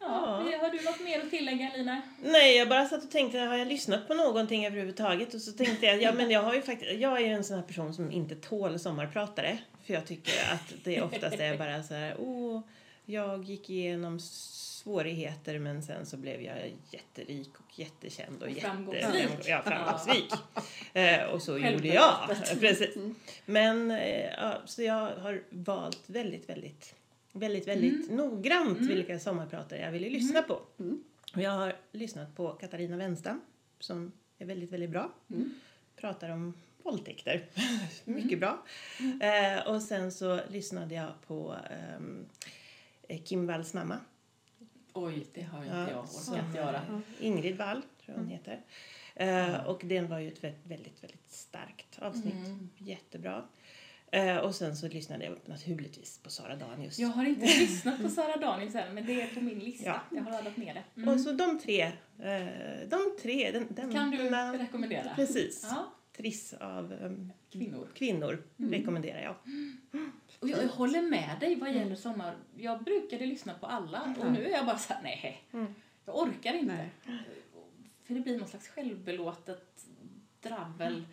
Ja, 0.00 0.44
Ja. 0.52 0.58
Har 0.60 0.70
du 0.70 0.84
något 0.84 1.00
mer 1.04 1.20
att 1.20 1.30
tillägga 1.30 1.70
Lina? 1.76 2.02
Nej, 2.22 2.56
jag 2.56 2.68
bara 2.68 2.86
satt 2.86 3.04
och 3.04 3.10
tänkte, 3.10 3.38
har 3.38 3.56
jag 3.56 3.68
lyssnat 3.68 4.08
på 4.08 4.14
någonting 4.14 4.66
överhuvudtaget? 4.66 5.34
Och 5.34 5.40
så 5.40 5.52
tänkte 5.52 5.86
jag, 5.86 6.02
ja 6.02 6.12
men 6.12 6.30
jag 6.30 6.42
har 6.42 6.54
ju 6.54 6.62
faktiskt, 6.62 6.92
jag 7.00 7.16
är 7.20 7.26
ju 7.26 7.32
en 7.32 7.44
sån 7.44 7.56
här 7.56 7.62
person 7.64 7.94
som 7.94 8.12
inte 8.12 8.34
tål 8.36 8.78
sommarpratare. 8.78 9.58
För 9.86 9.94
jag 9.94 10.06
tycker 10.06 10.52
att 10.52 10.72
det 10.84 11.02
oftast 11.02 11.40
är 11.40 11.58
bara 11.58 11.82
så 11.82 11.94
här, 11.94 12.14
åh, 12.18 12.60
jag 13.06 13.44
gick 13.44 13.70
igenom 13.70 14.20
svårigheter 14.20 15.58
men 15.58 15.82
sen 15.82 16.06
så 16.06 16.16
blev 16.16 16.42
jag 16.42 16.56
jätterik 16.90 17.50
och 17.58 17.78
jättekänd 17.78 18.42
och, 18.42 18.48
Och 18.48 18.54
jätte- 18.54 18.60
framgångsrik. 18.68 19.28
Ja, 19.46 19.62
framgångsrik. 19.62 20.32
Eh, 20.94 21.22
och 21.24 21.42
så 21.42 21.58
gjorde 21.58 21.88
jag. 21.88 22.14
Självporträttet. 22.14 22.60
Precis. 22.60 22.96
Men, 23.46 23.90
eh, 23.90 24.26
ja, 24.36 24.54
så 24.64 24.82
jag 24.82 24.94
har 25.16 25.42
valt 25.50 26.02
väldigt, 26.06 26.48
väldigt, 26.48 26.94
väldigt, 27.32 27.68
väldigt 27.68 28.10
noggrant 28.10 28.78
vilka 28.78 29.18
sommarpratare 29.18 29.80
jag 29.80 29.92
ville 29.92 30.08
lyssna 30.10 30.42
på. 30.42 30.60
Och 31.34 31.42
jag 31.42 31.50
har 31.50 31.76
lyssnat 31.92 32.36
på 32.36 32.48
Katarina 32.52 32.96
Wenstam 32.96 33.40
som 33.78 34.12
är 34.38 34.46
väldigt, 34.46 34.72
väldigt 34.72 34.90
bra. 34.90 35.12
Pratar 35.96 36.28
om 36.30 36.54
våldtäkter. 36.82 37.46
Mycket 38.04 38.40
bra. 38.40 38.64
Eh, 39.20 39.68
och 39.68 39.82
sen 39.82 40.12
så 40.12 40.40
lyssnade 40.48 40.94
jag 40.94 41.08
på 41.26 41.56
ehm, 41.70 42.26
eh, 43.08 43.22
Kim 43.22 43.46
Walls 43.46 43.74
mamma. 43.74 43.98
Oj, 44.92 45.26
det 45.34 45.42
har 45.42 45.62
inte 45.64 45.76
Ja, 45.76 45.90
jag 45.90 46.08
som, 46.08 46.34
orkat 46.34 46.54
göra. 46.54 46.76
eh, 46.76 47.26
Ingrid 47.26 47.56
Wall, 47.56 47.82
tror 47.82 48.16
jag 48.16 48.22
hon 48.22 48.28
heter. 48.28 48.60
Eh, 49.14 49.64
och 49.66 49.80
den 49.84 50.08
var 50.08 50.18
ju 50.18 50.28
ett 50.28 50.44
väldigt, 50.44 51.02
väldigt, 51.02 51.30
starkt 51.30 51.98
avsnitt. 51.98 52.34
Jättebra. 52.76 53.44
Eh, 54.12 54.36
och 54.36 54.54
sen 54.54 54.76
så 54.76 54.88
lyssnade 54.88 55.24
jag 55.24 55.38
naturligtvis 55.46 56.18
på 56.18 56.30
Sara 56.30 56.56
Danius. 56.56 56.98
Jag 56.98 57.08
har 57.08 57.24
inte 57.24 57.46
lyssnat 57.46 58.02
på 58.02 58.08
Sara 58.08 58.36
Danius 58.36 58.74
än, 58.74 58.94
men 58.94 59.06
det 59.06 59.22
är 59.22 59.34
på 59.34 59.40
min 59.40 59.58
lista. 59.58 59.86
Ja. 59.86 60.00
Jag 60.16 60.22
har 60.22 60.30
laddat 60.30 60.56
ner 60.56 60.74
det. 60.74 60.84
Mm. 61.00 61.08
Och 61.14 61.20
så 61.20 61.32
de 61.32 61.58
tre, 61.58 61.80
eh, 61.82 62.88
de 62.88 63.16
tre, 63.22 63.50
den, 63.52 63.66
den, 63.70 63.92
Kan 63.92 64.10
du 64.10 64.16
denna- 64.16 64.58
rekommendera? 64.58 65.14
Precis. 65.16 65.66
Ja, 65.70 65.92
Triss 66.16 66.52
av 66.52 66.92
ehm, 66.92 67.32
kvinnor. 67.52 67.88
kvinnor 67.94 68.42
rekommenderar 68.56 69.22
jag. 69.22 69.34
Och 70.40 70.48
jag, 70.48 70.62
jag 70.62 70.68
håller 70.68 71.02
med 71.02 71.36
dig 71.40 71.54
vad 71.56 71.72
gäller 71.74 71.94
sommar. 71.96 72.36
Jag 72.56 72.82
brukade 72.84 73.26
lyssna 73.26 73.54
på 73.54 73.66
alla 73.66 74.14
och 74.20 74.32
nu 74.32 74.44
är 74.46 74.50
jag 74.50 74.66
bara 74.66 74.78
så 74.78 74.92
här, 74.92 75.02
nej. 75.02 75.42
Jag 76.04 76.16
orkar 76.18 76.54
inte. 76.54 76.88
Nej. 77.06 77.18
För 78.04 78.14
det 78.14 78.20
blir 78.20 78.38
någon 78.38 78.48
slags 78.48 78.68
självbelåtet 78.68 79.84
dravel. 80.40 81.04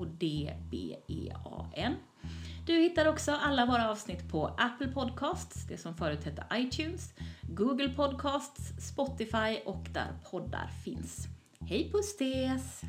Du 2.65 2.73
hittar 2.73 3.05
också 3.05 3.31
alla 3.31 3.65
våra 3.65 3.91
avsnitt 3.91 4.31
på 4.31 4.47
Apple 4.47 4.87
Podcasts, 4.87 5.67
det 5.67 5.77
som 5.77 5.95
förut 5.95 6.23
hette 6.23 6.45
iTunes, 6.53 7.13
Google 7.41 7.89
Podcasts, 7.89 8.87
Spotify 8.87 9.59
och 9.65 9.87
där 9.93 10.13
poddar 10.31 10.67
finns. 10.83 11.27
Hej 11.59 11.91
puss 11.91 12.09
stes! 12.09 12.81